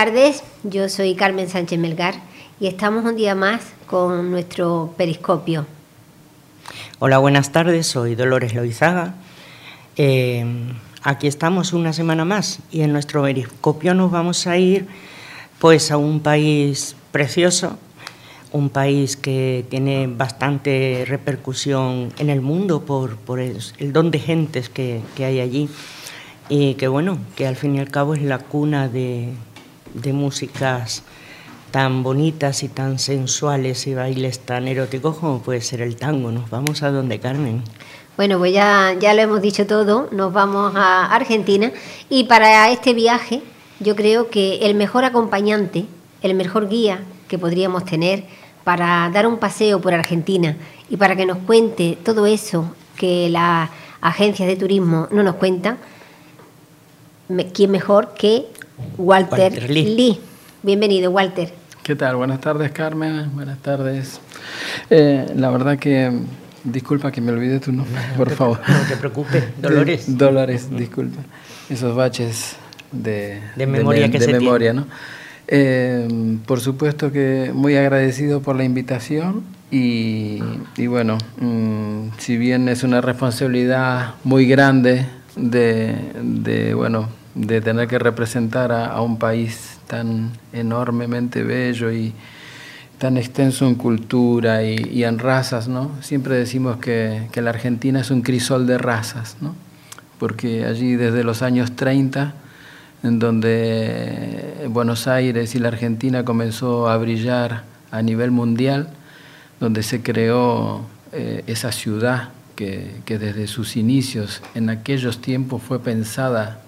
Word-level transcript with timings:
Tardes, 0.00 0.42
yo 0.62 0.88
soy 0.88 1.14
Carmen 1.14 1.50
Sánchez 1.50 1.78
Melgar 1.78 2.14
y 2.58 2.68
estamos 2.68 3.04
un 3.04 3.16
día 3.16 3.34
más 3.34 3.60
con 3.86 4.30
nuestro 4.30 4.94
periscopio. 4.96 5.66
Hola, 7.00 7.18
buenas 7.18 7.52
tardes, 7.52 7.86
soy 7.86 8.14
Dolores 8.14 8.54
Loizaga. 8.54 9.12
Eh, 9.98 10.72
aquí 11.02 11.26
estamos 11.26 11.74
una 11.74 11.92
semana 11.92 12.24
más 12.24 12.60
y 12.70 12.80
en 12.80 12.94
nuestro 12.94 13.24
periscopio 13.24 13.92
nos 13.92 14.10
vamos 14.10 14.46
a 14.46 14.56
ir 14.56 14.86
pues 15.58 15.90
a 15.90 15.98
un 15.98 16.20
país 16.20 16.96
precioso, 17.12 17.76
un 18.52 18.70
país 18.70 19.18
que 19.18 19.66
tiene 19.68 20.06
bastante 20.06 21.04
repercusión 21.06 22.10
en 22.16 22.30
el 22.30 22.40
mundo 22.40 22.86
por, 22.86 23.38
el, 23.38 23.92
don 23.92 24.10
de 24.10 24.18
gentes 24.18 24.70
que, 24.70 25.02
que 25.14 25.26
hay 25.26 25.40
allí 25.40 25.68
y 26.48 26.72
que 26.76 26.88
bueno, 26.88 27.18
que 27.36 27.46
al 27.46 27.56
fin 27.56 27.76
y 27.76 27.80
al 27.80 27.90
cabo 27.90 28.14
es 28.14 28.22
la 28.22 28.38
cuna 28.38 28.88
de, 28.88 29.28
de 29.94 30.12
músicas 30.12 31.02
tan 31.70 32.02
bonitas 32.02 32.62
y 32.62 32.68
tan 32.68 32.98
sensuales 32.98 33.86
y 33.86 33.94
bailes 33.94 34.40
tan 34.40 34.68
eróticos 34.68 35.16
como 35.18 35.40
puede 35.40 35.60
ser 35.60 35.82
el 35.82 35.96
tango. 35.96 36.32
Nos 36.32 36.50
vamos 36.50 36.82
a 36.82 36.90
donde 36.90 37.20
Carmen. 37.20 37.62
Bueno, 38.16 38.38
pues 38.38 38.52
ya, 38.52 38.94
ya 39.00 39.14
lo 39.14 39.22
hemos 39.22 39.40
dicho 39.40 39.66
todo, 39.66 40.08
nos 40.10 40.32
vamos 40.32 40.74
a 40.76 41.06
Argentina 41.06 41.72
y 42.08 42.24
para 42.24 42.70
este 42.70 42.92
viaje 42.92 43.42
yo 43.78 43.96
creo 43.96 44.28
que 44.28 44.66
el 44.66 44.74
mejor 44.74 45.04
acompañante, 45.04 45.86
el 46.22 46.34
mejor 46.34 46.68
guía 46.68 47.02
que 47.28 47.38
podríamos 47.38 47.84
tener 47.84 48.24
para 48.64 49.08
dar 49.10 49.26
un 49.26 49.38
paseo 49.38 49.80
por 49.80 49.94
Argentina 49.94 50.56
y 50.90 50.96
para 50.96 51.16
que 51.16 51.24
nos 51.24 51.38
cuente 51.38 51.96
todo 52.04 52.26
eso 52.26 52.74
que 52.96 53.30
las 53.30 53.70
agencias 54.02 54.48
de 54.48 54.56
turismo 54.56 55.08
no 55.10 55.22
nos 55.22 55.36
cuentan, 55.36 55.78
¿quién 57.54 57.70
mejor 57.70 58.12
que 58.14 58.46
Walter, 58.98 59.70
Lee. 59.70 60.18
Bienvenido, 60.62 61.10
Walter. 61.10 61.52
¿Qué 61.82 61.96
tal? 61.96 62.16
Buenas 62.16 62.40
tardes, 62.40 62.70
Carmen. 62.72 63.34
Buenas 63.34 63.58
tardes. 63.58 64.20
Eh, 64.90 65.26
la 65.34 65.50
verdad 65.50 65.78
que, 65.78 66.12
disculpa 66.64 67.10
que 67.10 67.20
me 67.20 67.32
olvide 67.32 67.60
tu 67.60 67.72
nombre, 67.72 68.00
por 68.16 68.30
favor. 68.30 68.60
No 68.68 68.88
te 68.88 68.96
preocupes, 68.96 69.44
Dolores. 69.60 70.18
Dolores, 70.18 70.68
disculpa. 70.70 71.20
Esos 71.68 71.96
baches 71.96 72.56
de, 72.92 73.40
de 73.56 73.66
memoria 73.66 74.10
que 74.10 74.18
de 74.18 74.32
memoria, 74.32 74.72
¿no? 74.72 74.86
Eh, 75.48 76.06
por 76.46 76.60
supuesto 76.60 77.10
que 77.10 77.50
muy 77.52 77.76
agradecido 77.76 78.40
por 78.40 78.54
la 78.54 78.62
invitación 78.62 79.42
y, 79.70 80.40
bueno, 80.86 81.18
mm, 81.40 82.18
si 82.18 82.36
bien 82.36 82.68
es 82.68 82.82
una 82.82 83.00
responsabilidad 83.00 84.14
muy 84.22 84.46
grande 84.46 85.06
de, 85.34 85.96
de 86.22 86.74
bueno, 86.74 87.08
de 87.34 87.60
tener 87.60 87.88
que 87.88 87.98
representar 87.98 88.72
a, 88.72 89.00
un 89.02 89.18
país 89.18 89.78
tan 89.86 90.32
enormemente 90.52 91.42
bello 91.42 91.92
y 91.92 92.12
tan 92.98 93.16
extenso 93.16 93.66
en 93.66 93.76
cultura 93.76 94.62
y, 94.62 95.04
en 95.04 95.18
razas, 95.18 95.68
¿no? 95.68 95.90
Siempre 96.02 96.34
decimos 96.34 96.76
que, 96.78 97.28
la 97.34 97.50
Argentina 97.50 98.00
es 98.00 98.10
un 98.10 98.22
crisol 98.22 98.66
de 98.66 98.78
razas, 98.78 99.36
¿no? 99.40 99.54
Porque 100.18 100.66
allí 100.66 100.96
desde 100.96 101.24
los 101.24 101.40
años 101.42 101.74
30, 101.76 102.34
en 103.02 103.18
donde 103.18 104.66
Buenos 104.68 105.06
Aires 105.06 105.54
y 105.54 105.58
la 105.58 105.68
Argentina 105.68 106.24
comenzó 106.24 106.90
a 106.90 106.98
brillar 106.98 107.64
a 107.90 108.02
nivel 108.02 108.30
mundial, 108.30 108.90
donde 109.60 109.82
se 109.82 110.02
creó 110.02 110.82
eh, 111.12 111.42
esa 111.46 111.72
ciudad 111.72 112.30
que, 112.54 112.96
que 113.06 113.18
desde 113.18 113.46
sus 113.46 113.76
inicios 113.76 114.42
en 114.54 114.68
aquellos 114.68 115.22
tiempos 115.22 115.62
fue 115.62 115.80
pensada 115.80 116.60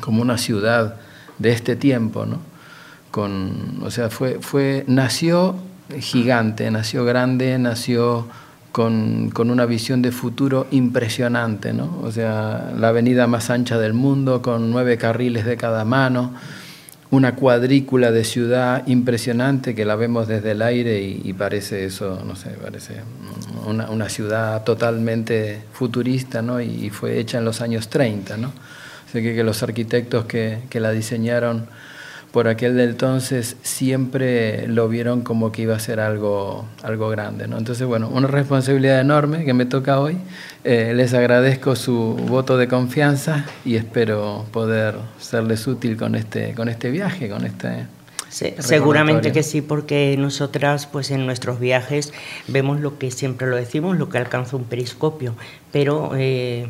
como 0.00 0.22
una 0.22 0.38
ciudad 0.38 0.96
de 1.38 1.52
este 1.52 1.74
tiempo, 1.76 2.26
¿no? 2.26 2.50
O 3.12 3.90
sea, 3.90 4.08
fue, 4.08 4.38
fue, 4.40 4.84
nació 4.86 5.56
gigante, 5.98 6.70
nació 6.70 7.04
grande, 7.04 7.58
nació 7.58 8.28
con, 8.70 9.30
con, 9.30 9.50
una 9.50 9.66
visión 9.66 10.00
de 10.00 10.12
futuro 10.12 10.68
impresionante, 10.70 11.72
¿no? 11.72 12.00
O 12.04 12.12
sea, 12.12 12.72
la 12.78 12.88
avenida 12.88 13.26
más 13.26 13.50
ancha 13.50 13.78
del 13.78 13.94
mundo, 13.94 14.42
con 14.42 14.70
nueve 14.70 14.96
carriles 14.96 15.44
de 15.44 15.56
cada 15.56 15.84
mano, 15.84 16.32
una 17.10 17.34
cuadrícula 17.34 18.12
de 18.12 18.22
ciudad 18.22 18.86
impresionante 18.86 19.74
que 19.74 19.84
la 19.84 19.96
vemos 19.96 20.28
desde 20.28 20.52
el 20.52 20.62
aire 20.62 21.02
y, 21.02 21.32
parece 21.32 21.84
eso, 21.84 22.22
no 22.24 22.36
sé, 22.36 22.50
parece 22.50 23.00
una, 23.66 23.90
una 23.90 24.08
ciudad 24.08 24.62
totalmente 24.62 25.62
futurista, 25.72 26.42
¿no? 26.42 26.60
Y, 26.60 26.86
y 26.86 26.90
fue 26.90 27.18
hecha 27.18 27.38
en 27.38 27.44
los 27.44 27.60
años 27.60 27.88
30, 27.88 28.36
¿no? 28.36 28.52
Sé 29.12 29.22
que, 29.22 29.42
los 29.42 29.62
arquitectos 29.62 30.24
que, 30.26 30.60
la 30.74 30.92
diseñaron 30.92 31.66
por 32.30 32.46
aquel 32.46 32.76
de 32.76 32.84
entonces 32.84 33.56
siempre 33.62 34.68
lo 34.68 34.88
vieron 34.88 35.22
como 35.22 35.50
que 35.50 35.62
iba 35.62 35.74
a 35.74 35.80
ser 35.80 35.98
algo, 35.98 36.64
algo 36.82 37.08
grande. 37.08 37.48
¿no? 37.48 37.58
Entonces, 37.58 37.88
bueno, 37.88 38.08
una 38.08 38.28
responsabilidad 38.28 39.00
enorme 39.00 39.44
que 39.44 39.52
me 39.52 39.66
toca 39.66 39.98
hoy. 39.98 40.16
Eh, 40.62 40.92
les 40.94 41.12
agradezco 41.12 41.74
su 41.74 42.14
voto 42.28 42.56
de 42.56 42.68
confianza 42.68 43.46
y 43.64 43.74
espero 43.74 44.46
poder 44.52 44.94
serles 45.18 45.66
útil 45.66 45.96
con 45.96 46.14
este, 46.14 46.54
con 46.54 46.68
este 46.68 46.90
viaje, 46.90 47.28
con 47.28 47.44
este... 47.44 47.86
seguramente 48.28 49.32
que 49.32 49.42
sí, 49.42 49.60
porque 49.60 50.14
nosotras 50.16 50.86
pues 50.86 51.10
en 51.10 51.26
nuestros 51.26 51.58
viajes 51.58 52.12
vemos 52.46 52.78
lo 52.78 52.96
que 52.98 53.10
siempre 53.10 53.48
lo 53.48 53.56
decimos, 53.56 53.98
lo 53.98 54.08
que 54.08 54.18
alcanza 54.18 54.54
un 54.54 54.64
periscopio, 54.64 55.34
pero 55.72 56.12
eh, 56.14 56.68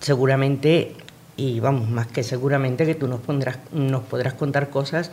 seguramente 0.00 0.94
y 1.36 1.60
vamos, 1.60 1.88
más 1.90 2.06
que 2.06 2.22
seguramente 2.22 2.86
que 2.86 2.94
tú 2.94 3.08
nos, 3.08 3.20
pondrás, 3.20 3.58
nos 3.72 4.02
podrás 4.02 4.34
contar 4.34 4.70
cosas 4.70 5.10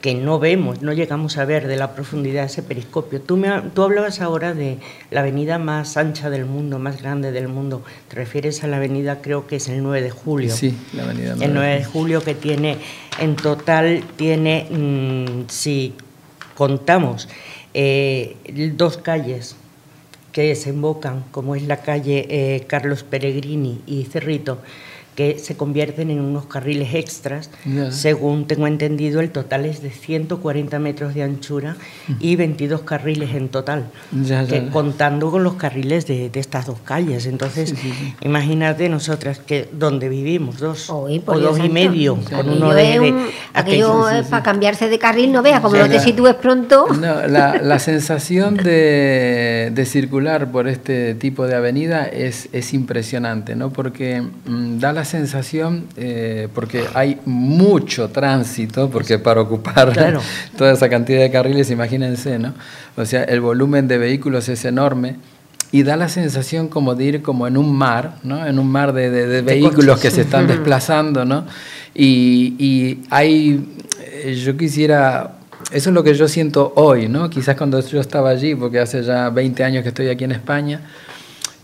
que 0.00 0.14
no 0.14 0.38
vemos, 0.38 0.82
no 0.82 0.92
llegamos 0.92 1.38
a 1.38 1.46
ver 1.46 1.66
de 1.66 1.76
la 1.76 1.94
profundidad 1.94 2.42
de 2.42 2.48
ese 2.48 2.62
periscopio. 2.62 3.22
Tú, 3.22 3.38
me, 3.38 3.48
tú 3.74 3.82
hablabas 3.82 4.20
ahora 4.20 4.52
de 4.52 4.76
la 5.10 5.20
avenida 5.20 5.58
más 5.58 5.96
ancha 5.96 6.28
del 6.28 6.44
mundo, 6.44 6.78
más 6.78 7.00
grande 7.00 7.32
del 7.32 7.48
mundo. 7.48 7.82
Te 8.08 8.16
refieres 8.16 8.62
a 8.62 8.66
la 8.66 8.76
avenida, 8.76 9.22
creo 9.22 9.46
que 9.46 9.56
es 9.56 9.68
el 9.68 9.82
9 9.82 10.02
de 10.02 10.10
julio. 10.10 10.54
Sí, 10.54 10.76
la 10.92 11.04
avenida 11.04 11.30
9 11.36 11.44
El 11.46 11.54
9 11.54 11.78
de 11.78 11.84
julio 11.84 12.22
que 12.22 12.34
tiene, 12.34 12.76
en 13.18 13.34
total, 13.34 14.04
tiene, 14.16 14.66
mm, 14.70 15.48
si 15.48 15.94
contamos, 16.54 17.28
eh, 17.72 18.36
dos 18.76 18.98
calles 18.98 19.56
que 20.32 20.42
desembocan, 20.42 21.24
como 21.30 21.54
es 21.54 21.62
la 21.62 21.78
calle 21.78 22.26
eh, 22.28 22.64
Carlos 22.66 23.04
Peregrini 23.04 23.80
y 23.86 24.04
Cerrito, 24.04 24.58
que 25.14 25.38
se 25.38 25.56
convierten 25.56 26.10
en 26.10 26.20
unos 26.20 26.46
carriles 26.46 26.94
extras. 26.94 27.50
Según 27.90 28.46
tengo 28.46 28.66
entendido, 28.66 29.20
el 29.20 29.30
total 29.30 29.64
es 29.64 29.82
de 29.82 29.90
140 29.90 30.78
metros 30.78 31.14
de 31.14 31.22
anchura 31.22 31.76
y 32.20 32.36
22 32.36 32.82
carriles 32.82 33.34
en 33.34 33.48
total, 33.48 33.86
contando 34.72 35.30
con 35.30 35.44
los 35.44 35.54
carriles 35.54 36.06
de, 36.06 36.30
estas 36.34 36.66
dos 36.66 36.78
calles. 36.84 37.26
Entonces, 37.26 37.74
imagínate 38.22 38.88
nosotras 38.88 39.38
que 39.38 39.68
donde 39.72 40.08
vivimos, 40.08 40.58
dos 40.58 40.90
o 40.90 41.08
dos 41.08 41.58
y 41.58 41.68
medio, 41.68 42.18
con 42.30 42.48
uno 42.48 42.74
de, 42.74 43.14
aquello 43.52 44.06
para 44.28 44.42
cambiarse 44.42 44.88
de 44.88 44.98
carril, 44.98 45.32
no 45.32 45.42
veas, 45.42 45.60
como 45.60 45.76
no 45.76 45.88
te 45.88 46.00
sitúes 46.00 46.34
pronto. 46.34 46.86
la, 46.98 47.78
sensación 47.78 48.56
de, 48.56 49.84
circular 49.84 50.50
por 50.50 50.66
este 50.66 51.14
tipo 51.14 51.46
de 51.46 51.54
avenida 51.54 52.06
es, 52.06 52.48
es 52.52 52.72
impresionante, 52.72 53.54
¿no? 53.54 53.70
porque 53.70 54.22
mm, 54.22 54.78
da 54.78 54.92
la 54.92 55.03
sensación, 55.04 55.86
eh, 55.96 56.48
porque 56.54 56.84
hay 56.94 57.20
mucho 57.24 58.08
tránsito, 58.10 58.90
porque 58.90 59.18
para 59.18 59.40
ocupar 59.40 59.92
toda 60.56 60.72
esa 60.72 60.88
cantidad 60.88 61.20
de 61.20 61.30
carriles, 61.30 61.70
imagínense, 61.70 62.38
¿no? 62.38 62.54
O 62.96 63.04
sea, 63.04 63.24
el 63.24 63.40
volumen 63.40 63.88
de 63.88 63.98
vehículos 63.98 64.48
es 64.48 64.64
enorme 64.64 65.16
y 65.72 65.82
da 65.82 65.96
la 65.96 66.08
sensación 66.08 66.68
como 66.68 66.94
de 66.94 67.04
ir 67.04 67.22
como 67.22 67.46
en 67.46 67.56
un 67.56 67.74
mar, 67.74 68.16
¿no? 68.22 68.46
En 68.46 68.58
un 68.58 68.70
mar 68.70 68.92
de, 68.92 69.42
vehículos 69.42 70.00
que 70.00 70.10
se 70.10 70.22
están 70.22 70.46
desplazando, 70.46 71.24
¿no? 71.24 71.46
Y, 71.94 72.54
y 72.58 73.04
hay, 73.10 73.64
eh, 74.00 74.34
yo 74.34 74.56
quisiera 74.56 75.38
eso 75.72 75.90
es 75.90 75.94
lo 75.94 76.04
que 76.04 76.14
yo 76.14 76.28
siento 76.28 76.72
hoy, 76.76 77.08
¿no? 77.08 77.28
Quizás 77.30 77.56
cuando 77.56 77.80
yo 77.80 78.00
estaba 78.00 78.30
allí, 78.30 78.54
porque 78.54 78.78
hace 78.78 79.02
ya 79.02 79.30
20 79.30 79.64
años 79.64 79.82
que 79.82 79.88
estoy 79.88 80.08
aquí 80.08 80.24
en 80.24 80.32
España, 80.32 80.80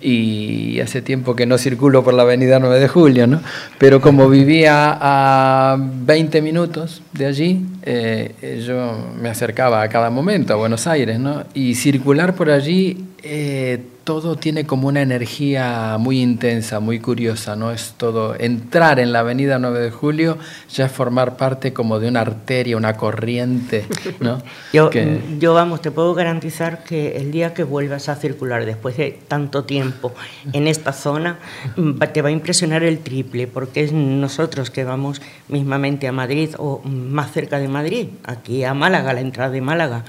y 0.01 0.81
hace 0.81 1.03
tiempo 1.03 1.37
que 1.37 1.47
no 1.47 1.59
circulo 1.59 2.03
por 2.03 2.15
la 2.15 2.23
avenida 2.23 2.59
9 2.59 2.81
de 2.81 2.89
Julio, 2.89 3.27
¿no? 3.27 3.41
Pero 3.79 4.01
como 4.01 4.29
vivía 4.29 4.97
a 5.01 5.77
20 5.79 6.43
minutos 6.43 7.03
de 7.13 7.27
allí, 7.27 7.67
eh, 7.83 8.63
yo 8.67 9.13
me 9.21 9.29
acercaba 9.29 9.83
a 9.83 9.89
cada 9.89 10.11
momento 10.11 10.55
a 10.55 10.57
Buenos 10.57 10.87
Aires, 10.87 11.19
¿no? 11.19 11.45
Y 11.55 11.75
circular 11.75 12.35
por 12.35 12.51
allí, 12.51 13.05
eh, 13.23 13.83
todo 14.11 14.35
tiene 14.35 14.67
como 14.67 14.89
una 14.89 15.03
energía 15.03 15.97
muy 15.97 16.21
intensa, 16.21 16.81
muy 16.81 16.99
curiosa, 16.99 17.55
¿no? 17.55 17.71
Es 17.71 17.95
todo, 17.97 18.35
entrar 18.35 18.99
en 18.99 19.13
la 19.13 19.21
avenida 19.21 19.61
9 19.61 19.79
de 19.79 19.91
Julio 19.93 20.37
ya 20.69 20.87
es 20.87 20.91
formar 20.91 21.37
parte 21.37 21.73
como 21.73 22.01
de 22.01 22.09
una 22.09 22.23
arteria, 22.23 22.77
una 22.77 22.97
corriente, 22.97 23.87
¿no? 24.19 24.43
yo, 24.73 24.91
yo, 25.39 25.55
vamos, 25.55 25.81
te 25.81 25.93
puedo 25.93 26.13
garantizar 26.15 26.83
que 26.83 27.19
el 27.19 27.31
día 27.31 27.55
que 27.55 27.63
vuelvas 27.63 28.09
a 28.09 28.17
circular 28.17 28.65
después 28.65 28.97
de 28.97 29.17
tanto 29.29 29.63
tiempo 29.63 30.13
en 30.53 30.67
esta 30.67 30.93
zona, 30.93 31.39
mm, 31.77 32.01
te 32.13 32.21
va 32.21 32.31
a 32.31 32.33
impresionar 32.33 32.83
el 32.83 32.99
triple, 32.99 33.47
porque 33.47 33.85
es 33.85 33.93
nosotros 33.93 34.73
que 34.73 34.83
vamos 34.83 35.23
mismamente 35.47 36.09
a 36.09 36.13
Madrid 36.13 36.51
o 36.59 36.83
más 36.83 37.31
cerca 37.31 37.61
de 37.61 37.69
Madrid, 37.69 38.09
aquí 38.25 38.65
a 38.65 38.75
Málaga, 38.75 39.13
la 39.13 39.21
entrada 39.21 39.51
de 39.51 39.61
Málaga, 39.61 40.05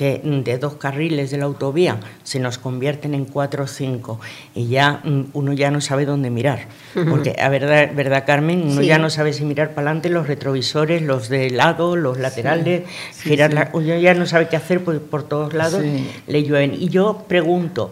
que 0.00 0.18
de 0.24 0.56
dos 0.56 0.76
carriles 0.76 1.30
de 1.30 1.36
la 1.36 1.44
autovía 1.44 2.00
se 2.22 2.40
nos 2.40 2.56
convierten 2.56 3.12
en 3.12 3.26
cuatro 3.26 3.64
o 3.64 3.66
cinco 3.66 4.18
y 4.54 4.68
ya 4.68 5.02
mm, 5.04 5.24
uno 5.34 5.52
ya 5.52 5.70
no 5.70 5.82
sabe 5.82 6.06
dónde 6.06 6.30
mirar. 6.30 6.68
Porque, 6.94 7.36
a 7.38 7.50
verdad, 7.50 7.90
verdad 7.94 8.24
Carmen, 8.26 8.62
uno 8.66 8.80
ya 8.80 8.96
no 8.96 9.10
sabe 9.10 9.34
si 9.34 9.44
mirar 9.44 9.74
para 9.74 9.88
adelante, 9.88 10.08
los 10.08 10.26
retrovisores, 10.26 11.02
los 11.02 11.28
de 11.28 11.50
lado, 11.50 11.96
los 11.96 12.16
laterales, 12.16 12.84
girar 13.22 13.68
uno 13.74 13.98
ya 13.98 14.14
no 14.14 14.24
sabe 14.24 14.48
qué 14.48 14.56
hacer 14.56 14.82
porque 14.82 15.00
por 15.00 15.24
todos 15.24 15.52
lados 15.52 15.82
le 16.26 16.42
llueven. 16.44 16.72
Y 16.72 16.88
yo 16.88 17.26
pregunto, 17.28 17.90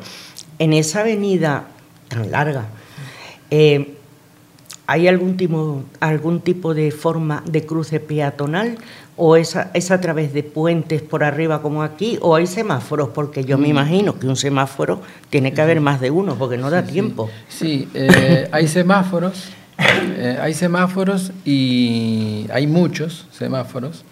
en 0.59 0.73
esa 0.73 1.01
avenida 1.01 1.65
tan 2.09 2.31
larga, 2.31 2.69
eh, 3.51 3.98
¿Hay 4.91 5.07
algún 5.07 5.37
tipo, 5.37 5.85
algún 6.01 6.41
tipo 6.41 6.73
de 6.73 6.91
forma 6.91 7.45
de 7.47 7.67
cruce 7.67 8.01
peatonal 8.01 8.79
o 9.19 9.37
es 9.37 9.55
a, 9.55 9.71
es 9.75 9.91
a 9.91 10.01
través 10.01 10.33
de 10.33 10.43
puentes 10.43 11.03
por 11.03 11.25
arriba 11.25 11.61
como 11.61 11.83
aquí 11.83 12.19
o 12.23 12.35
hay 12.35 12.47
semáforos? 12.47 13.11
Porque 13.11 13.45
yo 13.45 13.59
me 13.59 13.67
mm. 13.67 13.71
imagino 13.71 14.19
que 14.19 14.27
un 14.27 14.37
semáforo 14.37 15.03
tiene 15.29 15.53
que 15.53 15.61
haber 15.61 15.83
más 15.83 16.01
de 16.01 16.11
uno 16.11 16.37
porque 16.37 16.57
no 16.57 16.71
da 16.71 16.85
tiempo. 16.85 17.29
Sí, 17.51 17.87
eh, 17.93 18.49
hay 18.51 18.67
semáforos, 18.67 19.51
eh, 19.79 20.39
hay 20.41 20.55
semáforos 20.55 21.33
y 21.45 22.47
hay 22.51 22.67
muchos 22.67 23.27
semáforos, 23.31 24.07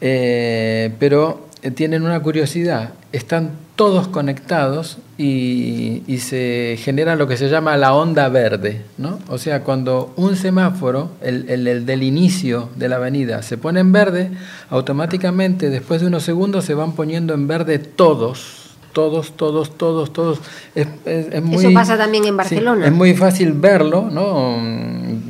eh, 0.00 0.94
pero 0.98 1.46
tienen 1.74 2.04
una 2.04 2.22
curiosidad, 2.22 2.94
están 3.12 3.65
todos 3.76 4.08
conectados 4.08 4.98
y, 5.18 6.02
se 6.18 6.76
genera 6.80 7.14
lo 7.14 7.28
que 7.28 7.36
se 7.36 7.48
llama 7.48 7.76
la 7.76 7.94
onda 7.94 8.28
verde. 8.28 8.82
¿no? 8.98 9.20
O 9.28 9.38
sea, 9.38 9.62
cuando 9.62 10.12
un 10.16 10.34
semáforo, 10.34 11.10
el, 11.20 11.48
el, 11.48 11.86
del 11.86 12.02
inicio 12.02 12.70
de 12.74 12.88
la 12.88 12.96
avenida, 12.96 13.42
se 13.42 13.58
pone 13.58 13.80
en 13.80 13.92
verde, 13.92 14.30
automáticamente 14.70 15.70
después 15.70 16.00
de 16.00 16.08
unos 16.08 16.24
segundos 16.24 16.64
se 16.64 16.74
van 16.74 16.92
poniendo 16.92 17.34
en 17.34 17.46
verde 17.46 17.78
todos 17.78 18.66
todos, 18.96 19.32
todos, 19.36 19.76
todos, 19.76 20.10
todos. 20.10 20.40
Es, 20.74 20.88
Eso 21.04 21.70
pasa 21.74 21.98
también 21.98 22.24
en 22.24 22.34
Barcelona. 22.34 22.86
es 22.86 22.92
muy 22.92 23.12
fácil 23.14 23.52
verlo, 23.52 24.08
¿no? 24.10 24.56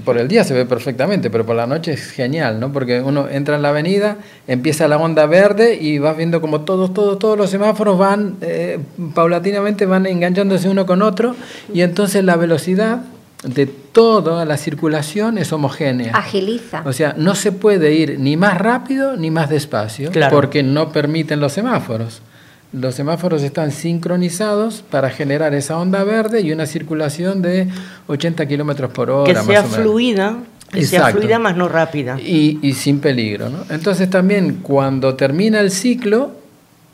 Por 0.06 0.19
el 0.19 0.29
día 0.29 0.44
se 0.44 0.55
ve 0.55 0.64
perfectamente, 0.64 1.31
pero 1.31 1.44
por 1.44 1.56
la 1.56 1.67
noche 1.67 1.93
es 1.93 2.12
genial, 2.12 2.61
¿no? 2.61 2.73
Porque 2.73 3.03
uno 3.03 3.29
entra 3.29 3.56
en 3.56 3.62
la 3.62 3.70
avenida, 3.70 4.19
empieza 4.47 4.87
la 4.87 4.99
onda 4.99 5.26
verde 5.26 5.75
y 5.75 5.99
vas 5.99 6.17
viendo 6.17 6.41
como 6.41 6.61
todos, 6.61 6.94
todos, 6.94 7.19
todos 7.19 7.37
los 7.37 7.50
semáforos 7.50 7.99
van, 7.99 8.37
eh, 8.41 8.79
paulatinamente 9.17 9.85
van 9.85 10.06
enganchándose 10.06 10.69
uno 10.69 10.87
con 10.87 11.03
otro 11.03 11.35
y 11.75 11.81
entonces 11.81 12.23
la 12.23 12.37
velocidad 12.37 13.00
de 13.43 13.67
toda 13.67 14.44
la 14.44 14.56
circulación 14.56 15.38
es 15.38 15.53
homogénea. 15.53 16.12
Agiliza. 16.14 16.82
O 16.87 16.93
sea, 16.93 17.14
no 17.19 17.35
se 17.35 17.50
puede 17.50 17.93
ir 17.93 18.20
ni 18.20 18.37
más 18.37 18.58
rápido 18.58 19.17
ni 19.17 19.32
más 19.32 19.50
despacio 19.50 20.12
porque 20.31 20.62
no 20.62 20.93
permiten 20.93 21.41
los 21.41 21.53
semáforos. 21.53 22.23
Los 22.72 22.94
semáforos 22.94 23.42
están 23.42 23.70
sincronizados 23.70 24.82
para 24.90 25.10
generar 25.10 25.54
esa 25.54 25.78
onda 25.78 26.04
verde 26.04 26.40
y 26.40 26.52
una 26.52 26.66
circulación 26.66 27.40
de 27.40 27.68
80 28.08 28.46
kilómetros 28.46 28.90
por 28.90 29.10
hora. 29.10 29.32
Que 29.32 29.38
sea 29.40 29.62
fluida, 29.62 30.38
que 30.72 30.84
sea 30.84 31.08
fluida 31.10 31.38
más 31.38 31.56
no 31.56 31.68
rápida. 31.68 32.18
Y, 32.20 32.58
y 32.62 32.72
sin 32.74 33.00
peligro. 33.00 33.48
¿no? 33.48 33.58
Entonces 33.70 34.10
también 34.10 34.60
cuando 34.62 35.14
termina 35.14 35.60
el 35.60 35.70
ciclo, 35.70 36.32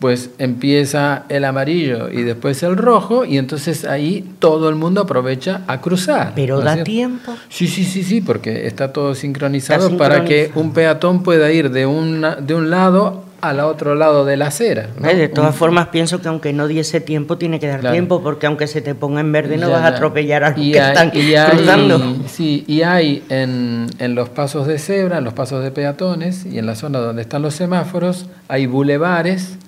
pues 0.03 0.31
empieza 0.39 1.27
el 1.29 1.45
amarillo 1.45 2.11
y 2.11 2.23
después 2.23 2.61
el 2.65 2.77
rojo 2.77 3.25
y 3.25 3.39
entonces 3.39 3.85
ahí 3.85 4.35
todo 4.41 4.69
el 4.69 4.75
mundo 4.75 5.03
aprovecha 5.03 5.63
a 5.69 5.81
cruzar. 5.81 6.33
Pero 6.35 6.61
da 6.61 6.83
tiempo. 6.83 7.37
Sí, 7.49 7.69
sí, 7.69 7.85
sí, 7.85 8.03
sí, 8.03 8.21
porque 8.21 8.67
está 8.67 8.93
todo 8.93 9.15
sincronizado, 9.15 9.97
para 9.97 10.25
que 10.25 10.51
un 10.57 10.73
peatón 10.73 11.23
pueda 11.23 11.53
ir 11.53 11.71
de, 11.71 11.87
una, 11.87 12.35
de 12.35 12.53
un 12.53 12.69
lado 12.69 13.23
al 13.43 13.59
otro 13.59 13.97
lado 13.97 14.25
de 14.25 14.37
la 14.37 14.47
acera. 14.47 14.89
De 15.01 15.29
todas 15.29 15.55
formas, 15.55 15.89
pienso 15.89 16.23
que 16.23 16.29
aunque 16.29 16.53
no 16.53 16.69
diese 16.69 17.01
tiempo, 17.01 17.37
tiene 17.39 17.59
que 17.59 17.67
dar 17.67 17.91
tiempo, 17.91 18.23
porque 18.23 18.47
aunque 18.47 18.69
se 18.69 18.81
te 18.81 18.95
ponga 18.95 19.21
en 19.21 19.33
verde, 19.33 19.59
no 19.59 19.69
vas 19.69 19.83
a 19.83 19.89
atropellar 19.89 20.45
a 20.45 20.51
los 20.51 20.61
que 20.61 20.79
están 20.79 21.11
cruzando. 21.11 22.17
Sí, 22.29 22.65
y 22.69 22.83
hay 22.83 23.25
en, 23.29 23.89
en, 23.99 24.15
los 24.15 24.29
pasos 24.29 24.69
de 24.69 24.79
cebra, 24.79 25.19
en 25.19 25.25
los 25.25 25.35
pasos 25.35 25.63
de 25.65 25.73
peatones 25.73 26.47
y 26.47 26.59
en 26.59 26.67
la 26.67 26.77
zona 26.77 27.01
donde 27.01 27.23
están 27.23 27.43
los 27.43 27.55
semáforos, 27.55 28.27
hay 28.47 28.67
bulevares, 28.67 29.59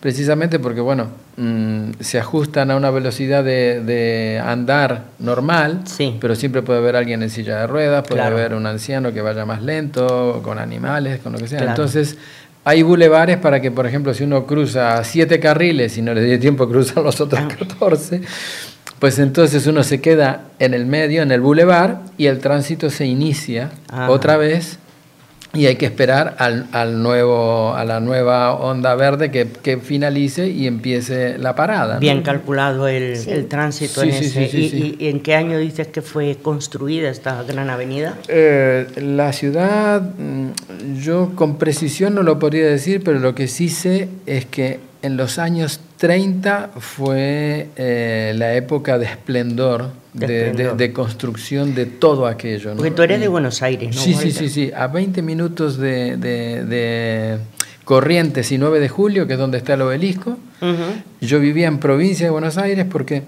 precisamente 0.00 0.58
porque, 0.58 0.80
bueno, 0.80 1.06
mm, 1.38 1.92
se 2.00 2.18
ajustan 2.18 2.70
a 2.70 2.76
una 2.76 2.90
velocidad 2.90 3.42
de, 3.44 4.42
andar 4.44 5.04
normal, 5.20 5.82
sí. 5.84 6.18
pero 6.20 6.34
siempre 6.34 6.60
puede 6.60 6.80
haber 6.80 6.96
alguien 6.96 7.22
en 7.22 7.30
silla 7.30 7.60
de 7.60 7.66
ruedas, 7.66 8.06
puede 8.06 8.20
haber 8.20 8.52
un 8.52 8.66
anciano 8.66 9.12
que 9.14 9.22
vaya 9.22 9.46
más 9.46 9.62
lento, 9.62 10.40
con 10.42 10.58
animales, 10.58 11.20
con 11.20 11.32
lo 11.32 11.38
que 11.38 11.48
sea. 11.48 11.62
Entonces, 11.62 12.18
hay 12.64 12.82
bulevares 12.82 13.38
para 13.38 13.60
que, 13.60 13.70
por 13.70 13.86
ejemplo, 13.86 14.14
si 14.14 14.24
uno 14.24 14.46
cruza 14.46 15.02
siete 15.04 15.40
carriles 15.40 15.98
y 15.98 16.02
no 16.02 16.14
le 16.14 16.22
dio 16.22 16.38
tiempo 16.38 16.64
a 16.64 16.68
cruzar 16.68 17.02
los 17.02 17.20
otros 17.20 17.40
14, 17.58 18.20
ah. 18.22 18.28
pues 18.98 19.18
entonces 19.18 19.66
uno 19.66 19.82
se 19.82 20.00
queda 20.00 20.44
en 20.58 20.74
el 20.74 20.86
medio, 20.86 21.22
en 21.22 21.32
el 21.32 21.40
bulevar, 21.40 22.02
y 22.18 22.26
el 22.26 22.38
tránsito 22.38 22.90
se 22.90 23.06
inicia 23.06 23.70
otra 24.08 24.36
vez 24.36 24.78
y 25.54 25.66
hay 25.66 25.76
que 25.76 25.86
esperar 25.86 26.36
al, 26.38 26.66
al, 26.72 27.02
nuevo, 27.02 27.74
a 27.74 27.84
la 27.84 28.00
nueva 28.00 28.54
onda 28.54 28.94
verde 28.94 29.30
que, 29.30 29.46
que 29.48 29.76
finalice 29.78 30.48
y 30.48 30.66
empiece 30.66 31.36
la 31.38 31.54
parada. 31.54 31.98
Bien 31.98 32.22
calculado 32.22 32.88
el, 32.88 33.16
el 33.28 33.48
tránsito 33.48 34.02
en 34.02 34.10
ese. 34.10 34.44
¿Y, 34.44 34.96
¿Y, 34.98 35.08
en 35.08 35.20
qué 35.20 35.34
año 35.34 35.58
dices 35.58 35.88
que 35.88 36.00
fue 36.00 36.38
construida 36.40 37.10
esta 37.10 37.42
gran 37.42 37.68
avenida? 37.68 38.16
Eh, 38.28 38.86
la 38.96 39.32
ciudad, 39.32 40.00
mm, 40.00 40.98
yo 40.98 41.32
con 41.34 41.58
precisión 41.58 42.14
no 42.14 42.22
lo 42.22 42.38
podría 42.38 42.66
decir, 42.66 43.02
pero 43.04 43.18
lo 43.18 43.34
que 43.34 43.46
sí 43.46 43.68
sé 43.68 44.08
es 44.26 44.46
que 44.46 44.80
en 45.02 45.16
los 45.16 45.38
años 45.38 45.80
30 46.02 46.70
fue 46.80 47.68
eh, 47.76 48.34
la 48.36 48.54
época 48.56 48.98
de 48.98 49.04
esplendor, 49.04 49.92
de, 50.12 50.92
construcción 50.92 51.76
de 51.76 51.86
todo 51.86 52.26
aquello. 52.26 52.74
Porque 52.74 52.90
tú 52.90 53.02
eres 53.02 53.20
de 53.20 53.28
Buenos 53.28 53.62
Aires, 53.62 53.94
¿no? 53.94 54.02
Sí, 54.02 54.14
sí, 54.14 54.32
sí, 54.32 54.48
sí, 54.48 54.72
a 54.74 54.88
20 54.88 55.22
minutos 55.22 55.78
de, 55.78 57.38
Corrientes 57.84 58.50
y 58.50 58.58
9 58.58 58.80
de 58.80 58.88
Julio, 58.88 59.28
que 59.28 59.34
es 59.34 59.38
donde 59.38 59.58
está 59.58 59.74
el 59.74 59.82
obelisco. 59.82 60.38
Yo 61.20 61.38
vivía 61.38 61.68
en 61.68 61.78
provincia 61.78 62.26
de 62.26 62.30
Buenos 62.30 62.58
Aires 62.58 62.84
porque 62.90 63.22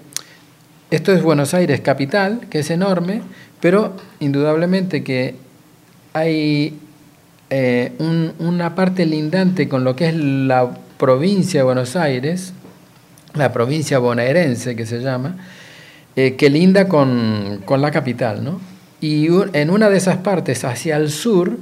esto 0.91 1.13
es 1.13 1.23
Buenos 1.23 1.53
Aires 1.53 1.79
capital, 1.79 2.41
que 2.49 2.59
es 2.59 2.69
enorme, 2.69 3.21
pero 3.61 3.95
indudablemente 4.19 5.01
que 5.01 5.35
hay 6.11 6.77
eh, 7.49 7.93
una 8.39 8.75
parte 8.75 9.05
lindante 9.05 9.69
con 9.69 9.85
lo 9.85 9.95
que 9.95 10.09
es 10.09 10.15
la 10.17 10.71
provincia 10.97 11.61
de 11.61 11.63
Buenos 11.63 11.95
Aires, 11.95 12.51
la 13.35 13.51
provincia 13.51 13.99
bonaerense 13.99 14.75
que 14.75 14.85
se 14.85 14.99
llama, 14.99 15.37
eh, 16.15 16.35
que 16.35 16.49
linda 16.49 16.87
con, 16.87 17.61
la 17.67 17.91
capital. 17.91 18.43
¿no? 18.43 18.59
Y 19.01 19.27
en 19.53 19.69
una 19.69 19.89
de 19.89 19.97
esas 19.97 20.17
partes, 20.17 20.63
hacia 20.63 20.97
el 20.97 21.09
sur, 21.09 21.57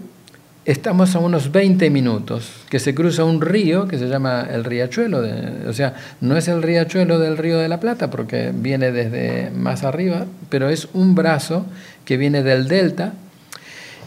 estamos 0.65 1.15
a 1.15 1.19
unos 1.19 1.51
20 1.51 1.89
minutos, 1.89 2.51
que 2.69 2.79
se 2.79 2.95
cruza 2.95 3.23
un 3.23 3.41
río 3.41 3.87
que 3.87 3.97
se 3.97 4.07
llama 4.07 4.47
el 4.51 4.63
riachuelo, 4.63 5.21
o 5.67 5.73
sea, 5.73 5.95
no 6.21 6.37
es 6.37 6.47
el 6.47 6.63
riachuelo 6.63 7.19
del 7.19 7.37
río 7.37 7.57
de 7.57 7.67
la 7.67 7.79
Plata, 7.79 8.09
porque 8.09 8.53
viene 8.53 8.91
desde 8.91 9.51
más 9.51 9.83
arriba, 9.83 10.25
pero 10.49 10.69
es 10.69 10.87
un 10.93 11.15
brazo 11.15 11.65
que 12.05 12.15
viene 12.15 12.43
del 12.43 12.67
delta, 12.67 13.13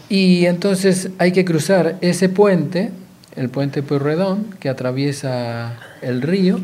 y 0.09 0.45
entonces 0.45 1.09
hay 1.19 1.31
que 1.31 1.45
cruzar 1.45 1.97
ese 2.01 2.29
puente, 2.29 2.91
el 3.35 3.49
puente 3.49 3.83
Pueyrredón, 3.83 4.47
que 4.59 4.69
atraviesa 4.69 5.77
el 6.01 6.21
río, 6.21 6.59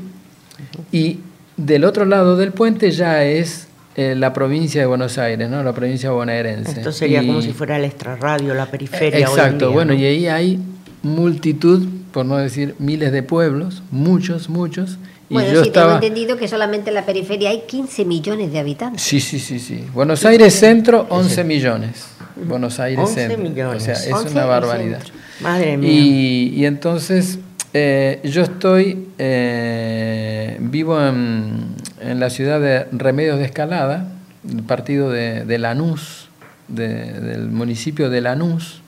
y 0.91 1.19
del 1.57 1.85
otro 1.85 2.05
lado 2.05 2.37
del 2.37 2.51
puente 2.51 2.91
ya 2.91 3.23
es 3.23 3.67
eh, 3.95 4.15
la 4.15 4.33
provincia 4.33 4.81
de 4.81 4.87
Buenos 4.87 5.17
Aires, 5.17 5.49
¿no? 5.49 5.63
La 5.63 5.73
provincia 5.73 6.09
bonaerense. 6.09 6.71
Esto 6.71 6.91
sería 6.91 7.25
como 7.25 7.41
si 7.41 7.53
fuera 7.53 7.77
el 7.77 7.85
extrarradio, 7.85 8.53
la 8.55 8.65
periferia. 8.65 9.19
Exacto, 9.19 9.71
bueno, 9.71 9.93
y 9.93 10.03
ahí 10.05 10.27
hay 10.27 10.59
multitud, 11.03 11.85
por 12.11 12.25
no 12.25 12.37
decir 12.37 12.75
miles 12.79 13.11
de 13.11 13.21
pueblos, 13.21 13.83
muchos, 13.91 14.49
muchos. 14.49 14.97
Y 15.29 15.35
bueno, 15.35 15.53
yo 15.53 15.63
sí, 15.63 15.69
tengo 15.69 15.93
entendido 15.93 16.37
que 16.37 16.47
solamente 16.47 16.89
en 16.89 16.95
la 16.95 17.05
periferia 17.05 17.51
hay 17.51 17.63
15 17.67 18.05
millones 18.05 18.51
de 18.51 18.59
habitantes. 18.59 19.03
Sí, 19.03 19.19
sí, 19.19 19.39
sí, 19.39 19.59
sí. 19.59 19.83
Buenos 19.93 20.25
Aires 20.25 20.53
Centro, 20.53 21.05
11 21.09 21.43
millones. 21.43 22.07
Buenos 22.47 22.79
Aires 22.79 23.05
11 23.07 23.27
Centro. 23.27 23.49
Millones. 23.49 23.83
O 23.83 23.85
sea, 23.85 23.93
es 23.93 24.31
una 24.31 24.45
barbaridad. 24.45 25.01
Madre 25.39 25.77
mía. 25.77 25.91
y 25.91 26.65
entonces 26.65 27.39
eh, 27.73 28.21
yo 28.23 28.43
estoy, 28.43 29.07
eh, 29.17 30.57
vivo 30.59 31.01
en, 31.01 31.75
en 31.99 32.19
la 32.19 32.29
ciudad 32.29 32.59
de 32.59 32.85
Remedios 32.91 33.39
de 33.39 33.45
Escalada, 33.45 34.07
el 34.49 34.63
partido 34.63 35.09
de, 35.09 35.57
Lanús, 35.57 36.27
del 36.67 37.49
municipio 37.49 38.09
de 38.09 38.21
Lanús, 38.21 38.81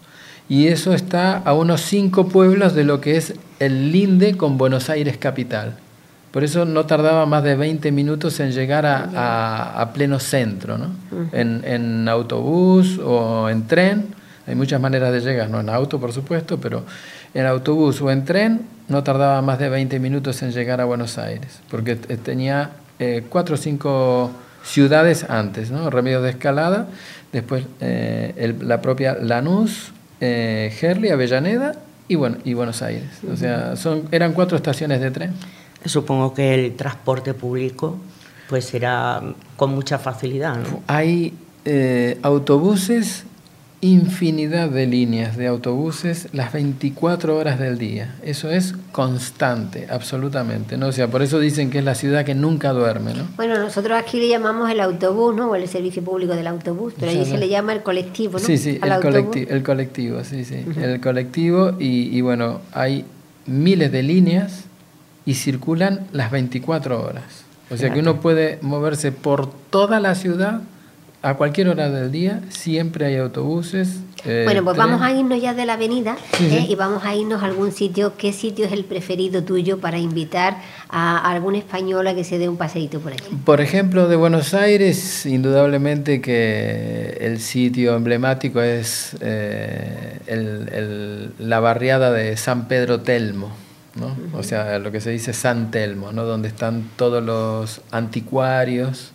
y 0.50 0.68
eso 0.68 0.94
está 0.94 1.38
a 1.38 1.54
unos 1.54 1.82
cinco 1.82 2.28
pueblos 2.28 2.76
de 2.76 2.84
lo 2.84 3.02
que 3.02 3.18
es 3.18 3.34
el 3.60 3.92
linde 3.92 4.38
con 4.38 4.58
Buenos 4.58 4.90
Aires 4.90 5.18
capital. 5.18 5.78
Por 6.32 6.44
eso 6.44 6.66
no 6.66 6.86
tardaba 6.86 7.26
más 7.26 7.44
de 7.44 7.56
20 7.56 7.92
minutos 7.94 8.40
en 8.42 8.52
llegar 8.52 8.86
a, 8.86 9.92
pleno 9.94 10.20
centro, 10.20 10.78
¿no? 10.78 10.90
en, 11.32 12.08
autobús 12.10 13.00
o 13.00 13.50
en 13.50 13.66
tren. 13.66 14.15
Hay 14.48 14.56
muchas 14.56 14.80
maneras 14.80 15.12
de 15.12 15.22
llegar, 15.22 15.50
no 15.50 15.60
en 15.60 15.70
auto 15.70 16.00
por 16.00 16.14
supuesto, 16.14 16.60
pero 16.60 16.84
en 17.34 17.46
autobús 17.46 18.02
o 18.02 18.12
en 18.12 18.26
tren 18.26 18.62
no 18.88 19.04
tardaba 19.04 19.42
más 19.42 19.60
de 19.60 19.70
20 19.70 20.00
minutos 20.00 20.42
en 20.44 20.52
llegar 20.52 20.82
a 20.82 20.86
Buenos 20.86 21.18
Aires, 21.18 21.62
porque 21.70 21.96
tenía 21.96 22.72
eh, 23.00 23.24
cuatro 23.28 23.56
o 23.56 23.58
cinco 23.58 24.32
ciudades 24.64 25.26
antes, 25.30 25.72
¿no? 25.72 25.90
Remedios 25.90 26.24
de 26.24 26.30
Escalada, 26.30 26.88
después 27.32 27.66
eh, 27.82 28.56
la 28.62 28.82
propia 28.82 29.16
Lanús, 29.16 29.92
eh, 30.22 30.72
Avellaneda 31.12 31.76
y, 32.08 32.16
bueno, 32.16 32.38
y 32.44 32.54
Buenos 32.54 32.82
Aires. 32.82 33.10
O 33.32 33.36
sea, 33.36 33.76
son, 33.76 34.04
eran 34.12 34.34
cuatro 34.34 34.58
estaciones 34.58 35.02
de 35.02 35.12
tren. 35.12 35.34
Supongo 35.86 36.34
que 36.34 36.54
el 36.54 36.76
transporte 36.76 37.34
público 37.34 37.98
pues 38.50 38.66
será 38.66 39.22
con 39.56 39.74
mucha 39.74 39.98
facilidad. 40.00 40.58
¿no? 40.58 40.84
Hay 40.88 41.34
eh, 41.66 42.20
autobuses, 42.22 43.26
infinidad 43.86 44.70
de 44.70 44.88
líneas 44.88 45.38
de 45.38 45.48
autobuses 45.48 46.28
las 46.34 46.52
24 46.54 47.38
horas 47.38 47.60
del 47.60 47.78
día. 47.78 48.16
Eso 48.24 48.50
es 48.50 48.74
constante, 48.92 49.88
absolutamente. 49.90 50.78
¿no? 50.78 50.88
O 50.88 50.92
sea, 50.92 51.08
por 51.08 51.22
eso 51.22 51.40
dicen 51.40 51.70
que 51.70 51.80
es 51.80 51.84
la 51.84 51.94
ciudad 51.94 52.26
que 52.26 52.34
nunca 52.34 52.72
duerme. 52.72 53.14
¿no? 53.14 53.28
Bueno, 53.36 53.60
nosotros 53.60 53.98
aquí 53.98 54.20
le 54.20 54.28
llamamos 54.28 54.72
el 54.72 54.80
autobús, 54.80 55.36
¿no? 55.36 55.52
O 55.52 55.56
el 55.56 55.68
servicio 55.68 56.04
público 56.04 56.36
del 56.36 56.48
autobús, 56.48 56.94
pero 57.00 57.12
allí 57.12 57.26
se 57.26 57.38
le 57.38 57.48
llama 57.48 57.74
el 57.74 57.84
colectivo, 57.84 58.40
¿no? 58.40 58.46
Sí, 58.46 58.58
sí, 58.58 58.80
el, 58.82 59.02
colectivo, 59.02 59.52
el 59.52 59.64
colectivo, 59.64 60.24
sí, 60.24 60.46
sí. 60.46 60.66
El 60.78 61.00
colectivo 61.00 61.76
y, 61.80 62.18
y 62.18 62.22
bueno, 62.22 62.62
hay 62.74 63.06
miles 63.46 63.92
de 63.92 64.04
líneas 64.04 64.64
y 65.26 65.36
circulan 65.36 66.08
las 66.12 66.32
24 66.32 67.02
horas. 67.02 67.46
O 67.70 67.78
sea 67.78 67.92
que 67.92 68.00
uno 68.00 68.22
puede 68.22 68.60
moverse 68.62 69.12
por 69.12 69.52
toda 69.52 70.00
la 70.00 70.16
ciudad 70.16 70.62
a 71.26 71.34
cualquier 71.34 71.70
hora 71.70 71.90
del 71.90 72.12
día, 72.12 72.42
siempre 72.50 73.08
hay 73.08 73.16
autobuses. 73.16 73.98
Eh, 74.26 74.44
bueno, 74.46 74.64
pues 74.64 74.78
vamos 74.78 75.02
a 75.02 75.12
irnos 75.12 75.42
ya 75.42 75.56
de 75.56 75.66
la 75.66 75.74
avenida 75.74 76.18
¿eh? 76.40 76.68
y 76.70 76.76
vamos 76.76 77.04
a 77.04 77.16
irnos 77.16 77.42
a 77.42 77.48
algún 77.48 77.72
sitio. 77.72 78.16
¿Qué 78.16 78.32
sitio 78.32 78.68
es 78.68 78.72
el 78.72 78.86
preferido 78.86 79.44
tuyo 79.44 79.80
para 79.80 79.98
invitar 79.98 80.58
a 80.88 81.18
algún 81.32 81.56
español 81.56 82.06
a 82.06 82.14
que 82.14 82.24
se 82.24 82.38
dé 82.38 82.48
un 82.48 82.58
paseíto 82.58 83.00
por 83.00 83.14
aquí? 83.14 83.36
Por 83.44 83.60
ejemplo, 83.60 84.08
de 84.08 84.16
Buenos 84.16 84.54
Aires, 84.54 85.26
indudablemente 85.26 86.22
que 86.22 87.18
el 87.20 87.40
sitio 87.40 87.96
emblemático 87.96 88.62
es 88.62 89.18
eh, 89.22 90.20
la 91.40 91.60
barriada 91.60 92.12
de 92.12 92.38
San 92.38 92.68
Pedro 92.68 93.02
Telmo. 93.02 93.50
O 94.34 94.44
sea, 94.44 94.78
lo 94.78 94.92
que 94.92 95.02
se 95.02 95.10
dice 95.10 95.34
San 95.34 95.72
Telmo, 95.72 96.12
¿no? 96.12 96.26
Donde 96.26 96.50
están 96.50 96.84
todos 96.98 97.24
los 97.24 97.82
anticuarios 97.92 99.15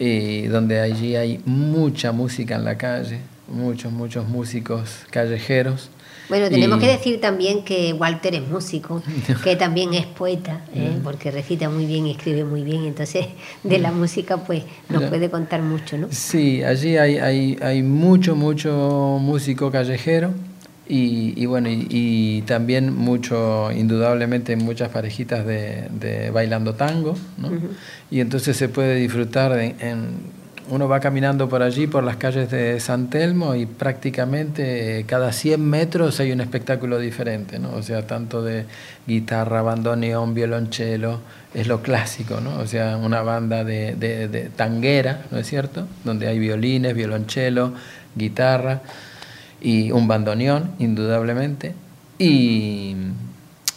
y 0.00 0.46
donde 0.46 0.80
allí 0.80 1.14
hay 1.14 1.40
mucha 1.44 2.10
música 2.10 2.56
en 2.56 2.64
la 2.64 2.78
calle, 2.78 3.18
muchos, 3.48 3.92
muchos 3.92 4.26
músicos 4.26 5.00
callejeros. 5.10 5.90
Bueno, 6.30 6.48
tenemos 6.48 6.80
que 6.80 6.86
decir 6.86 7.20
también 7.20 7.64
que 7.64 7.92
Walter 7.92 8.34
es 8.34 8.48
músico, 8.48 9.02
que 9.44 9.56
también 9.56 9.92
es 9.92 10.06
poeta, 10.06 10.62
¿eh? 10.74 10.98
porque 11.04 11.30
recita 11.30 11.68
muy 11.68 11.84
bien 11.84 12.06
y 12.06 12.12
escribe 12.12 12.44
muy 12.44 12.62
bien, 12.62 12.84
entonces 12.84 13.26
de 13.62 13.78
la 13.78 13.92
música 13.92 14.38
pues 14.38 14.62
nos 14.88 15.02
puede 15.04 15.28
contar 15.28 15.60
mucho, 15.60 15.98
¿no? 15.98 16.08
Sí, 16.10 16.62
allí 16.62 16.96
hay, 16.96 17.18
hay, 17.18 17.58
hay 17.60 17.82
mucho, 17.82 18.34
mucho 18.34 19.18
músico 19.20 19.70
callejero 19.70 20.32
y, 20.92 21.46
bueno, 21.46 21.68
y, 21.70 22.42
también 22.42 22.92
mucho, 22.96 23.70
indudablemente, 23.70 24.56
muchas 24.56 24.88
parejitas 24.88 25.46
de, 25.46 26.30
bailando 26.32 26.74
tango, 26.74 27.16
¿no? 27.38 27.50
Y 28.10 28.20
entonces 28.20 28.56
se 28.56 28.68
puede 28.68 28.96
disfrutar 28.96 29.56
en, 29.58 30.40
uno 30.68 30.88
va 30.88 30.98
caminando 31.00 31.48
por 31.48 31.62
allí, 31.62 31.86
por 31.86 32.02
las 32.02 32.16
calles 32.16 32.50
de 32.50 32.80
San 32.80 33.08
Telmo, 33.08 33.54
y 33.54 33.66
prácticamente 33.66 35.04
cada 35.06 35.32
100 35.32 35.60
metros 35.64 36.18
hay 36.18 36.32
un 36.32 36.40
espectáculo 36.40 36.98
diferente, 36.98 37.60
¿no? 37.60 37.72
O 37.74 37.82
sea, 37.82 38.06
tanto 38.06 38.42
de 38.42 38.64
guitarra, 39.06 39.62
bandoneón, 39.62 40.34
violonchelo, 40.34 41.20
es 41.54 41.68
lo 41.68 41.82
clásico, 41.82 42.40
¿no? 42.40 42.58
O 42.58 42.66
sea, 42.66 42.96
una 42.96 43.22
banda 43.22 43.62
de, 43.62 43.94
de, 43.94 44.26
de 44.26 44.48
tanguera, 44.48 45.22
¿no 45.30 45.38
es 45.38 45.46
cierto? 45.46 45.86
Donde 46.04 46.26
hay 46.26 46.40
violines, 46.40 46.94
violonchelo, 46.94 47.74
guitarra 48.16 48.82
y 49.60 49.90
un 49.92 50.08
bandoneón, 50.08 50.72
indudablemente. 50.78 51.74
Y, 52.18 52.94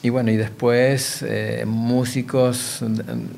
y 0.04 0.10
bueno, 0.10 0.32
y 0.32 0.36
después 0.36 1.24
eh, 1.25 1.63
músicos 1.66 2.84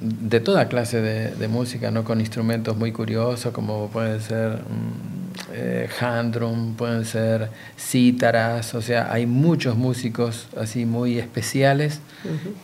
de, 0.01 0.39
toda 0.39 0.67
clase 0.67 0.99
de, 0.99 1.47
música, 1.47 1.91
¿no? 1.91 2.03
con 2.03 2.19
instrumentos 2.19 2.75
muy 2.75 2.91
curiosos, 2.91 3.53
como 3.53 3.87
pueden 3.89 4.19
ser 4.19 4.53
mm, 4.53 5.25
eh, 5.53 5.87
hand 6.01 6.33
drum, 6.33 6.73
pueden 6.75 7.05
ser 7.05 7.49
cítaras, 7.77 8.73
o 8.73 8.81
sea, 8.81 9.13
hay 9.13 9.27
muchos 9.27 9.77
músicos 9.77 10.47
así 10.57 10.87
muy 10.87 11.19
especiales 11.19 11.99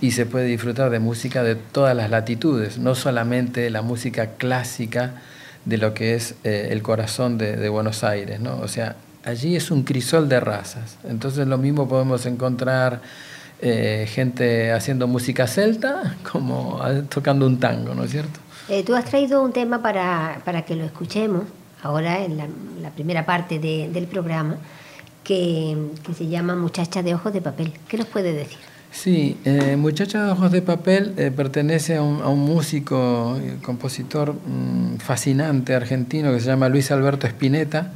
y 0.02 0.12
se 0.12 0.26
puede 0.26 0.46
disfrutar 0.46 0.90
de 0.90 0.98
música 0.98 1.44
de 1.44 1.54
todas 1.54 1.96
las 1.96 2.10
latitudes, 2.10 2.80
no 2.80 2.96
solamente 2.96 3.70
la 3.70 3.84
música 3.84 4.32
clásica 4.38 5.22
de 5.66 5.78
lo 5.78 5.94
que 5.94 6.16
es 6.16 6.34
eh, 6.44 6.70
el 6.72 6.82
corazón 6.82 7.38
de, 7.38 7.56
de 7.56 7.70
Buenos 7.70 8.04
Aires, 8.04 8.40
¿no? 8.40 8.58
O 8.62 8.68
sea, 8.68 8.96
allí 9.24 9.56
es 9.56 9.72
un 9.72 9.84
crisol 9.84 10.30
de 10.30 10.40
razas. 10.40 10.98
Entonces 11.04 11.48
lo 11.48 11.58
mismo 11.58 11.88
podemos 11.88 12.26
encontrar 12.26 13.02
eh, 13.64 14.08
gente 14.10 14.72
haciendo 14.72 15.08
música 15.08 15.48
celta 15.48 16.16
como 16.32 16.80
tocando 17.10 17.46
un 17.46 17.60
tango, 17.60 17.94
¿no 17.94 18.04
es 18.04 18.12
cierto? 18.12 18.40
Eh, 18.70 18.84
tú 18.84 18.96
has 18.96 19.06
traído 19.06 19.44
un 19.44 19.54
tema 19.54 19.82
para, 19.82 20.64
que 20.66 20.76
lo 20.76 20.84
escuchemos 20.84 21.44
ahora 21.84 22.24
en 22.24 22.38
la, 22.38 22.90
primera 22.92 23.26
parte 23.26 23.60
del 23.60 24.08
programa 24.08 24.58
que, 25.24 25.78
se 26.16 26.28
llama 26.28 26.56
Muchacha 26.56 27.04
de 27.04 27.14
Ojos 27.16 27.34
de 27.34 27.42
Papel. 27.42 27.74
¿Qué 27.88 27.98
nos 27.98 28.08
puede 28.08 28.34
decir? 28.34 28.58
Sí, 28.92 29.38
eh, 29.46 29.76
Muchacha 29.78 30.26
de 30.26 30.32
Ojos 30.32 30.52
de 30.52 30.62
Papel 30.62 31.12
pertenece 31.36 31.96
a 31.98 32.02
un, 32.02 32.40
músico, 32.40 33.40
compositor 33.64 34.34
mm, 34.34 34.98
fascinante 34.98 35.76
argentino 35.76 36.32
que 36.32 36.40
se 36.40 36.48
llama 36.48 36.70
Luis 36.70 36.92
Alberto 36.92 37.28
Spinetta 37.28 37.92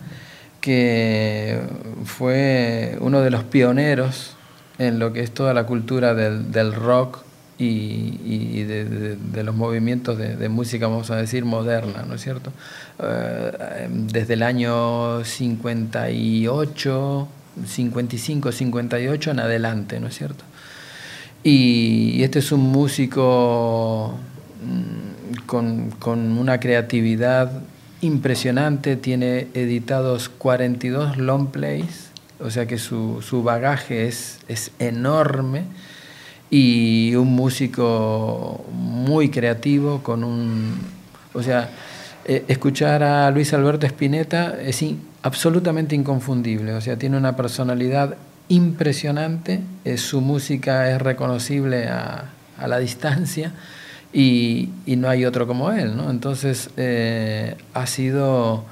que 0.65 1.59
fue 2.05 2.97
uno 2.99 3.21
de 3.21 3.29
los 3.29 3.43
pioneros 3.43 4.35
en 4.79 4.97
lo 4.97 5.13
que 5.13 5.19
es 5.19 5.31
toda 5.31 5.53
la 5.53 5.67
cultura 5.67 6.15
del, 6.15 6.73
rock 6.73 7.19
y, 7.59 8.63
de, 8.63 9.43
los 9.43 9.53
movimientos 9.53 10.17
de, 10.17 10.49
música, 10.49 10.87
vamos 10.87 11.11
a 11.11 11.17
decir, 11.17 11.45
moderna, 11.45 12.03
¿no 12.07 12.15
es 12.15 12.21
cierto? 12.21 12.51
Eh, 12.97 13.87
desde 13.91 14.33
el 14.33 14.41
año 14.41 15.23
58, 15.23 17.27
55, 17.67 18.51
58 18.51 19.31
en 19.31 19.39
adelante, 19.39 19.99
¿no 19.99 20.07
es 20.07 20.17
cierto? 20.17 20.45
Y, 21.43 22.23
este 22.23 22.39
es 22.39 22.51
un 22.51 22.61
músico 22.61 24.15
mm, 24.63 25.45
con, 25.45 25.91
con 25.91 26.39
una 26.39 26.59
creatividad 26.59 27.51
impresionante, 28.05 28.95
tiene 28.95 29.47
editados 29.53 30.29
42 30.29 31.17
long 31.17 31.47
plays, 31.47 32.11
o 32.39 32.49
sea 32.49 32.65
que 32.65 32.77
su, 32.77 33.41
bagaje 33.43 34.07
es, 34.07 34.39
es 34.47 34.71
enorme 34.79 35.63
y 36.49 37.15
un 37.15 37.33
músico 37.33 38.63
muy 38.71 39.29
creativo 39.29 40.03
con 40.03 40.23
un... 40.23 40.79
O 41.33 41.43
sea, 41.43 41.69
eh, 42.25 42.45
escuchar 42.47 43.03
a 43.03 43.29
Luis 43.31 43.53
Alberto 43.53 43.85
Spinetta 43.85 44.55
es 44.61 44.83
absolutamente 45.21 45.95
inconfundible, 45.95 46.73
o 46.73 46.81
sea, 46.81 46.97
tiene 46.97 47.17
una 47.17 47.35
personalidad 47.35 48.15
impresionante, 48.47 49.61
eh, 49.83 49.97
su 49.97 50.21
música 50.21 50.91
es 50.91 51.01
reconocible 51.01 51.87
a, 51.87 52.29
a 52.57 52.67
la 52.67 52.79
distancia 52.79 53.51
y, 54.15 54.69
no 54.95 55.09
hay 55.09 55.25
otro 55.25 55.45
como 55.45 55.71
él, 55.71 55.97
¿no? 55.97 56.09
Entonces 56.09 56.69
eh, 56.77 57.57
ha 57.73 57.85
sido, 57.85 58.63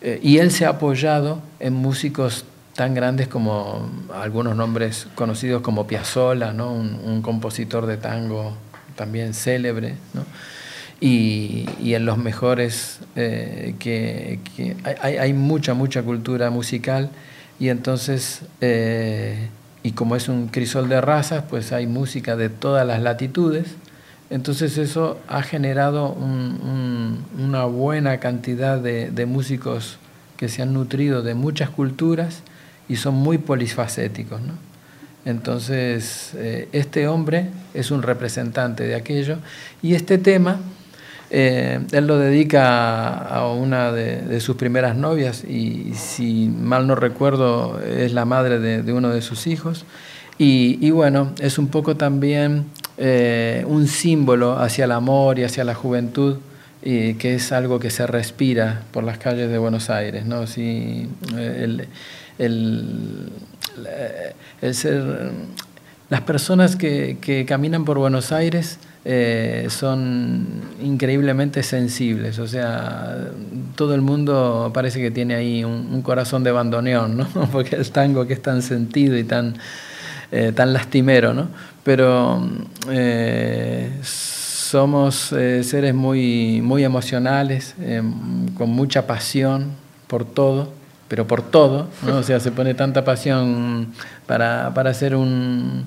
eh, 0.00 0.20
y 0.22 0.38
él 0.38 0.52
se 0.52 0.64
ha 0.64 0.70
apoyado 0.70 1.42
en 1.58 1.74
músicos 1.74 2.44
tan 2.76 2.94
grandes 2.94 3.26
como 3.26 3.90
algunos 4.14 4.54
nombres 4.54 5.08
conocidos 5.16 5.62
como 5.62 5.88
Piazzolla, 5.88 6.52
¿no? 6.52 6.72
un, 6.72 7.20
compositor 7.20 7.86
de 7.86 7.96
tango 7.96 8.56
también 8.94 9.34
célebre, 9.34 9.96
¿no? 10.14 10.24
y, 11.00 11.66
en 11.94 12.06
los 12.06 12.16
mejores, 12.18 13.00
eh, 13.16 13.74
que, 13.80 14.38
hay, 15.02 15.16
hay, 15.16 15.32
mucha, 15.32 15.74
mucha 15.74 16.02
cultura 16.04 16.50
musical, 16.50 17.10
y 17.58 17.70
entonces, 17.70 18.42
y 19.82 19.92
como 19.92 20.14
es 20.14 20.28
un 20.28 20.48
crisol 20.48 20.88
de 20.88 21.00
razas, 21.00 21.44
pues 21.48 21.72
hay 21.72 21.86
música 21.86 22.36
de 22.36 22.50
todas 22.50 22.86
las 22.86 23.00
latitudes, 23.00 23.74
Entonces 24.28 24.76
eso 24.78 25.18
ha 25.28 25.42
generado 25.42 26.10
una 26.12 27.64
buena 27.64 28.18
cantidad 28.18 28.78
de, 28.78 29.26
músicos 29.26 29.98
que 30.36 30.48
se 30.48 30.62
han 30.62 30.72
nutrido 30.72 31.22
de 31.22 31.34
muchas 31.34 31.70
culturas 31.70 32.42
y 32.88 32.96
son 32.96 33.14
muy 33.14 33.38
polifacéticos. 33.38 34.40
Entonces 35.24 36.32
eh, 36.34 36.68
este 36.72 37.08
hombre 37.08 37.50
es 37.74 37.90
un 37.90 38.02
representante 38.02 38.84
de 38.84 38.94
aquello 38.94 39.38
y 39.82 39.94
este 39.94 40.18
tema 40.18 40.60
eh, 41.30 41.80
él 41.90 42.06
lo 42.06 42.18
dedica 42.18 43.16
a 43.16 43.52
una 43.52 43.90
de, 43.90 44.40
sus 44.40 44.56
primeras 44.56 44.96
novias 44.96 45.42
y 45.44 45.92
si 45.94 46.48
mal 46.48 46.86
no 46.86 46.94
recuerdo 46.94 47.80
es 47.80 48.12
la 48.12 48.24
madre 48.24 48.60
de, 48.60 48.92
uno 48.92 49.10
de 49.10 49.22
sus 49.22 49.46
hijos. 49.46 49.84
Y, 50.38 50.90
bueno, 50.90 51.32
es 51.40 51.58
un 51.58 51.68
poco 51.68 51.96
también 51.96 52.66
eh, 52.98 53.62
un 53.68 53.88
símbolo 53.88 54.58
hacia 54.58 54.86
el 54.86 54.92
amor 54.92 55.38
y 55.38 55.44
hacia 55.44 55.64
la 55.64 55.74
juventud, 55.74 56.38
y 56.82 57.14
que 57.14 57.34
es 57.34 57.52
algo 57.52 57.78
que 57.78 57.90
se 57.90 58.06
respira 58.06 58.84
por 58.90 59.04
las 59.04 59.18
calles 59.18 59.50
de 59.50 59.58
Buenos 59.58 59.90
Aires. 59.90 60.24
¿no? 60.24 60.46
Si, 60.46 61.06
eh, 61.36 61.86
el, 62.38 63.32
ser, 64.72 65.30
las 66.08 66.20
personas 66.22 66.76
que, 66.76 67.18
que 67.20 67.44
caminan 67.44 67.84
por 67.84 67.98
Buenos 67.98 68.32
Aires 68.32 68.78
eh, 69.04 69.66
son 69.68 70.46
increíblemente 70.82 71.62
sensibles. 71.62 72.38
O 72.38 72.46
sea, 72.46 73.28
todo 73.74 73.94
el 73.94 74.00
mundo 74.00 74.70
parece 74.72 75.02
que 75.02 75.10
tiene 75.10 75.34
ahí 75.34 75.64
un, 75.64 76.00
corazón 76.00 76.44
de 76.44 76.52
bandoneón, 76.52 77.18
¿no? 77.18 77.26
Porque 77.52 77.76
el 77.76 77.90
tango 77.90 78.26
que 78.26 78.32
es 78.32 78.42
tan 78.42 78.62
sentido 78.62 79.18
y 79.18 79.24
tan, 79.24 79.56
tan 80.54 80.72
lastimero, 80.72 81.34
¿no? 81.34 81.48
Pero 81.86 82.46
eh, 82.90 83.90
somos 84.02 85.14
seres 85.14 85.94
muy, 85.94 86.60
muy 86.60 86.84
emocionales, 86.84 87.74
con 88.58 88.68
mucha 88.68 89.06
pasión 89.06 89.72
por 90.06 90.26
todo 90.26 90.76
pero 91.08 91.26
por 91.26 91.42
todo, 91.42 91.86
¿no? 92.02 92.16
o 92.16 92.22
sea, 92.22 92.40
se 92.40 92.50
pone 92.50 92.74
tanta 92.74 93.04
pasión 93.04 93.92
para, 94.26 94.72
para 94.74 94.90
hacer 94.90 95.14
un, 95.14 95.86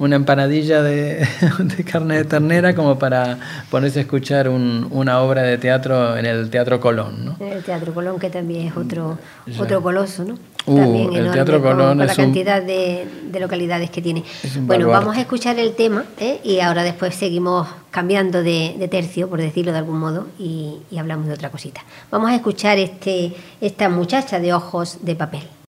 una 0.00 0.16
empanadilla 0.16 0.82
de, 0.82 1.26
carne 1.90 2.16
de 2.16 2.24
ternera 2.24 2.74
como 2.74 2.98
para 2.98 3.38
ponerse 3.70 3.98
a 3.98 4.02
escuchar 4.02 4.48
una 4.48 5.20
obra 5.20 5.42
de 5.42 5.58
teatro 5.58 6.16
en 6.16 6.24
el 6.24 6.50
Teatro 6.50 6.80
Colón. 6.80 7.24
¿no? 7.24 7.36
El 7.44 7.62
Teatro 7.62 7.92
Colón, 7.92 8.18
que 8.18 8.30
también 8.30 8.68
es 8.68 8.76
otro, 8.76 9.18
otro 9.58 9.82
coloso, 9.82 10.24
¿no? 10.24 10.38
Uh, 10.66 10.76
también 10.76 11.14
el 11.14 11.30
Teatro 11.32 11.62
Colón 11.62 11.98
la 11.98 12.14
cantidad 12.14 12.62
de, 12.62 13.06
localidades 13.38 13.90
que 13.90 14.02
tiene. 14.02 14.24
Bueno, 14.60 14.88
vamos 14.88 15.16
a 15.16 15.20
escuchar 15.20 15.58
el 15.58 15.74
tema 15.74 16.04
¿eh? 16.18 16.40
y 16.44 16.60
ahora 16.60 16.82
después 16.82 17.14
seguimos 17.14 17.66
cambiando 17.90 18.42
de, 18.42 18.88
tercio, 18.90 19.28
por 19.28 19.40
decirlo 19.40 19.72
de 19.72 19.78
algún 19.78 19.98
modo, 19.98 20.28
y, 20.38 20.78
y 20.90 20.98
hablamos 20.98 21.26
de 21.26 21.34
otra 21.34 21.50
cosita. 21.50 21.82
Vamos 22.10 22.30
a 22.30 22.34
escuchar 22.34 22.78
este, 22.78 23.32
esta 23.60 23.88
muchacha 23.88 24.38
de 24.38 24.52
ojos 24.52 24.98
de 25.02 25.16
papel. 25.16 25.59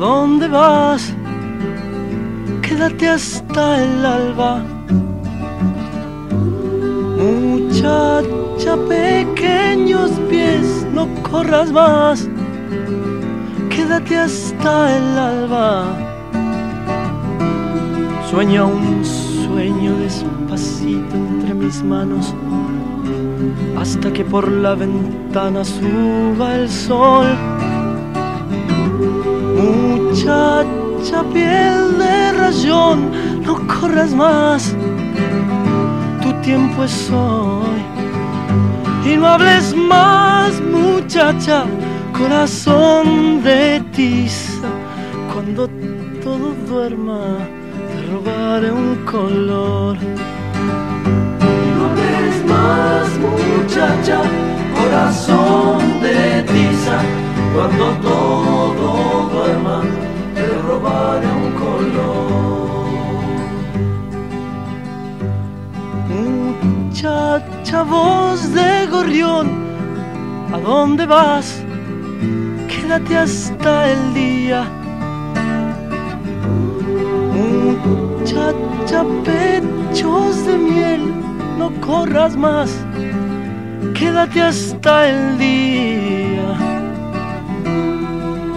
Dónde 0.00 0.48
vas? 0.48 1.14
Quédate 2.62 3.06
hasta 3.06 3.84
el 3.84 4.06
alba. 4.06 4.62
Muchacha, 7.18 8.76
pequeños 8.88 10.10
pies, 10.30 10.86
no 10.94 11.06
corras 11.30 11.70
más. 11.70 12.26
Quédate 13.68 14.16
hasta 14.16 14.96
el 14.96 15.18
alba. 15.18 15.84
Sueña 18.30 18.64
un 18.64 19.04
sueño 19.04 19.98
despacito 19.98 21.14
entre 21.14 21.52
mis 21.52 21.82
manos 21.82 22.34
hasta 23.76 24.12
que 24.12 24.24
por 24.24 24.50
la 24.50 24.74
ventana 24.74 25.62
suba 25.64 26.54
el 26.54 26.70
sol 26.70 27.26
Muchacha 29.60 31.22
piel 31.32 31.98
de 31.98 32.32
rayón, 32.32 33.10
no 33.44 33.54
corras 33.66 34.12
más, 34.14 34.74
tu 36.22 36.32
tiempo 36.40 36.84
es 36.84 37.10
hoy. 37.10 37.80
Y 39.04 39.16
no 39.16 39.26
hables 39.26 39.74
más, 39.74 40.60
muchacha, 40.60 41.64
corazón 42.16 43.42
de 43.42 43.82
tiza. 43.92 44.68
Cuando 45.32 45.68
todo 46.22 46.54
duerma, 46.68 47.20
te 47.88 47.96
robaré 48.12 48.70
un 48.72 48.94
color. 49.04 49.96
Y 51.40 51.66
no 51.76 51.84
hables 51.90 52.36
más, 52.54 53.08
muchacha, 53.26 54.18
corazón 54.78 56.00
de 56.00 56.42
tiza. 56.44 56.96
Cuando 57.54 57.84
todo 58.02 58.49
Voz 67.72 68.52
de 68.52 68.86
gorrión, 68.88 69.48
¿a 70.52 70.58
dónde 70.58 71.06
vas? 71.06 71.62
Quédate 72.68 73.16
hasta 73.16 73.92
el 73.92 74.14
día. 74.14 74.64
Muchacha 77.32 79.04
pechos 79.24 80.44
de 80.46 80.58
miel, 80.58 81.14
no 81.58 81.70
corras 81.80 82.36
más, 82.36 82.70
quédate 83.94 84.42
hasta 84.42 85.08
el 85.08 85.38
día 85.38 86.10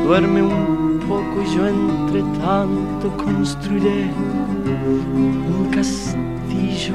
duerme 0.04 0.42
un 0.42 1.00
poco 1.08 1.42
y 1.44 1.56
yo 1.56 1.68
entre 1.68 2.22
tanto 2.42 3.16
construiré 3.18 4.12
un 4.66 5.70
castillo 5.72 6.43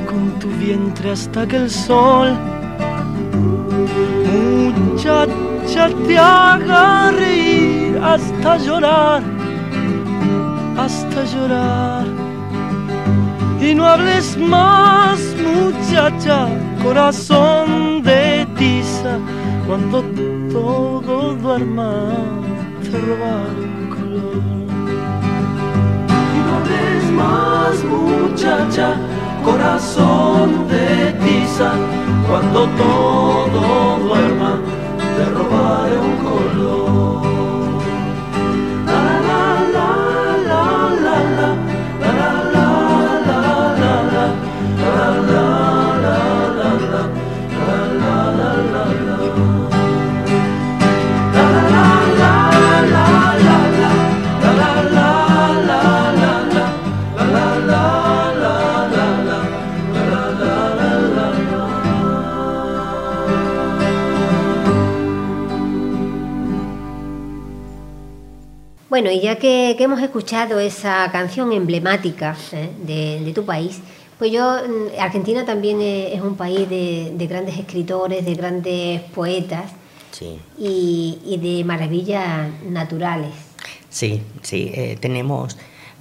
con 0.07 0.39
tu 0.39 0.49
vientre 0.59 1.11
hasta 1.11 1.47
que 1.47 1.57
el 1.57 1.71
sol 1.71 2.37
muchacha 4.77 5.89
te 6.07 6.19
haga 6.19 7.11
reír 7.13 7.99
hasta 8.03 8.57
llorar 8.59 9.23
hasta 10.77 11.25
llorar 11.25 12.07
y 13.61 13.75
no 13.75 13.87
hables 13.87 14.37
más 14.37 15.19
muchacha 15.43 16.49
corazón 16.83 18.03
de 18.03 18.47
tiza 18.57 19.19
cuando 19.67 20.03
todo 20.53 21.35
duerma 21.35 21.93
robar 22.93 23.55
color. 23.95 24.43
Y 26.37 26.41
no 26.49 26.57
ves 26.69 27.05
más 27.13 27.85
muchacha, 27.85 28.97
corazón 29.51 30.69
de 30.69 31.13
tiza, 31.25 31.73
cuando 32.29 32.67
todo 32.67 33.99
duerma, 34.07 34.61
te 35.17 35.25
robaré 35.25 35.99
un 35.99 36.17
color. 36.17 37.28
Bueno, 69.01 69.13
y 69.13 69.21
ya 69.21 69.37
que, 69.37 69.77
hemos 69.79 70.03
escuchado 70.03 70.59
esa 70.59 71.09
canción 71.13 71.53
emblemática 71.53 72.37
¿eh? 72.51 72.69
de, 73.25 73.33
tu 73.33 73.45
país, 73.45 73.79
pues 74.19 74.33
yo, 74.33 74.43
mm, 74.43 75.01
Argentina 75.01 75.45
también 75.47 75.81
es, 75.81 76.21
un 76.21 76.37
país 76.37 76.69
de, 76.69 77.27
grandes 77.29 77.57
escritores, 77.57 78.25
de 78.25 78.35
grandes 78.35 79.01
poetas 79.15 79.71
y, 80.59 81.39
de 81.41 81.63
maravillas 81.63 82.49
naturales. 82.69 83.31
Sí, 83.89 84.21
sí, 84.43 84.73
eh, 84.75 84.99
tenemos 85.01 85.57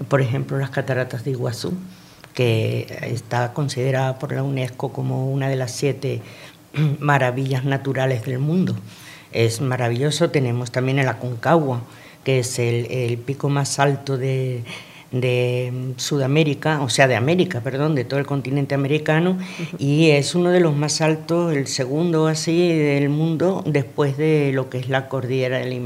por 0.09 0.19
ejemplo, 0.19 0.57
las 0.57 0.71
cataratas 0.71 1.23
de 1.23 1.29
Iguazú, 1.29 1.73
que 2.33 2.87
está 3.03 3.53
considerada 3.53 4.17
por 4.17 4.33
la 4.33 4.41
UNESCO 4.41 4.91
como 4.91 5.31
una 5.31 5.49
de 5.49 5.55
las 5.55 5.69
siete 5.69 6.23
maravillas 6.99 7.63
naturales 7.63 8.25
del 8.25 8.39
mundo. 8.39 8.75
Es 9.31 9.61
maravilloso. 9.61 10.31
Tenemos 10.31 10.71
también 10.71 10.97
el 10.97 11.07
Aconcagua, 11.09 11.83
que 12.27 12.39
es 12.39 12.59
el 12.59 13.17
pico 13.19 13.47
más 13.47 13.79
alto 13.79 14.17
de, 14.17 14.61
de 15.11 15.93
Sudamérica, 15.95 16.81
o 16.81 16.89
sea, 16.89 17.07
de 17.07 17.15
América, 17.15 17.61
perdón, 17.61 17.95
de 17.95 18.03
todo 18.03 18.19
el 18.19 18.25
continente 18.25 18.75
americano, 18.75 19.37
y 19.77 20.09
es 20.09 20.35
uno 20.35 20.49
de 20.49 20.59
los 20.59 20.75
más 20.75 21.01
altos, 21.01 21.55
el 21.55 21.67
segundo 21.67 22.27
así 22.27 22.73
del 22.77 23.09
mundo, 23.09 23.63
después 23.65 24.17
de 24.17 24.51
lo 24.53 24.69
que 24.69 24.79
es 24.79 24.89
la 24.89 25.07
cordillera 25.07 25.59
del 25.59 25.77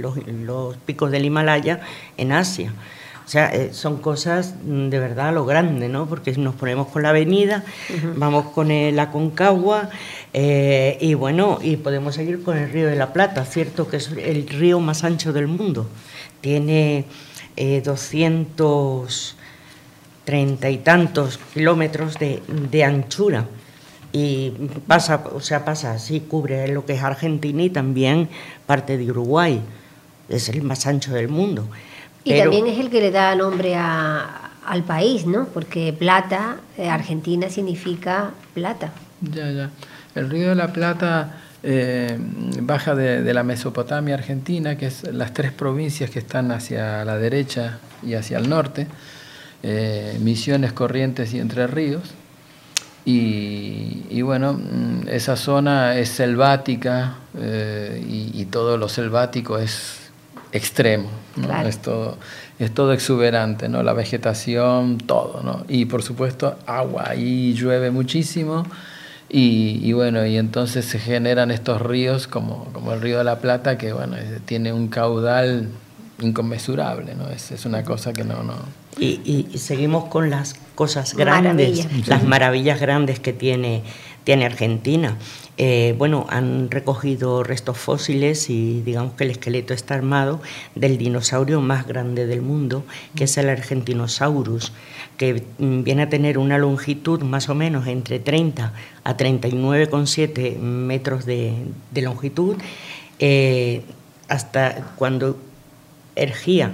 los, 0.00 0.76
picos 0.78 1.10
del 1.10 1.24
Himalaya 1.24 1.80
en 2.16 2.32
Asia. 2.32 2.72
O 3.24 3.28
sea, 3.30 3.54
eh, 3.54 3.72
son 3.72 3.98
cosas 3.98 4.54
mm, 4.64 4.88
de 4.88 4.98
verdad 4.98 5.28
a 5.28 5.32
lo 5.32 5.46
grande, 5.46 5.88
¿no? 5.88 6.06
Porque 6.06 6.32
nos 6.32 6.56
ponemos 6.56 6.88
con 6.88 7.02
la 7.02 7.10
avenida, 7.10 7.62
vamos 8.16 8.46
con 8.46 8.68
la 8.68 9.10
Concagua 9.10 9.90
eh, 10.32 10.96
y 11.00 11.14
bueno, 11.14 11.58
y 11.62 11.76
podemos 11.76 12.14
seguir 12.14 12.42
con 12.42 12.56
el 12.56 12.70
río 12.70 12.86
de 12.86 12.96
la 12.96 13.12
Plata, 13.12 13.44
cierto 13.44 13.88
que 13.88 13.98
es 13.98 14.10
el 14.10 14.48
río 14.48 14.80
más 14.80 15.04
ancho 15.04 15.32
del 15.32 15.48
mundo. 15.48 15.86
Tiene 16.40 17.04
eh, 17.56 17.82
230 17.84 20.70
y 20.70 20.78
tantos 20.78 21.38
kilómetros 21.52 22.16
de, 22.18 22.84
anchura 22.84 23.46
y 24.12 24.50
pasa, 24.86 25.24
o 25.32 25.40
sea, 25.40 25.64
pasa 25.64 25.92
así, 25.92 26.20
cubre 26.20 26.68
lo 26.68 26.84
que 26.84 26.94
es 26.94 27.02
Argentina 27.02 27.62
y 27.62 27.70
también 27.70 28.28
parte 28.66 28.98
de 28.98 29.10
Uruguay. 29.10 29.60
Es 30.28 30.48
el 30.48 30.62
más 30.62 30.86
ancho 30.86 31.12
del 31.12 31.28
mundo. 31.28 31.68
Y 32.24 32.38
también 32.38 32.66
es 32.66 32.78
el 32.78 32.90
que 32.90 33.00
le 33.00 33.10
da 33.10 33.34
nombre 33.34 33.76
al 33.76 34.82
país, 34.86 35.26
¿no? 35.26 35.46
Porque 35.46 35.92
plata, 35.92 36.56
eh, 36.76 36.88
Argentina 36.88 37.48
significa 37.48 38.30
plata. 38.54 38.92
Ya, 39.20 39.50
ya. 39.50 39.70
El 40.14 40.28
río 40.28 40.50
de 40.50 40.54
la 40.54 40.72
Plata 40.72 41.36
eh, 41.62 42.16
baja 42.62 42.94
de, 42.94 43.32
la 43.32 43.42
Mesopotamia 43.42 44.14
argentina, 44.14 44.76
que 44.76 44.86
es 44.86 45.04
las 45.12 45.32
tres 45.32 45.52
provincias 45.52 46.10
que 46.10 46.18
están 46.18 46.50
hacia 46.52 47.04
la 47.04 47.16
derecha 47.16 47.78
y 48.02 48.14
hacia 48.14 48.38
el 48.38 48.48
norte, 48.48 48.86
eh, 49.62 50.18
Misiones, 50.20 50.72
Corrientes 50.72 51.32
y 51.32 51.38
Entre 51.38 51.66
Ríos. 51.66 52.02
Y, 53.04 54.22
bueno, 54.22 54.52
mm, 54.52 55.08
esa 55.08 55.34
zona 55.34 55.96
es 55.96 56.10
selvática 56.10 57.16
y, 57.34 58.44
todo 58.50 58.76
lo 58.76 58.88
selvático 58.88 59.58
es 59.58 59.99
extremo, 60.52 61.08
es, 61.64 61.78
todo, 61.78 62.18
es 62.58 62.72
todo 62.72 62.92
exuberante, 62.92 63.68
¿no? 63.68 63.82
la 63.82 63.92
vegetación, 63.92 64.98
todo. 64.98 65.42
¿no? 65.42 65.64
Y 65.68 65.86
por 65.86 66.02
supuesto 66.02 66.58
agua, 66.66 67.10
ahí 67.10 67.54
llueve 67.54 67.90
muchísimo 67.90 68.64
y, 69.32 69.92
bueno, 69.92 70.26
y 70.26 70.36
entonces 70.36 70.84
se 70.84 70.98
generan 70.98 71.52
estos 71.52 71.80
ríos 71.80 72.26
como, 72.26 72.64
como 72.72 72.92
el 72.92 73.00
río 73.00 73.18
de 73.18 73.24
la 73.24 73.38
Plata, 73.38 73.78
que 73.78 73.92
bueno, 73.92 74.16
tiene 74.44 74.72
un 74.72 74.88
caudal 74.88 75.68
inconmensurable, 76.20 77.14
¿no? 77.14 77.28
Es, 77.28 77.52
es 77.52 77.64
una 77.64 77.84
cosa 77.84 78.12
que 78.12 78.24
no... 78.24 78.42
no... 78.42 78.54
Y, 78.98 79.46
y, 79.52 79.58
seguimos 79.58 80.06
con 80.06 80.30
las 80.30 80.56
cosas 80.74 81.14
grandes, 81.14 81.86
las 82.08 82.24
maravillas 82.24 82.80
grandes 82.80 83.20
que 83.20 83.32
tiene, 83.32 83.84
tiene 84.24 84.44
Argentina. 84.44 85.16
Eh, 85.56 85.94
bueno, 85.98 86.26
han 86.30 86.70
recogido 86.70 87.42
restos 87.42 87.76
fósiles 87.76 88.48
y 88.48 88.80
digamos 88.80 89.12
que 89.12 89.24
el 89.24 89.30
esqueleto 89.30 89.74
está 89.74 89.94
armado 89.94 90.40
del 90.74 90.96
dinosaurio 90.96 91.60
más 91.60 91.86
grande 91.86 92.26
del 92.26 92.40
mundo, 92.40 92.84
que 93.14 93.24
es 93.24 93.36
el 93.36 93.48
Argentinosaurus, 93.50 94.72
que 95.18 95.42
viene 95.58 96.02
a 96.02 96.08
tener 96.08 96.38
una 96.38 96.56
longitud 96.56 97.20
más 97.22 97.50
o 97.50 97.54
menos 97.54 97.86
entre 97.86 98.20
30 98.20 98.72
a 99.04 99.16
39,7 99.16 100.58
metros 100.58 101.26
de, 101.26 101.52
longitud, 101.94 102.56
eh, 103.18 103.82
hasta 104.28 104.94
cuando 104.96 105.36
ergía, 106.16 106.72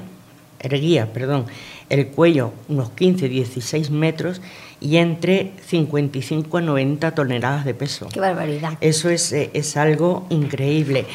erguía 0.61 1.13
perdón, 1.13 1.47
el 1.89 2.09
cuello 2.09 2.53
unos 2.69 2.91
15-16 2.91 3.91
metros 3.91 4.41
y 4.81 4.99
entre 4.99 5.53
55 5.67 6.59
a 6.59 6.61
90 6.61 7.15
toneladas 7.15 7.65
de 7.65 7.75
peso. 7.75 8.09
¡Qué 8.13 8.21
barbaridad! 8.21 8.75
Eso 8.81 9.09
es, 9.11 9.33
eh, 9.33 9.51
es 9.55 9.77
algo 9.77 10.27
increíble. 10.31 11.07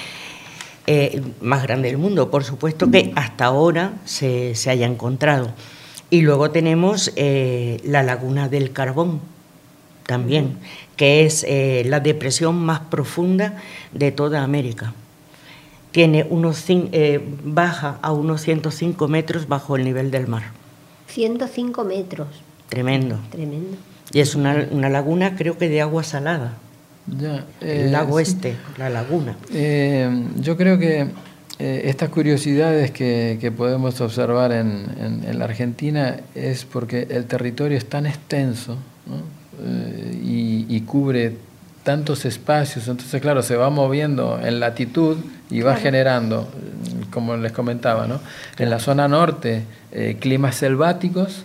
Eh, 0.87 1.21
más 1.41 1.61
grande 1.63 1.89
del 1.89 1.99
mundo, 1.99 2.31
por 2.31 2.43
supuesto 2.43 2.89
que 2.89 3.13
hasta 3.15 3.45
ahora 3.45 3.93
se, 4.03 4.55
se 4.55 4.71
haya 4.71 4.87
encontrado. 4.87 5.53
Y 6.09 6.21
luego 6.21 6.49
tenemos 6.49 7.13
eh, 7.15 7.79
la 7.85 8.01
laguna 8.03 8.49
del 8.49 8.71
carbón 8.71 9.21
también, 10.07 10.57
que 10.97 11.23
es 11.23 11.45
la 11.85 11.99
depresión 12.01 12.55
más 12.55 12.81
profunda 12.81 13.61
de 13.93 14.11
toda 14.11 14.43
América. 14.43 14.93
Tiene 15.91 16.25
unos, 16.29 16.65
baja 17.45 17.99
a 18.01 18.11
unos 18.11 18.41
105 18.41 19.07
metros 19.07 19.47
bajo 19.47 19.77
el 19.77 19.85
nivel 19.85 20.11
del 20.11 20.27
mar. 20.27 20.51
105 21.07 21.83
metros. 21.85 22.27
Tremendo. 22.71 23.19
Tremendo. 23.29 23.75
Y 24.13 24.21
es 24.21 24.33
una, 24.33 24.55
laguna, 24.89 25.35
creo 25.35 25.57
que 25.57 25.67
de 25.67 25.81
agua 25.81 26.03
salada. 26.05 26.53
Ya, 27.05 27.43
el 27.59 27.91
lago 27.91 28.17
eh, 28.17 28.23
este, 28.23 28.55
la 28.77 28.89
laguna. 28.89 29.35
Eh, 29.53 30.09
yo 30.37 30.55
creo 30.55 30.79
que 30.79 31.07
eh, 31.59 31.81
estas 31.85 32.07
curiosidades 32.07 32.91
que, 32.91 33.53
podemos 33.57 33.99
observar 33.99 34.53
en, 34.53 35.37
la 35.37 35.43
Argentina 35.43 36.21
es 36.33 36.63
porque 36.63 37.07
el 37.09 37.25
territorio 37.25 37.77
es 37.77 37.89
tan 37.89 38.05
extenso 38.05 38.77
y, 40.23 40.65
y, 40.69 40.81
cubre 40.81 41.35
tantos 41.83 42.23
espacios, 42.23 42.87
entonces 42.87 43.21
claro, 43.21 43.43
se 43.43 43.57
va 43.57 43.69
moviendo 43.69 44.39
en 44.41 44.61
latitud 44.61 45.17
y 45.49 45.61
va 45.61 45.75
generando, 45.75 46.47
como 47.11 47.35
les 47.35 47.51
comentaba, 47.51 48.07
¿no? 48.07 48.21
en 48.57 48.69
la 48.69 48.79
zona 48.79 49.09
norte 49.09 49.63
climas 50.19 50.55
selváticos, 50.55 51.43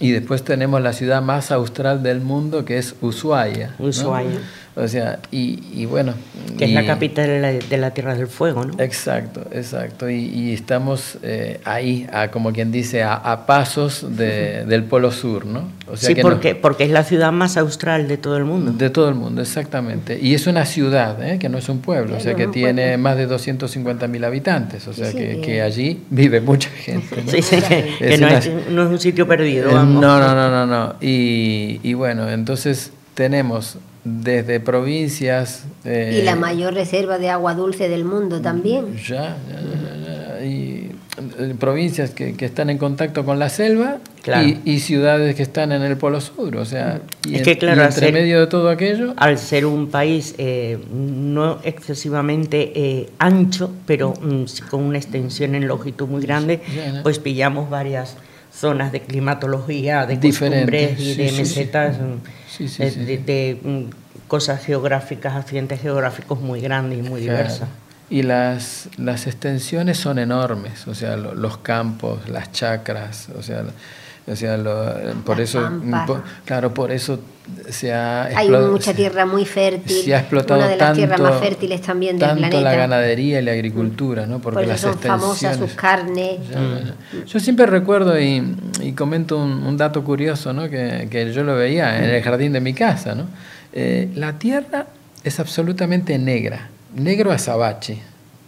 y 0.00 0.12
después 0.12 0.42
tenemos 0.42 0.80
la 0.80 0.92
ciudad 0.92 1.22
más 1.22 1.52
austral 1.52 2.02
del 2.02 2.20
mundo, 2.20 2.64
que 2.64 2.78
es 2.78 2.94
Ushuaia. 3.02 3.74
Ushuaia. 3.78 4.40
O 4.76 4.86
sea, 4.86 5.18
y, 5.30 5.84
bueno... 5.86 6.14
Que 6.56 6.66
es 6.66 6.72
la 6.72 6.86
capital 6.86 7.60
de 7.68 7.76
la, 7.78 7.90
Tierra 7.90 8.14
del 8.14 8.28
Fuego, 8.28 8.64
¿no? 8.64 8.74
Exacto, 8.78 9.42
exacto. 9.52 10.08
Y, 10.08 10.52
estamos 10.52 11.18
eh, 11.22 11.60
ahí, 11.64 12.06
a, 12.12 12.30
como 12.30 12.52
quien 12.52 12.70
dice, 12.70 13.02
a, 13.02 13.46
pasos 13.46 14.06
del 14.16 14.84
Polo 14.84 15.10
Sur, 15.10 15.46
¿no? 15.46 15.68
O 15.90 15.96
sea 15.96 16.14
sí, 16.14 16.22
porque, 16.22 16.54
porque 16.54 16.84
es 16.84 16.90
la 16.90 17.02
ciudad 17.02 17.32
más 17.32 17.56
austral 17.56 18.06
de 18.06 18.16
todo 18.16 18.36
el 18.36 18.44
mundo. 18.44 18.72
De 18.72 18.90
todo 18.90 19.08
el 19.08 19.16
mundo, 19.16 19.42
exactamente. 19.42 20.18
Y 20.20 20.34
es 20.34 20.46
una 20.46 20.64
ciudad, 20.64 21.20
¿eh? 21.22 21.38
que 21.38 21.48
no 21.48 21.58
es 21.58 21.68
un 21.68 21.80
pueblo, 21.80 22.16
o 22.16 22.20
sea, 22.20 22.34
que 22.34 22.46
tiene 22.46 22.96
más 22.96 23.16
de 23.16 23.26
250 23.26 24.06
mil 24.06 24.24
habitantes, 24.24 24.86
o 24.86 24.92
sea, 24.92 25.12
que, 25.12 25.62
allí 25.62 26.02
vive 26.10 26.40
mucha 26.40 26.70
gente. 26.70 27.22
Sí, 27.26 27.42
sí, 27.42 27.56
que, 27.98 28.18
no, 28.18 28.28
es, 28.28 28.46
un 28.90 28.98
sitio 29.00 29.26
perdido. 29.26 29.70
Eh, 29.70 29.74
no, 29.74 29.84
no, 29.84 30.34
no, 30.34 30.50
no, 30.50 30.66
no. 30.66 30.94
Y, 31.00 31.80
y 31.82 31.94
bueno, 31.94 32.28
entonces 32.30 32.92
tenemos 33.14 33.78
desde 34.04 34.60
provincias... 34.60 35.64
Eh, 35.84 36.20
y 36.20 36.24
la 36.24 36.36
mayor 36.36 36.74
reserva 36.74 37.18
de 37.18 37.30
agua 37.30 37.54
dulce 37.54 37.88
del 37.88 38.04
mundo 38.04 38.40
también. 38.40 38.96
Ya, 38.96 39.36
ya, 39.48 40.36
ya, 40.38 40.44
Y 40.44 40.90
eh, 41.38 41.54
provincias 41.58 42.10
que, 42.10 42.34
que, 42.34 42.46
están 42.46 42.70
en 42.70 42.78
contacto 42.78 43.24
con 43.24 43.38
la 43.38 43.48
selva 43.48 43.98
y, 44.64 44.80
ciudades 44.80 45.34
que 45.34 45.42
están 45.42 45.72
en 45.72 45.82
el 45.82 45.96
Polo 45.96 46.20
Sur. 46.20 46.56
O 46.56 46.64
sea, 46.64 47.00
y, 47.28 47.36
es 47.36 47.42
que, 47.42 47.58
claro, 47.58 47.82
entre 47.82 48.12
medio 48.12 48.40
de 48.40 48.46
todo 48.46 48.70
aquello... 48.70 49.12
Al 49.16 49.38
ser 49.38 49.66
un 49.66 49.90
país 49.90 50.34
eh, 50.38 50.78
no 50.92 51.58
excesivamente 51.62 53.08
ancho, 53.18 53.70
pero 53.86 54.14
mm, 54.14 54.44
con 54.70 54.82
una 54.82 54.98
extensión 54.98 55.54
en 55.54 55.68
longitud 55.68 56.08
muy 56.08 56.22
grande, 56.22 56.60
pues 57.02 57.18
pillamos 57.18 57.68
varias 57.68 58.16
zonas 58.52 58.92
de 58.92 59.02
climatología, 59.02 60.06
de 60.06 60.18
costumbres 60.20 61.00
y 61.00 61.14
de 61.14 61.32
mesetas. 61.32 61.96
Mm, 61.98 63.24
de, 63.24 63.58
mm, 63.62 63.84
cosas 64.28 64.64
geográficas, 64.64 65.34
accidentes 65.34 65.80
geográficos 65.80 66.40
muy 66.40 66.60
grandes 66.60 67.00
y 67.00 67.02
muy 67.02 67.20
diversas. 67.20 67.68
Y 68.08 68.22
las, 68.22 68.88
las 68.96 69.26
extensiones 69.26 69.98
son 69.98 70.18
enormes, 70.18 70.86
o 70.86 70.94
sea, 70.94 71.16
los 71.16 71.58
campos, 71.58 72.28
las 72.28 72.52
chacras, 72.52 73.28
o 73.36 73.42
sea, 73.42 73.64
o 74.30 74.36
sea, 74.36 74.56
por 75.24 75.40
eso, 75.40 75.68
claro, 76.44 76.72
por 76.72 76.92
eso 76.92 77.18
se 77.68 77.92
ha 77.92 78.24
Hay 78.26 78.48
mucha 78.48 78.94
tierra 78.94 79.26
muy 79.26 79.44
fértil. 79.44 80.04
Se 80.04 80.14
ha 80.14 80.20
explotado 80.20 80.60
una 80.60 80.68
de 80.68 80.76
las 80.76 80.96
tierras 80.96 81.20
más 81.20 81.40
fértiles 81.40 81.80
también 81.80 82.16
del 82.16 82.40
tanto 82.40 82.60
la 82.60 82.74
ganadería 82.74 83.40
y 83.40 83.42
la 83.42 83.52
agricultura, 83.52 84.26
¿no? 84.26 84.38
Porque 84.40 84.66
por 84.66 84.78
son 84.78 84.98
famosas 84.98 85.56
sus 85.56 85.72
carnes. 85.72 86.38
Yo 87.26 87.40
siempre 87.40 87.66
recuerdo 87.66 88.20
y, 88.20 88.56
y 88.80 88.92
comento 88.92 89.36
un, 89.38 89.76
dato 89.76 90.04
curioso, 90.04 90.52
¿no? 90.52 90.68
Que, 90.68 91.08
que, 91.10 91.32
yo 91.32 91.42
lo 91.42 91.56
veía 91.56 91.98
en 91.98 92.10
el 92.10 92.22
jardín 92.22 92.52
de 92.52 92.60
mi 92.60 92.74
casa, 92.74 93.14
¿no? 93.14 93.26
Eh, 93.72 94.10
la 94.14 94.38
tierra 94.38 94.86
es 95.24 95.40
absolutamente 95.40 96.18
negra, 96.18 96.68
negro 96.94 97.32
azabache, 97.32 97.98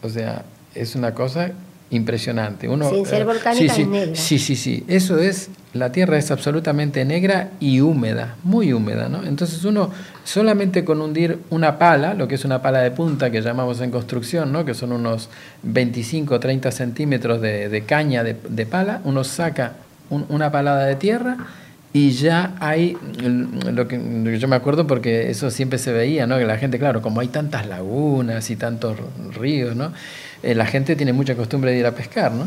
o 0.03 0.09
sea, 0.09 0.45
es 0.75 0.95
una 0.95 1.15
cosa 1.15 1.53
impresionante. 1.93 2.69
Uno, 2.69 2.89
Sin 2.91 3.07
ser 3.07 3.25
volcánica, 3.25 3.73
sí, 3.73 3.83
es 3.83 3.89
negra. 3.89 4.17
Sí, 4.17 4.39
sí, 4.39 4.57
sí. 4.57 4.83
Eso 4.89 5.19
es, 5.19 5.51
la 5.75 5.93
tierra 5.93 6.17
es 6.17 6.31
absolutamente 6.31 7.05
negra 7.05 7.51
y 7.61 7.81
húmeda, 7.81 8.37
muy 8.43 8.73
húmeda, 8.73 9.09
¿no? 9.09 9.23
Entonces 9.23 9.65
uno 9.65 9.91
solamente 10.25 10.85
con 10.85 11.01
hundir 11.03 11.39
una 11.51 11.79
pala, 11.79 12.15
lo 12.15 12.27
que 12.27 12.37
es 12.37 12.45
una 12.45 12.63
pala 12.63 12.81
de 12.81 12.91
punta 12.91 13.31
que 13.31 13.43
llamamos 13.43 13.81
en 13.83 13.91
construcción, 13.91 14.53
¿no? 14.53 14.65
Que 14.65 14.73
son 14.73 14.93
unos 14.93 15.29
25 15.63 16.35
o 16.35 16.41
30 16.41 16.71
centímetros 16.73 17.41
de, 17.43 17.69
de 17.69 17.83
caña 17.83 18.25
de, 18.25 18.37
de, 18.49 18.67
pala, 18.67 19.03
uno 19.05 19.23
saca 19.23 19.75
un, 20.09 20.25
una 20.31 20.51
palada 20.51 20.87
de 20.87 20.97
tierra 20.97 21.37
y 21.93 22.13
ya 22.13 22.55
hay, 22.59 22.97
lo 23.23 23.87
que, 23.87 23.99
lo 23.99 24.25
que, 24.31 24.39
yo 24.39 24.49
me 24.49 24.57
acuerdo 24.57 24.87
porque 24.87 25.29
eso 25.29 25.51
siempre 25.51 25.79
se 25.79 25.93
veía, 25.93 26.27
¿no? 26.27 26.39
Que 26.39 26.47
la 26.47 26.57
gente, 26.57 26.79
claro, 26.79 27.03
como 27.03 27.21
hay 27.21 27.29
tantas 27.29 27.67
lagunas 27.67 28.49
y 28.49 28.57
tantos 28.57 28.97
ríos, 29.35 29.77
¿no? 29.77 29.93
Eh, 30.43 30.55
la 30.55 30.67
gente 30.67 30.97
tiene 30.97 31.13
mucha 31.13 31.35
costumbre 31.35 31.73
de 31.73 31.79
ir 31.79 31.87
a 31.87 31.93
pescar, 31.93 32.33
¿no? 32.33 32.47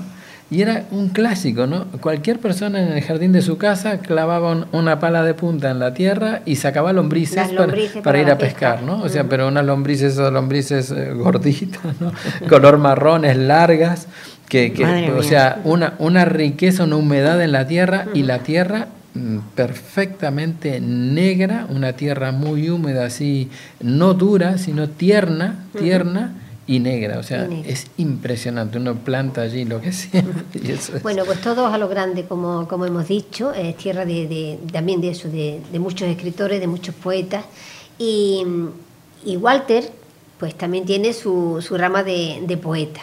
Y 0.52 0.62
era 0.62 0.86
un 0.92 1.10
clásico, 1.10 1.66
¿no? 1.66 1.86
Cualquier 2.02 2.40
persona 2.40 2.80
en 2.80 2.92
el 2.94 3.02
jardín 3.02 3.32
de 3.32 3.42
su 3.42 3.58
casa 3.58 3.98
clavaba 3.98 4.52
un, 4.52 4.68
una 4.74 5.00
pala 5.00 5.24
de 5.24 5.34
punta 5.34 5.72
en 5.72 5.80
la 5.80 5.96
tierra 5.96 6.42
y 6.46 6.58
sacaba 6.58 6.94
lombrices, 6.94 7.52
lombrices 7.52 7.94
para, 7.94 8.04
para, 8.04 8.22
ir 8.22 8.30
a 8.30 8.38
pescar, 8.38 8.76
pesca. 8.78 8.86
¿no? 8.86 9.02
O 9.02 9.10
sea, 9.10 9.24
pero 9.24 9.48
unas 9.48 9.66
lombrices, 9.66 10.14
esas 10.14 10.32
lombrices 10.32 10.92
eh, 10.92 11.14
gorditas, 11.14 12.00
¿no? 12.00 12.14
Color 12.48 12.78
marrones, 12.78 13.38
largas, 13.38 14.08
que, 14.48 14.72
que 14.72 15.12
o 15.12 15.24
sea, 15.24 15.62
una, 15.64 15.96
una 15.98 16.26
riqueza, 16.26 16.84
una 16.84 16.98
humedad 16.98 17.42
en 17.42 17.52
la 17.52 17.66
tierra 17.66 18.06
y 18.14 18.22
la 18.22 18.40
tierra 18.40 18.90
mm, 19.16 19.38
perfectamente 19.56 20.80
negra, 20.80 21.66
una 21.70 21.94
tierra 21.94 22.32
muy 22.32 22.70
húmeda, 22.70 23.06
así, 23.06 23.50
no 23.82 24.14
dura, 24.14 24.60
sino 24.60 24.90
tierna, 24.90 25.56
tierna. 25.76 26.34
Y 26.68 26.80
negra, 26.80 27.20
o 27.20 27.24
sea, 27.24 27.48
es 27.66 27.88
impresionante, 27.98 28.80
uno 28.80 28.96
planta 28.96 29.42
allí 29.42 29.66
lo 29.66 29.82
que 29.82 29.92
sea. 29.94 30.24
Y 30.54 30.72
eso 30.72 30.98
es. 30.98 31.04
Bueno, 31.04 31.24
pues 31.26 31.40
todos 31.42 31.72
a 31.72 31.78
lo 31.78 31.88
grande, 31.88 32.26
como, 32.26 32.68
como 32.68 32.86
hemos 32.86 33.08
dicho, 33.08 33.54
es 33.54 33.78
tierra 33.78 34.06
de, 34.06 34.28
de 34.28 34.60
también 34.72 35.00
de 35.00 35.10
eso, 35.10 35.30
de, 35.30 35.62
de, 35.72 35.80
muchos 35.80 36.08
escritores, 36.08 36.60
de 36.60 36.68
muchos 36.68 36.96
poetas, 36.96 37.46
y, 38.00 38.44
y 39.24 39.38
Walter, 39.38 39.92
pues 40.40 40.56
también 40.56 40.86
tiene 40.86 41.14
su, 41.14 41.62
su 41.62 41.78
rama 41.78 42.04
de, 42.04 42.42
de, 42.46 42.58
poeta. 42.58 43.02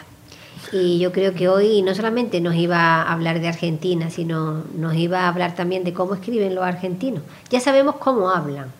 Y 0.72 0.98
yo 0.98 1.12
creo 1.12 1.34
que 1.34 1.48
hoy 1.48 1.82
no 1.82 1.94
solamente 1.94 2.40
nos 2.40 2.54
iba 2.54 3.02
a 3.02 3.12
hablar 3.12 3.40
de 3.40 3.48
Argentina, 3.48 4.10
sino 4.10 4.64
nos 4.76 4.94
iba 4.94 5.20
a 5.20 5.28
hablar 5.28 5.54
también 5.54 5.84
de 5.84 5.92
cómo 5.92 6.14
escriben 6.14 6.54
los 6.54 6.64
argentinos. 6.64 7.22
Ya 7.50 7.60
sabemos 7.60 7.96
cómo 7.96 8.30
hablan, 8.30 8.72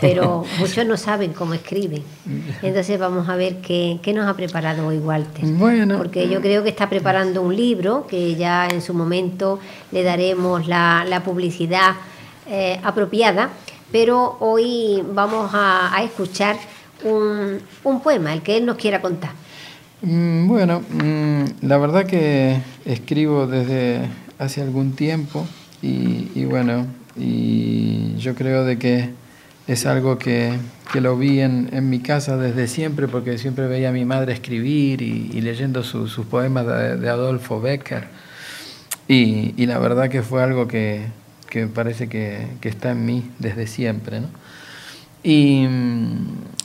pero 0.00 0.44
muchos 0.58 0.84
no 0.86 0.96
saben 0.96 1.32
cómo 1.32 1.54
escriben. 1.54 2.02
Entonces 2.62 2.98
vamos 2.98 3.28
a 3.28 3.36
ver 3.36 3.56
qué, 3.60 3.98
qué, 4.02 4.12
nos 4.12 4.28
ha 4.28 4.34
preparado 4.34 4.86
hoy 4.86 4.98
Walter. 4.98 5.44
Bueno. 5.44 5.96
Porque 5.98 6.28
yo 6.28 6.40
creo 6.40 6.62
que 6.62 6.68
está 6.68 6.88
preparando 6.88 7.42
un 7.42 7.56
libro 7.56 8.06
que 8.06 8.34
ya 8.36 8.68
en 8.68 8.82
su 8.82 8.94
momento 8.94 9.58
le 9.92 10.02
daremos 10.02 10.66
la, 10.66 11.04
la 11.08 11.22
publicidad 11.22 11.94
eh, 12.46 12.78
apropiada, 12.82 13.50
pero 13.90 14.36
hoy 14.40 15.02
vamos 15.12 15.50
a, 15.54 15.94
a 15.94 16.02
escuchar 16.02 16.56
un, 17.04 17.58
un, 17.84 18.00
poema, 18.00 18.32
el 18.32 18.42
que 18.42 18.56
él 18.56 18.66
nos 18.66 18.76
quiera 18.76 19.00
contar. 19.00 19.32
Mm, 20.02 20.46
bueno, 20.46 20.80
mm, 20.80 21.66
la 21.66 21.78
verdad 21.78 22.06
que 22.06 22.60
escribo 22.84 23.46
desde 23.46 24.00
hace 24.38 24.62
algún 24.62 24.92
tiempo 24.92 25.46
y, 25.82 26.30
y 26.34 26.44
bueno, 26.44 26.86
y 27.16 28.14
yo 28.16 28.34
creo 28.34 28.64
de 28.64 28.78
que 28.78 29.10
es 29.68 29.84
algo 29.84 30.18
que, 30.18 30.58
que 30.90 31.02
lo 31.02 31.16
vi 31.18 31.40
en, 31.40 31.68
en, 31.72 31.90
mi 31.90 32.00
casa 32.00 32.38
desde 32.38 32.66
siempre, 32.66 33.06
porque 33.06 33.36
siempre 33.36 33.66
veía 33.66 33.90
a 33.90 33.92
mi 33.92 34.06
madre 34.06 34.32
escribir 34.32 35.02
y, 35.02 35.40
leyendo 35.42 35.82
su, 35.82 36.08
sus 36.08 36.24
poemas 36.24 36.66
de, 36.66 37.08
Adolfo 37.08 37.60
Becker. 37.60 38.08
Y, 39.06 39.52
y, 39.62 39.66
la 39.66 39.78
verdad 39.78 40.08
que 40.08 40.22
fue 40.22 40.42
algo 40.42 40.66
que, 40.66 41.06
que 41.50 41.66
parece 41.66 42.08
que, 42.08 42.46
que, 42.62 42.70
está 42.70 42.92
en 42.92 43.04
mí 43.04 43.30
desde 43.38 43.66
siempre. 43.66 44.20
¿no? 44.20 44.28
Y, 45.22 45.66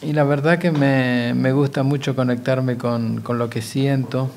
y, 0.02 0.14
la 0.14 0.24
verdad 0.24 0.58
que 0.58 0.72
me, 0.72 1.34
me 1.36 1.52
gusta 1.52 1.84
mucho 1.84 2.16
conectarme 2.16 2.78
con, 2.78 3.20
con, 3.20 3.38
lo 3.38 3.50
que 3.50 3.62
siento, 3.62 4.32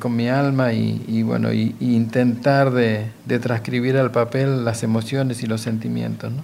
con 0.00 0.14
mi 0.14 0.28
alma 0.28 0.74
y, 0.74 1.22
bueno, 1.22 1.50
intentar 1.50 2.72
de, 2.72 3.06
de 3.24 3.38
transcribir 3.38 3.96
al 3.96 4.10
papel 4.10 4.66
las 4.66 4.82
emociones 4.82 5.42
y 5.42 5.46
los 5.46 5.62
sentimientos. 5.62 6.30
¿no? 6.30 6.42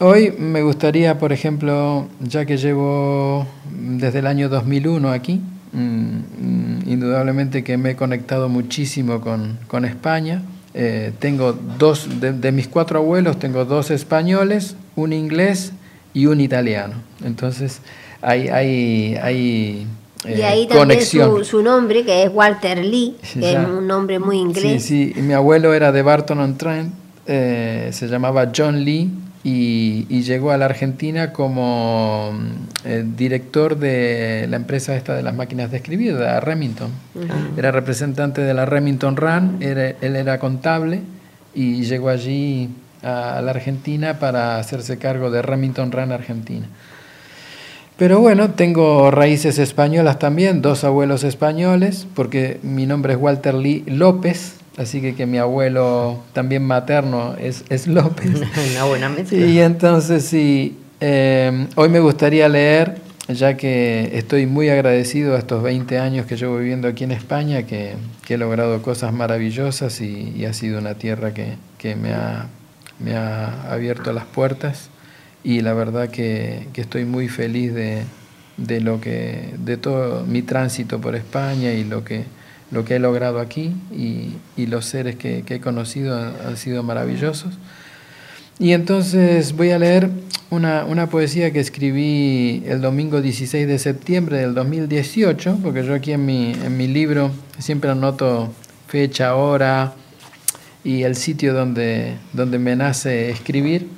Hoy 0.00 0.34
me 0.38 0.62
gustaría, 0.62 1.18
por 1.18 1.32
ejemplo, 1.32 2.08
ya 2.20 2.44
que 2.44 2.56
llevo 2.56 3.46
desde 3.70 4.18
el 4.18 4.26
año 4.26 4.48
2001 4.48 5.10
aquí, 5.10 5.40
mmm, 5.72 6.88
indudablemente 6.88 7.62
que 7.62 7.76
me 7.76 7.90
he 7.90 7.96
conectado 7.96 8.48
muchísimo 8.48 9.20
con, 9.20 9.58
con 9.68 9.84
España. 9.84 10.42
Eh, 10.74 11.12
tengo 11.18 11.52
dos, 11.78 12.20
de, 12.20 12.32
de, 12.32 12.52
mis 12.52 12.68
cuatro 12.68 12.98
abuelos, 12.98 13.38
tengo 13.38 13.64
dos 13.64 13.90
españoles, 13.90 14.76
un 14.96 15.12
inglés 15.12 15.72
y 16.14 16.26
un 16.26 16.40
italiano. 16.40 16.94
Entonces, 17.24 17.80
hay... 18.22 18.48
hay, 18.48 19.16
hay 19.22 19.86
eh, 20.24 20.38
y 20.38 20.42
ahí 20.42 20.66
también 20.66 21.00
su, 21.00 21.44
su, 21.44 21.62
nombre, 21.62 22.04
que 22.04 22.24
es 22.24 22.30
Walter 22.34 22.84
Lee, 22.84 23.16
que 23.34 23.40
ya. 23.40 23.62
es 23.62 23.68
un 23.68 23.86
nombre 23.86 24.18
muy 24.18 24.38
inglés. 24.38 24.82
Sí, 24.82 25.12
sí, 25.14 25.20
mi 25.20 25.32
abuelo 25.32 25.72
era 25.74 25.92
de 25.92 26.02
Barton-on-Trent, 26.02 26.92
eh, 27.26 27.90
se 27.92 28.08
llamaba 28.08 28.50
John 28.54 28.84
Lee, 28.84 29.10
y, 29.44 30.06
y, 30.08 30.22
llegó 30.22 30.50
a 30.50 30.56
la 30.56 30.64
Argentina 30.64 31.32
como 31.32 32.32
eh, 32.84 33.04
director 33.16 33.78
de 33.78 34.46
la 34.48 34.56
empresa 34.56 34.96
esta 34.96 35.14
de 35.14 35.22
las 35.22 35.34
máquinas 35.34 35.70
de 35.70 35.76
escribir, 35.76 36.16
de 36.16 36.24
la 36.24 36.40
Remington. 36.40 36.90
Uh 37.14 37.20
-huh. 37.20 37.58
Era 37.58 37.70
representante 37.70 38.40
de 38.40 38.52
la 38.52 38.66
Remington 38.66 39.16
Run, 39.16 39.58
era, 39.60 39.90
él 40.00 40.16
era 40.16 40.38
contable 40.38 41.02
y 41.54 41.82
llegó 41.84 42.08
allí 42.08 42.68
a, 43.02 43.38
a, 43.38 43.42
la 43.42 43.52
Argentina 43.52 44.18
para 44.18 44.58
hacerse 44.58 44.98
cargo 44.98 45.30
de 45.30 45.40
Remington 45.42 45.92
Run 45.92 46.12
Argentina. 46.12 46.66
Pero 47.96 48.20
bueno, 48.20 48.50
tengo 48.50 49.10
raíces 49.10 49.58
españolas 49.58 50.20
también, 50.20 50.62
dos 50.62 50.84
abuelos 50.84 51.24
españoles, 51.24 52.06
porque 52.14 52.60
mi 52.62 52.86
nombre 52.86 53.14
es 53.14 53.18
Walter 53.18 53.54
Lee 53.54 53.82
López, 53.88 54.54
Así 54.78 55.00
que 55.00 55.16
que 55.16 55.26
mi 55.26 55.38
abuelo 55.38 56.22
también 56.32 56.64
materno 56.64 57.34
es, 57.36 57.64
es 57.68 57.88
López. 57.88 58.30
Una 58.72 58.84
buena 58.84 59.08
mezcla. 59.08 59.36
Y 59.36 59.58
entonces 59.58 60.24
sí, 60.24 60.78
eh, 61.00 61.66
hoy 61.74 61.88
me 61.88 61.98
gustaría 61.98 62.48
leer, 62.48 63.00
ya 63.26 63.56
que 63.56 64.16
estoy 64.16 64.46
muy 64.46 64.68
agradecido 64.68 65.34
a 65.34 65.38
estos 65.40 65.64
20 65.64 65.98
años 65.98 66.26
que 66.26 66.36
llevo 66.36 66.58
viviendo 66.58 66.86
aquí 66.86 67.02
en 67.02 67.10
España, 67.10 67.64
que, 67.64 67.94
que 68.24 68.34
he 68.34 68.38
logrado 68.38 68.80
cosas 68.80 69.12
maravillosas 69.12 70.00
y, 70.00 70.32
y, 70.36 70.44
ha 70.44 70.52
sido 70.52 70.78
una 70.78 70.94
tierra 70.94 71.34
que, 71.34 71.54
que 71.76 71.96
me, 71.96 72.12
ha, 72.12 72.46
me, 73.00 73.16
ha, 73.16 73.72
abierto 73.72 74.12
las 74.12 74.26
puertas. 74.26 74.90
Y 75.42 75.60
la 75.60 75.72
verdad 75.72 76.08
que, 76.08 76.68
que 76.72 76.82
estoy 76.82 77.04
muy 77.04 77.26
feliz 77.26 77.74
de, 77.74 78.04
de, 78.56 78.80
lo 78.80 79.00
que, 79.00 79.54
de 79.58 79.76
todo 79.76 80.24
mi 80.24 80.42
tránsito 80.42 81.00
por 81.00 81.16
España 81.16 81.72
y 81.72 81.82
lo 81.82 82.04
que 82.04 82.37
lo 82.70 82.84
que 82.84 82.96
he 82.96 82.98
logrado 82.98 83.40
aquí 83.40 83.72
y, 83.92 84.66
los 84.66 84.84
seres 84.84 85.16
que, 85.16 85.44
he 85.48 85.60
conocido 85.60 86.16
han, 86.16 86.56
sido 86.56 86.82
maravillosos. 86.82 87.54
Y 88.58 88.72
entonces 88.72 89.54
voy 89.56 89.70
a 89.70 89.78
leer 89.78 90.10
una, 90.50 91.06
poesía 91.10 91.52
que 91.52 91.60
escribí 91.60 92.62
el 92.66 92.80
domingo 92.80 93.22
16 93.22 93.66
de 93.66 93.78
septiembre 93.78 94.38
del 94.38 94.54
2018, 94.54 95.60
porque 95.62 95.84
yo 95.84 95.94
aquí 95.94 96.12
en 96.12 96.26
mi, 96.26 96.86
libro 96.88 97.30
siempre 97.58 97.90
anoto 97.90 98.52
fecha, 98.86 99.34
hora 99.34 99.94
y 100.84 101.02
el 101.02 101.16
sitio 101.16 101.54
donde, 101.54 102.16
donde 102.32 102.58
me 102.58 102.76
nace 102.76 103.30
escribir. 103.30 103.88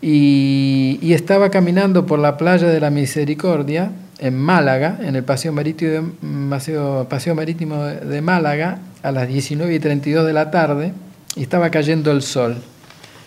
Y 0.00 1.12
estaba 1.12 1.50
caminando 1.50 2.06
por 2.06 2.18
la 2.18 2.36
playa 2.36 2.68
de 2.68 2.80
la 2.80 2.90
Misericordia 2.90 3.92
en 4.22 4.38
Málaga, 4.38 4.98
en 5.02 5.16
el 5.16 5.24
Paseo 5.24 5.52
Marítimo 5.52 5.90
de, 5.90 7.06
Paseo, 7.08 7.34
Marítimo 7.34 7.82
de 7.82 8.22
Málaga, 8.22 8.78
a 9.02 9.10
las 9.10 9.26
19 9.26 9.74
y 9.74 9.80
32 9.80 10.24
de 10.24 10.32
la 10.32 10.52
tarde, 10.52 10.92
y 11.34 11.42
estaba 11.42 11.70
cayendo 11.70 12.12
el 12.12 12.22
sol. 12.22 12.56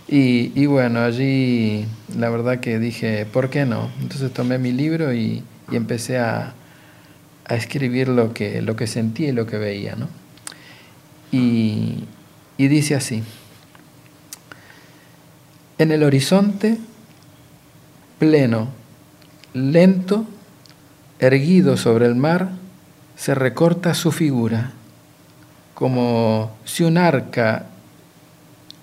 Y, 0.07 0.53
y, 0.55 0.67
bueno, 0.67 1.01
allí 1.01 1.85
la 2.17 2.29
verdad 2.29 2.61
que 2.61 2.79
dije, 2.79 3.25
¿por 3.25 3.49
qué 3.49 3.65
no? 3.65 3.89
Entonces 4.01 4.31
tomé 4.31 4.57
mi 4.57 4.71
libro 4.71 5.13
y, 5.13 5.43
y 5.69 5.75
empecé 5.75 6.17
a, 6.17 6.53
a, 7.45 7.55
escribir 7.55 8.07
lo 8.07 8.33
que, 8.33 8.61
lo 8.61 8.77
que 8.77 8.87
sentía 8.87 9.27
y 9.29 9.31
lo 9.33 9.45
que 9.47 9.57
veía. 9.57 9.97
¿no? 9.97 10.07
Y, 11.29 12.05
y 12.57 12.67
dice 12.69 12.95
así, 12.95 13.21
en 15.77 15.91
el 15.91 16.03
horizonte, 16.03 16.77
pleno, 18.17 18.69
lento, 19.53 20.25
erguido 21.19 21.77
sobre 21.77 22.05
el 22.05 22.15
mar, 22.15 22.49
se 23.15 23.35
recorta 23.35 23.93
su 23.93 24.11
figura, 24.11 24.71
como 25.73 26.51
si 26.65 26.83
un 26.83 26.97
arca 26.97 27.67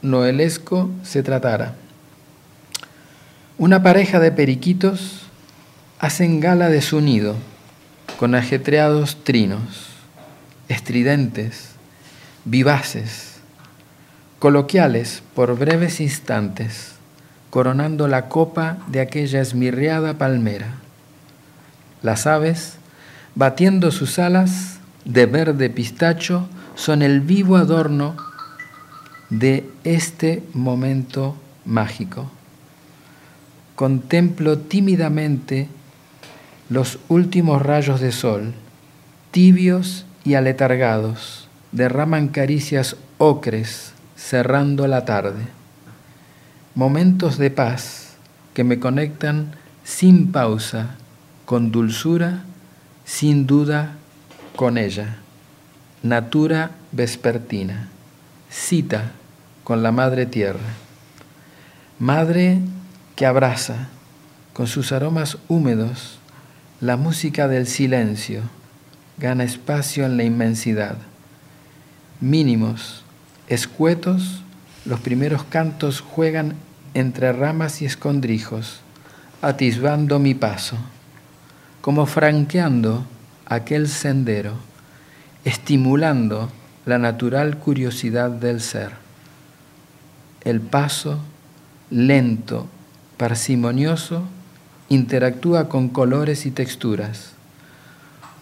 noelesco 0.02 0.90
se 1.02 1.22
tratara. 1.22 1.74
Una 3.58 3.82
pareja 3.82 4.18
de 4.18 4.32
periquitos 4.32 5.22
hacen 5.98 6.40
gala 6.40 6.68
de 6.68 6.82
su 6.82 7.00
nido 7.00 7.36
con 8.18 8.34
ajetreados 8.34 9.24
trinos. 9.24 9.88
estridentes, 10.68 11.70
vivaces, 12.44 13.36
coloquiales 14.38 15.22
por 15.34 15.58
breves 15.58 16.00
instantes, 16.00 16.92
coronando 17.50 18.08
la 18.08 18.28
copa 18.28 18.78
de 18.86 19.00
aquella 19.00 19.40
esmirriada 19.40 20.18
palmera. 20.18 20.81
Las 22.02 22.26
aves, 22.26 22.76
batiendo 23.34 23.90
sus 23.90 24.18
alas 24.18 24.78
de 25.04 25.26
verde 25.26 25.70
pistacho, 25.70 26.48
son 26.74 27.02
el 27.02 27.20
vivo 27.20 27.56
adorno 27.56 28.16
de 29.30 29.70
este 29.84 30.42
momento 30.52 31.36
mágico. 31.64 32.30
Contemplo 33.76 34.58
tímidamente 34.58 35.68
los 36.68 36.98
últimos 37.08 37.62
rayos 37.62 38.00
de 38.00 38.12
sol, 38.12 38.52
tibios 39.30 40.04
y 40.24 40.34
aletargados, 40.34 41.48
derraman 41.72 42.28
caricias 42.28 42.96
ocres 43.18 43.92
cerrando 44.16 44.86
la 44.86 45.04
tarde. 45.04 45.42
Momentos 46.74 47.38
de 47.38 47.50
paz 47.50 48.14
que 48.54 48.64
me 48.64 48.78
conectan 48.78 49.52
sin 49.84 50.32
pausa, 50.32 50.96
con 51.52 51.70
dulzura, 51.70 52.44
sin 53.04 53.46
duda 53.46 53.96
con 54.56 54.78
ella. 54.78 55.18
Natura 56.02 56.70
vespertina, 56.92 57.90
cita 58.48 59.12
con 59.62 59.82
la 59.82 59.92
Madre 59.92 60.24
Tierra. 60.24 60.72
Madre 61.98 62.58
que 63.16 63.26
abraza 63.26 63.88
con 64.54 64.66
sus 64.66 64.92
aromas 64.92 65.36
húmedos 65.46 66.20
la 66.80 66.96
música 66.96 67.48
del 67.48 67.66
silencio, 67.66 68.40
gana 69.18 69.44
espacio 69.44 70.06
en 70.06 70.16
la 70.16 70.24
inmensidad. 70.24 70.96
Mínimos, 72.22 73.04
escuetos, 73.48 74.40
los 74.86 75.00
primeros 75.00 75.44
cantos 75.44 76.00
juegan 76.00 76.54
entre 76.94 77.30
ramas 77.30 77.82
y 77.82 77.84
escondrijos, 77.84 78.80
atisbando 79.42 80.18
mi 80.18 80.32
paso, 80.32 80.78
como 81.82 82.06
franqueando 82.06 83.04
aquel 83.44 83.88
sendero, 83.88 84.54
estimulando 85.44 86.48
la 86.86 86.96
natural 86.98 87.58
curiosidad 87.58 88.30
del 88.30 88.60
ser. 88.60 88.92
El 90.44 90.60
paso 90.60 91.18
lento, 91.90 92.68
parsimonioso, 93.16 94.22
interactúa 94.88 95.68
con 95.68 95.88
colores 95.88 96.46
y 96.46 96.52
texturas. 96.52 97.32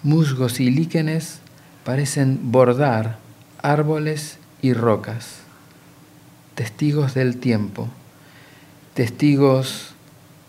Musgos 0.02 0.60
y 0.60 0.70
líquenes 0.70 1.40
parecen 1.82 2.52
bordar 2.52 3.16
árboles 3.62 4.38
y 4.60 4.74
rocas, 4.74 5.38
testigos 6.54 7.14
del 7.14 7.38
tiempo, 7.38 7.88
testigos 8.92 9.94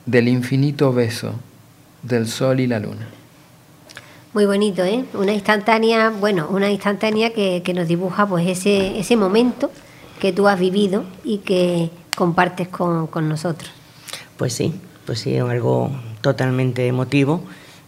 del 0.06 0.28
infinito 0.28 0.92
beso 0.92 1.36
del 2.04 2.28
sol 2.28 2.60
y 2.60 2.68
la 2.68 2.80
luna. 2.80 3.08
Muy 4.34 4.46
bonito, 4.46 4.84
¿eh? 4.84 5.04
Una 5.14 5.34
instantánea, 5.34 6.10
bueno, 6.10 6.48
una 6.50 6.70
instantánea 6.70 7.34
que, 7.34 7.62
que 7.64 7.74
nos 7.74 7.88
dibuja 7.88 8.26
pues 8.26 8.48
ese, 8.48 8.98
ese 8.98 9.18
momento 9.18 9.70
que 10.22 10.32
tú 10.32 10.48
has 10.48 10.60
vivido 10.60 11.04
y 11.24 11.40
que 11.40 11.90
compartes 12.16 12.68
con, 12.68 13.10
nosotros. 13.28 13.72
Pues 14.38 14.54
sí, 14.54 14.74
pues 15.06 15.20
sí, 15.20 15.36
es 15.36 15.42
algo 15.42 15.92
totalmente 16.22 16.88
emotivo. 16.88 17.42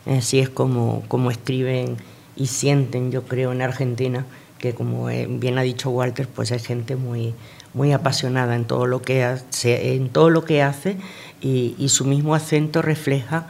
Así 0.06 0.40
es 0.40 0.50
como, 0.50 1.04
como 1.08 1.32
escriben 1.32 1.98
y 2.36 2.48
sienten, 2.48 3.12
yo 3.12 3.24
creo, 3.24 3.52
en 3.52 3.62
Argentina, 3.62 4.26
que 4.58 4.74
como 4.74 5.06
bien 5.06 5.58
ha 5.58 5.62
dicho 5.62 5.92
Walter, 5.92 6.28
pues 6.28 6.52
hay 6.52 6.60
gente 6.60 6.96
muy, 6.96 7.36
muy 7.74 7.94
apasionada 7.94 8.56
en 8.56 8.66
todo 8.66 8.88
lo 8.88 9.02
que 9.02 9.24
hace, 9.24 9.94
en 9.94 10.10
todo 10.10 10.30
lo 10.30 10.44
que 10.44 10.64
hace 10.64 10.98
y, 11.40 11.76
y 11.78 11.90
su 11.90 12.04
mismo 12.04 12.34
acento 12.34 12.82
refleja 12.82 13.48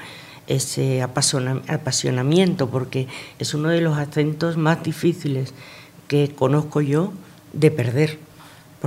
ese 0.55 1.01
apasionamiento, 1.01 2.69
porque 2.69 3.07
es 3.39 3.53
uno 3.53 3.69
de 3.69 3.81
los 3.81 3.97
acentos 3.97 4.57
más 4.57 4.83
difíciles 4.83 5.53
que 6.07 6.31
conozco 6.35 6.81
yo 6.81 7.13
de 7.53 7.71
perder 7.71 8.19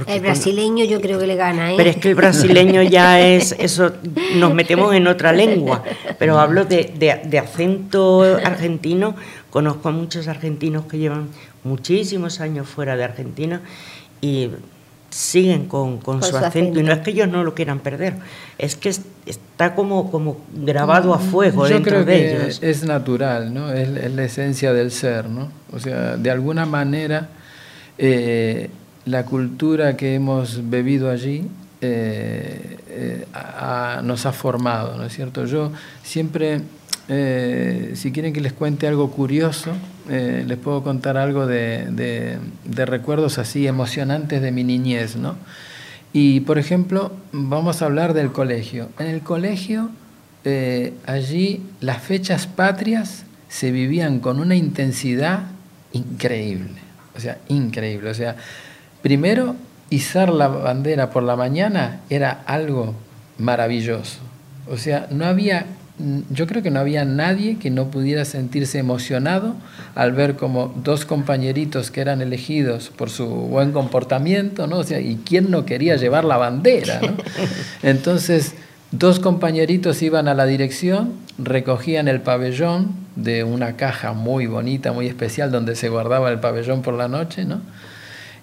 el 0.07 0.21
brasileño 0.21 0.85
yo 0.85 1.01
creo 1.01 1.19
que 1.19 1.27
le 1.27 1.37
gana, 1.37 1.73
¿eh? 1.73 1.75
Pero 1.77 1.89
es 1.89 1.97
que 1.97 2.11
el 2.11 2.15
brasileño 2.15 2.83
ya 2.83 3.21
es, 3.21 3.53
eso, 3.59 3.93
nos 4.35 4.53
metemos 4.53 4.95
en 4.95 5.07
otra 5.07 5.33
lengua. 5.33 5.83
Pero 6.19 6.39
hablo 6.39 6.67
de, 6.67 7.41
acento 7.43 8.23
argentino, 8.23 9.17
conozco 9.49 9.89
a 9.89 9.93
muchos 9.93 10.29
argentinos 10.29 10.85
que 10.85 10.99
llevan 10.99 11.29
muchísimos 11.65 12.41
años 12.41 12.69
fuera 12.69 12.95
de 12.95 13.05
Argentina 13.05 13.63
y 14.21 14.51
siguen 15.11 15.67
con, 15.67 16.01
su, 16.23 16.37
acento. 16.37 16.81
y 16.81 16.83
no 16.83 16.93
es 16.93 16.99
que 16.99 17.11
ellos 17.11 17.29
no 17.29 17.45
lo 17.45 17.55
quieran 17.55 17.81
perder, 17.81 18.15
es 18.59 18.77
que 18.77 18.91
está 19.27 19.75
como, 19.75 20.11
como 20.11 20.39
grabado 20.55 21.15
a 21.15 21.19
fuego 21.19 21.67
Yo 21.67 21.75
dentro 21.75 21.91
creo 21.91 22.05
de 22.05 22.13
que 22.13 22.37
ellos. 22.37 22.63
Es 22.63 22.85
natural, 22.85 23.55
¿no? 23.55 23.73
Es, 23.73 23.89
la 24.13 24.25
esencia 24.25 24.73
del 24.73 24.91
ser, 24.91 25.29
¿no? 25.29 25.51
O 25.73 25.79
sea, 25.79 26.17
de 26.17 26.31
alguna 26.31 26.67
manera 26.67 27.29
eh, 27.99 28.71
la 29.07 29.25
cultura 29.25 29.97
que 29.97 30.15
hemos 30.15 30.69
bebido 30.69 31.11
allí 31.11 31.49
eh, 31.81 32.77
eh, 32.89 33.27
nos 34.03 34.27
ha 34.27 34.33
formado, 34.33 34.97
¿no 34.97 35.05
es 35.05 35.15
cierto? 35.15 35.45
Yo 35.45 35.73
siempre, 36.03 36.61
eh, 37.09 37.93
si 37.95 38.13
quieren 38.13 38.33
que 38.33 38.41
les 38.41 38.53
cuente 38.53 38.87
algo 38.87 39.11
curioso, 39.11 39.73
les 40.09 40.59
puedo 40.59 40.83
contar 40.83 41.17
algo 41.17 41.47
de, 41.47 42.39
recuerdos 42.65 43.39
así 43.39 43.67
emocionantes 43.67 44.43
de 44.43 44.53
mi 44.53 44.65
niñez, 44.65 45.17
¿no? 45.17 45.37
Y, 46.13 46.41
por 46.41 46.59
ejemplo, 46.59 47.13
vamos 47.33 47.83
a 47.83 47.87
hablar 47.87 48.15
del 48.15 48.33
colegio. 48.33 48.89
En 48.99 49.07
el 49.07 49.21
colegio, 49.21 49.91
allí 51.07 51.63
las 51.81 52.03
fechas 52.03 52.47
patrias 52.47 53.25
se 53.49 53.71
vivían 53.71 54.21
con 54.21 54.41
una 54.41 54.57
intensidad 54.57 55.45
increíble, 55.93 56.81
o 57.17 57.21
sea, 57.21 57.39
increíble, 57.49 58.11
o 58.11 58.15
sea, 58.15 58.37
Primero, 59.07 59.55
izar 59.89 60.31
la 60.31 60.49
bandera 60.49 61.11
por 61.11 61.23
la 61.23 61.37
mañana 61.37 62.01
era 62.11 62.43
algo 62.45 62.93
maravilloso. 63.39 64.19
O 64.69 64.77
sea, 64.79 65.07
no 65.13 65.27
había, 65.27 65.67
yo 66.31 66.47
creo 66.47 66.63
que 66.63 66.71
no 66.71 66.81
había 66.81 67.05
nadie 67.05 67.59
que 67.59 67.71
no 67.71 67.91
pudiera 67.91 68.25
sentirse 68.27 68.79
emocionado 68.79 69.55
al 69.95 70.13
ver 70.13 70.37
como 70.37 70.75
dos 70.85 71.07
compañeritos 71.07 71.91
que 71.91 72.03
eran 72.03 72.21
elegidos 72.21 72.91
por 72.91 73.09
su 73.09 73.27
buen 73.27 73.73
comportamiento, 73.73 74.67
¿no? 74.67 74.79
O 74.79 74.85
sea, 74.85 75.01
¿y 75.01 75.17
quién 75.25 75.51
no 75.51 75.65
quería 75.65 75.97
llevar 75.97 76.25
la 76.25 76.37
bandera? 76.37 77.01
Entonces, 77.83 78.55
dos 78.91 79.21
compañeritos 79.21 80.03
iban 80.03 80.29
a 80.29 80.35
la 80.35 80.45
dirección, 80.45 81.15
recogían 81.39 82.09
el 82.09 82.21
pabellón 82.21 83.07
de 83.17 83.45
una 83.45 83.77
caja 83.77 84.13
muy 84.13 84.47
bonita, 84.47 84.93
muy 84.93 85.07
especial, 85.07 85.51
donde 85.51 85.77
se 85.77 85.89
guardaba 85.89 86.31
el 86.31 86.41
pabellón 86.41 86.83
por 86.83 86.95
la 86.95 87.09
noche, 87.09 87.47
¿no? 87.47 87.63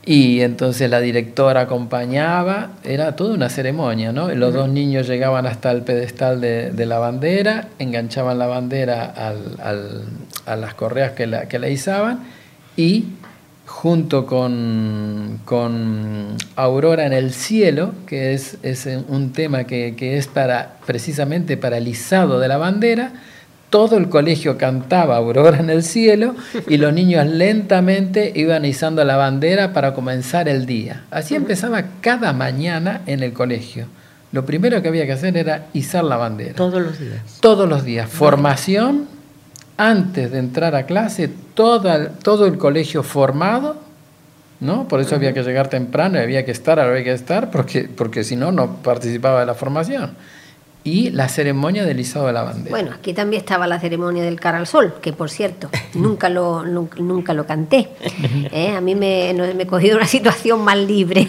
Y 0.06 0.42
entonces 0.42 0.90
la 0.90 1.00
directora 1.00 1.62
acompañaba, 1.62 2.72
era 2.84 3.16
toda 3.16 3.36
una 3.36 3.50
ceremonia, 3.50 4.12
¿no? 4.12 4.28
Los 4.36 4.54
dos 4.54 4.68
niños 4.68 5.08
llegaban 5.08 5.46
hasta 5.46 5.72
el 5.72 5.84
pedestal 5.84 6.42
de, 6.42 6.86
la 6.86 7.00
bandera, 7.00 7.70
enganchaban 7.80 8.38
la 8.38 8.48
bandera 8.48 9.14
a 9.16 10.56
las 10.56 10.74
correas 10.74 11.14
que 11.14 11.26
la, 11.26 11.48
que 11.48 11.58
la 11.58 11.70
izaban 11.70 12.20
y 12.76 13.06
junto 13.66 14.26
con, 14.26 15.40
con, 15.46 16.36
Aurora 16.56 17.06
en 17.06 17.14
el 17.14 17.34
cielo, 17.34 17.94
que 18.06 18.34
es, 18.34 18.58
es 18.62 18.88
un 19.08 19.32
tema 19.32 19.64
que, 19.64 19.96
que, 19.96 20.18
es 20.18 20.28
para, 20.28 20.76
precisamente 20.86 21.56
para 21.56 21.78
el 21.78 21.88
izado 21.88 22.40
de 22.40 22.48
la 22.50 22.58
bandera, 22.58 23.14
todo 23.74 23.98
el 23.98 24.08
colegio 24.08 24.56
cantaba 24.56 25.18
Aurora 25.18 25.58
en 25.58 25.72
el 25.72 25.82
cielo 25.82 26.36
y 26.68 26.78
los 26.78 26.94
niños 26.94 27.26
lentamente 27.26 28.32
iban 28.36 28.66
izando 28.66 29.04
la 29.04 29.16
bandera 29.16 29.74
para 29.74 29.96
comenzar 29.96 30.48
el 30.48 30.68
día. 30.68 31.06
Así 31.10 31.34
empezaba 31.34 31.84
cada 32.00 32.34
mañana 32.34 33.02
en 33.08 33.24
el 33.24 33.34
colegio. 33.34 33.88
Lo 34.32 34.46
primero 34.46 34.80
que 34.84 34.90
había 34.90 35.08
que 35.08 35.14
hacer 35.14 35.36
era 35.38 35.70
izar 35.74 36.04
la 36.04 36.18
bandera. 36.18 36.54
Todos 36.54 36.84
los 36.84 37.00
días. 37.00 37.40
Todos 37.40 37.68
los 37.68 37.84
días. 37.84 38.08
Formación, 38.08 39.08
antes 39.76 40.32
de 40.32 40.38
entrar 40.38 40.76
a 40.76 40.86
clase, 40.86 41.32
todo, 41.56 42.10
todo 42.22 42.46
el 42.46 42.60
colegio 42.60 43.02
formado, 43.02 43.78
¿no? 44.60 44.88
Por 44.88 45.02
eso 45.02 45.16
había 45.16 45.34
que 45.34 45.42
llegar 45.42 45.70
temprano, 45.70 46.20
había 46.20 46.46
que 46.46 46.52
estar, 46.52 46.80
había 46.80 47.04
que 47.04 47.14
estar, 47.14 47.50
porque, 47.50 47.90
porque 47.90 48.24
si 48.24 48.36
no, 48.36 48.52
no 48.52 48.76
participaba 48.84 49.40
de 49.40 49.48
la 49.48 49.56
formación 49.56 50.16
y 50.84 51.12
la 51.12 51.30
ceremonia 51.30 51.86
del 51.86 52.00
izado 52.00 52.28
de 52.28 52.34
la 52.34 52.44
bandera. 52.44 52.70
Bueno, 52.70 52.92
aquí 52.94 53.14
también 53.14 53.42
estaba 53.42 53.68
la 53.68 53.80
ceremonia 53.80 54.24
del 54.24 54.40
cara 54.40 54.58
al 54.58 54.68
sol, 54.68 54.96
que 55.02 55.14
por 55.14 55.30
cierto, 55.30 55.70
nunca 55.94 56.30
lo, 56.30 56.64
nunca, 56.66 57.34
lo 57.34 57.46
canté. 57.46 57.90
¿eh? 58.52 58.74
A 58.76 58.82
mí 58.82 58.96
me, 58.96 59.34
me 59.56 59.66
cogido 59.66 59.98
una 59.98 60.08
situación 60.08 60.62
más 60.62 60.78
libre. 60.78 61.28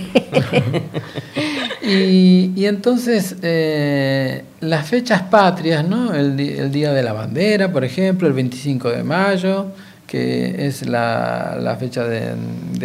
y, 1.82 2.64
entonces, 2.64 3.36
eh, 3.42 4.44
las 4.60 4.88
fechas 4.88 5.22
patrias, 5.22 5.86
¿no? 5.86 6.12
El, 6.14 6.38
el, 6.40 6.72
Día 6.72 6.92
de 6.92 7.02
la 7.02 7.12
Bandera, 7.12 7.70
por 7.70 7.84
ejemplo, 7.84 8.26
el 8.26 8.34
25 8.34 8.90
de 8.90 9.04
mayo, 9.04 9.66
que 10.06 10.66
es 10.66 10.86
la, 10.86 11.76
fecha 11.78 12.04
de, 12.04 12.36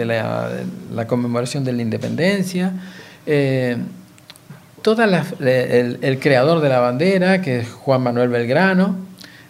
la, 0.06 1.08
conmemoración 1.08 1.64
de 1.64 1.74
la 1.74 1.82
independencia. 1.82 2.74
Eh, 3.26 3.78
toda 4.82 5.06
el, 5.06 6.20
creador 6.20 6.62
de 6.62 6.70
la 6.70 6.80
bandera, 6.80 7.42
que 7.42 7.60
es 7.60 7.70
Juan 7.70 8.02
Manuel 8.02 8.30
Belgrano, 8.30 8.96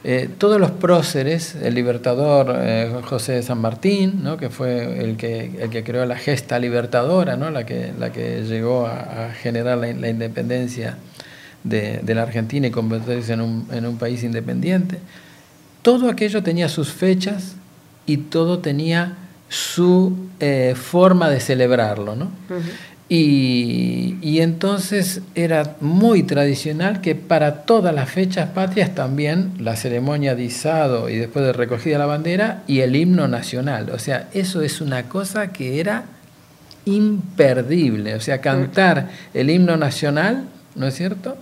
eh, 0.04 0.30
todos 0.38 0.62
los 0.62 0.72
próceres, 0.72 1.56
el 1.56 1.76
libertador 1.76 2.56
eh, 2.58 3.02
José 3.04 3.34
de 3.34 3.44
San 3.44 3.60
Martín, 3.60 4.24
¿no? 4.24 4.38
que 4.38 4.50
fue 4.50 5.04
el 5.04 5.18
que, 5.18 5.52
el 5.60 5.70
que 5.70 5.84
creó 5.84 6.06
la 6.06 6.16
gesta 6.16 6.58
libertadora, 6.58 7.36
¿no? 7.36 7.50
la, 7.50 7.66
que, 7.66 7.92
la 8.00 8.12
que 8.12 8.44
llegó 8.44 8.88
a, 8.88 9.32
generar 9.42 9.78
la, 9.78 10.10
independencia 10.10 10.98
de, 11.66 12.02
la 12.06 12.22
Argentina 12.22 12.68
y 12.68 12.72
convertirse 12.72 13.34
en 13.34 13.42
un, 13.42 13.68
en 13.72 13.86
un, 13.86 13.98
país 13.98 14.24
independiente, 14.24 15.00
todo 15.82 16.10
aquello 16.10 16.44
tenía 16.44 16.70
sus 16.70 16.94
fechas 16.94 17.56
y 18.06 18.18
todo 18.18 18.60
tenía 18.60 19.18
su 19.50 20.16
eh, 20.40 20.76
forma 20.76 21.30
de 21.30 21.40
celebrarlo. 21.40 22.16
¿no? 22.16 22.32
Y, 23.12 24.40
entonces 24.40 25.22
era 25.36 25.76
muy 25.82 26.24
tradicional 26.24 27.02
que 27.02 27.16
para 27.16 27.64
todas 27.64 27.94
las 27.94 28.10
fechas 28.10 28.52
patrias 28.52 28.94
también 28.94 29.52
la 29.60 29.76
ceremonia 29.76 30.36
de 30.36 30.44
izado 30.44 31.10
y 31.10 31.18
después 31.18 31.44
de 31.44 31.52
recogida 31.52 31.98
la 31.98 32.06
bandera 32.06 32.64
y 32.68 32.80
el 32.82 32.96
himno 32.96 33.28
nacional. 33.28 33.90
O 33.90 34.00
sea, 34.00 34.30
eso 34.34 34.62
es 34.62 34.80
una 34.80 35.10
cosa 35.10 35.52
que 35.52 35.80
era 35.80 36.06
imperdible. 36.86 38.14
O 38.14 38.22
sea, 38.22 38.40
cantar 38.40 39.10
el 39.34 39.50
himno 39.50 39.76
nacional, 39.76 40.46
¿no 40.76 40.88
es 40.88 40.96
cierto? 40.96 41.36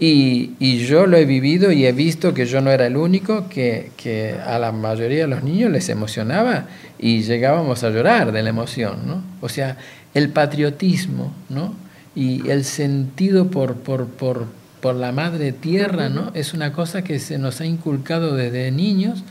y, 0.00 0.78
yo 0.84 1.06
lo 1.06 1.16
he 1.16 1.24
vivido 1.24 1.70
y 1.72 1.86
he 1.86 1.92
visto 1.92 2.34
que 2.34 2.44
yo 2.44 2.60
no 2.60 2.70
era 2.70 2.86
el 2.86 2.96
único, 2.96 3.48
que, 3.48 3.92
que, 3.96 4.34
a 4.44 4.58
la 4.58 4.72
mayoría 4.72 5.20
de 5.20 5.28
los 5.28 5.42
niños 5.42 5.70
les 5.70 5.88
emocionaba 5.88 6.66
y 7.04 7.20
llegábamos 7.20 7.84
a 7.84 7.90
llorar 7.90 8.32
de 8.32 8.42
la 8.42 8.48
emoción, 8.48 9.06
¿no? 9.06 9.22
O 9.42 9.50
sea, 9.50 9.76
el 10.14 10.30
patriotismo 10.30 11.34
¿no? 11.50 11.74
y 12.16 12.48
el 12.48 12.64
sentido 12.64 13.48
por, 13.48 13.74
por, 13.74 14.06
por, 14.06 14.46
por, 14.80 14.94
la 14.94 15.12
madre 15.12 15.52
tierra 15.52 16.08
¿no? 16.08 16.30
es 16.32 16.54
una 16.54 16.72
cosa 16.72 17.04
que 17.04 17.18
se 17.18 17.36
nos 17.36 17.60
ha 17.60 17.66
inculcado 17.66 18.34
desde 18.34 18.70
niños, 18.70 19.22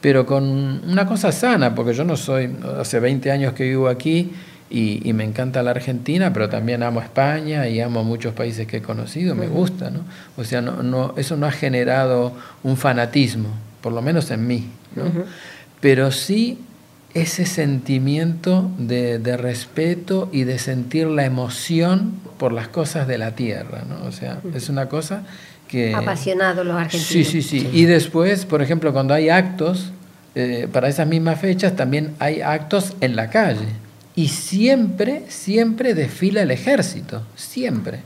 pero 0.00 0.26
con 0.26 0.42
una 0.84 1.06
cosa 1.06 1.30
sana, 1.30 1.76
porque 1.76 1.94
yo 1.94 2.02
no 2.02 2.16
soy, 2.16 2.56
hace 2.80 2.98
20 2.98 3.30
años 3.30 3.52
que 3.52 3.68
vivo 3.68 3.86
aquí 3.86 4.32
y, 4.68 5.08
y 5.08 5.12
me 5.12 5.22
encanta 5.22 5.62
la 5.62 5.70
Argentina, 5.70 6.32
pero 6.32 6.48
también 6.48 6.82
amo 6.82 7.00
España 7.00 7.68
y 7.68 7.80
amo 7.80 8.02
muchos 8.02 8.34
países 8.34 8.66
que 8.66 8.78
he 8.78 8.82
conocido, 8.82 9.36
me 9.36 9.46
gusta, 9.46 9.90
¿no? 9.90 10.00
O 10.36 10.42
sea, 10.42 10.60
no, 10.60 10.82
no, 10.82 11.14
eso 11.16 11.36
no 11.36 11.46
ha 11.46 11.52
generado 11.52 12.32
un 12.64 12.76
fanatismo, 12.76 13.50
por 13.80 13.92
lo 13.92 14.02
menos 14.02 14.28
en 14.32 14.44
mí, 14.44 14.66
¿no? 14.96 15.04
Pero 15.80 16.10
sí 16.10 16.58
ese 17.14 17.44
sentimiento 17.44 18.70
de, 18.78 19.36
respeto 19.36 20.28
y 20.32 20.44
de 20.44 20.58
sentir 20.58 21.06
la 21.08 21.24
emoción 21.24 22.14
por 22.38 22.52
las 22.52 22.68
cosas 22.68 23.06
de 23.06 23.18
la 23.18 23.34
tierra, 23.34 23.84
¿no? 23.88 24.06
O 24.06 24.12
sea, 24.12 24.40
es 24.54 24.68
una 24.68 24.88
cosa 24.88 25.24
que... 25.68 25.94
Apasionados 25.94 26.64
los 26.64 26.76
argentinos. 26.76 27.06
Sí, 27.06 27.24
sí, 27.24 27.42
sí. 27.42 27.68
Y 27.72 27.84
después, 27.84 28.46
por 28.46 28.62
ejemplo, 28.62 28.92
cuando 28.92 29.12
hay 29.12 29.28
actos, 29.28 29.92
eh, 30.34 30.68
para 30.72 30.88
esas 30.88 31.06
mismas 31.06 31.38
fechas 31.38 31.76
también 31.76 32.14
hay 32.18 32.40
actos 32.40 32.94
en 33.00 33.14
la 33.14 33.28
calle. 33.28 33.68
Y 34.14 34.28
siempre, 34.28 35.24
siempre 35.28 35.94
desfila 35.94 36.42
el 36.42 36.50
ejército, 36.50 37.22
siempre. 37.36 38.00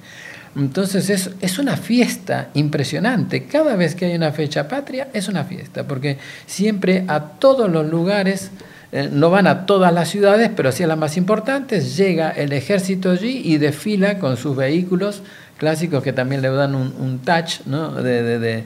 Entonces 0.57 1.11
es, 1.11 1.31
es, 1.41 1.59
una 1.59 1.77
fiesta 1.77 2.49
impresionante. 2.55 3.45
Cada 3.45 3.77
vez 3.77 3.95
que 3.95 4.07
hay 4.07 4.17
una 4.17 4.33
fecha 4.33 4.67
patria 4.69 5.09
es 5.13 5.29
una 5.29 5.45
fiesta, 5.45 5.87
porque 5.87 6.19
siempre 6.47 7.05
a 7.09 7.21
todos 7.21 7.71
los 7.71 7.87
lugares 7.87 8.51
eh, 8.93 9.09
no 9.11 9.31
van 9.31 9.47
a 9.47 9.67
todas 9.67 9.93
las 9.93 10.09
ciudades, 10.09 10.51
pero 10.55 10.73
sí 10.73 10.83
a 10.83 10.87
las 10.87 10.99
más 10.99 11.17
importantes, 11.17 11.97
llega 11.97 12.31
el 12.31 12.53
ejército 12.53 13.11
allí 13.11 13.43
y 13.45 13.59
desfila 13.59 14.19
con 14.19 14.37
sus 14.37 14.57
vehículos 14.57 15.23
clásicos 15.57 16.03
que 16.03 16.13
también 16.13 16.43
le 16.43 16.51
dan 16.51 16.75
un, 16.75 17.21
touch 17.25 17.61
¿no? 17.65 17.91
de, 17.91 18.39
de, 18.39 18.65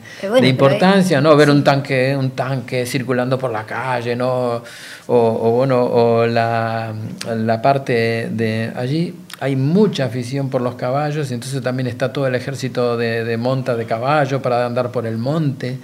importancia, 0.49 1.21
¿no? 1.21 1.37
Ver 1.37 1.51
un 1.51 1.63
tanque, 1.63 2.17
un 2.17 2.31
tanque 2.33 2.85
circulando 2.85 3.39
por 3.39 3.53
la 3.53 3.65
calle, 3.65 4.17
¿no? 4.17 4.63
O, 5.07 5.51
bueno, 5.53 5.85
o 5.85 6.27
la, 6.27 6.93
la, 7.29 7.63
parte 7.63 8.29
de 8.33 8.73
allí 8.75 9.15
hay 9.41 9.57
mucha 9.57 10.05
afición 10.05 10.51
por 10.51 10.61
los 10.61 10.75
caballos, 10.75 11.31
y 11.31 11.35
entonces 11.35 11.63
también 11.63 11.87
está 11.87 12.13
todo 12.13 12.27
el 12.27 12.35
ejército 12.35 12.97
de, 12.97 13.37
monta 13.37 13.77
de 13.77 13.87
caballo 13.87 14.43
para 14.43 14.67
andar 14.67 14.91
por 14.91 15.07
el 15.07 15.17
monte. 15.17 15.79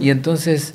Y 0.00 0.10
entonces, 0.10 0.74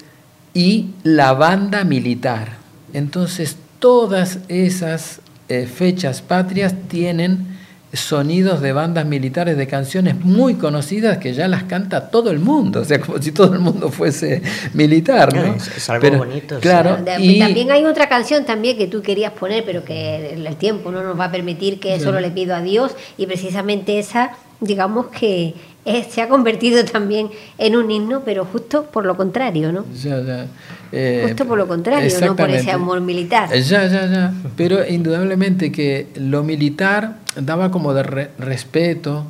y 0.54 0.92
la 1.04 1.34
banda 1.34 1.84
militar. 1.84 2.63
Entonces, 2.94 3.58
todas 3.80 4.40
esas 4.48 5.20
eh, 5.50 5.66
fechas 5.66 6.22
patrias 6.22 6.74
tienen 6.88 7.54
sonidos 7.94 8.60
de 8.62 8.74
bandas 8.74 9.06
militares 9.06 9.56
de 9.56 9.68
canciones 9.68 10.20
muy 10.20 10.56
conocidas 10.56 11.20
que 11.20 11.34
ya 11.34 11.48
las 11.48 11.64
canta 11.64 12.10
todo 12.10 12.32
el 12.32 12.40
mundo, 12.40 12.82
o 12.82 12.86
sea, 12.86 13.00
como 13.00 13.22
si 13.22 13.32
todo 13.32 13.54
el 13.54 13.60
mundo 13.60 13.90
fuese 13.90 14.42
militar, 14.74 15.34
¿no? 15.34 15.54
Es, 15.54 15.90
algo 15.90 16.18
bonito. 16.18 16.60
Claro. 16.60 16.98
Y 17.20 17.40
también 17.40 17.72
hay 17.72 17.86
otra 17.86 18.10
canción 18.10 18.46
también 18.46 18.78
que 18.78 18.88
tú 18.88 19.04
querías 19.04 19.34
poner, 19.34 19.64
pero 19.64 19.86
que 19.86 20.34
el 20.34 20.56
tiempo 20.56 20.92
no 20.92 21.04
nos 21.04 21.20
va 21.20 21.26
a 21.26 21.32
permitir, 21.32 21.80
que 21.80 22.00
solo 22.00 22.20
le 22.20 22.32
pido 22.32 22.56
a 22.56 22.62
Dios, 22.62 22.96
y 23.18 23.28
precisamente 23.28 24.00
esa, 24.00 24.32
digamos 24.60 25.08
que 25.08 25.54
se 25.86 26.22
ha 26.22 26.30
convertido 26.30 26.84
también 26.86 27.30
en 27.58 27.76
un 27.76 27.92
himno, 27.92 28.22
pero 28.24 28.46
justo 28.46 28.86
por 28.86 29.06
lo 29.06 29.18
contrario, 29.18 29.72
¿no? 29.72 29.86
Ya, 29.94 30.22
ya. 30.22 30.48
Eh, 30.92 31.24
justo 31.28 31.46
por 31.46 31.58
lo 31.58 31.68
contrario, 31.68 32.10
no 32.22 32.36
por 32.36 32.50
ese 32.50 32.72
amor 32.72 33.02
militar. 33.02 33.50
Ya, 33.52 33.88
ya, 33.88 34.06
ya. 34.06 34.34
Pero 34.56 34.88
indudablemente 34.88 35.72
que 35.72 36.08
lo 36.16 36.44
militar 36.44 37.18
daba 37.36 37.72
como 37.72 37.94
de 37.94 38.04
respeto 38.38 39.26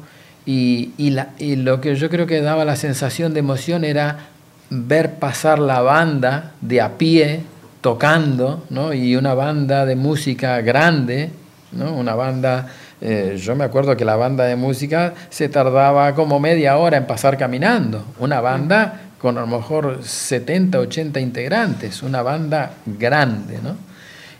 y, 0.45 0.91
y, 0.97 1.11
la, 1.11 1.29
y 1.39 1.55
lo 1.55 1.81
que 1.81 1.95
yo 1.95 2.09
creo 2.09 2.27
que 2.27 2.41
daba 2.41 2.65
la 2.65 2.75
sensación 2.75 3.33
de 3.33 3.39
emoción 3.39 3.83
era 3.83 4.27
ver 4.69 5.15
pasar 5.15 5.59
la 5.59 5.81
banda 5.81 6.51
de 6.61 6.81
a 6.81 6.97
pie 6.97 7.41
tocando, 7.81 8.63
¿no? 8.69 8.93
Y 8.93 9.15
una 9.15 9.33
banda 9.33 9.85
de 9.85 9.95
música 9.95 10.61
grande, 10.61 11.31
¿no? 11.71 11.93
Una 11.93 12.15
banda 12.15 12.67
eh, 13.05 13.35
yo 13.37 13.53
me 13.53 13.65
acuerdo 13.65 13.97
que 13.97 14.05
la 14.05 14.15
banda 14.15 14.45
de 14.45 14.55
música 14.55 15.13
se 15.29 15.49
tardaba 15.49 16.15
como 16.15 16.39
media 16.39 16.77
hora 16.77 16.95
en 16.95 17.05
pasar 17.05 17.37
caminando. 17.37 18.05
Una 18.17 18.39
banda 18.39 19.01
con 19.19 19.37
a 19.37 19.41
lo 19.41 19.47
mejor 19.47 19.99
70, 20.01 20.79
80 20.79 21.19
integrantes, 21.19 22.01
una 22.01 22.21
banda 22.21 22.71
grande, 22.85 23.59
¿no? 23.61 23.75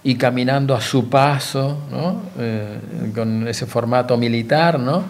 Y 0.06 0.16
caminando 0.16 0.74
a 0.76 0.80
su 0.80 1.10
paso, 1.10 1.78
¿no? 1.92 2.22
Eh, 2.40 2.80
con 3.14 3.50
ese 3.50 3.66
formato 3.66 4.16
militar, 4.16 4.80
¿no? 4.80 5.04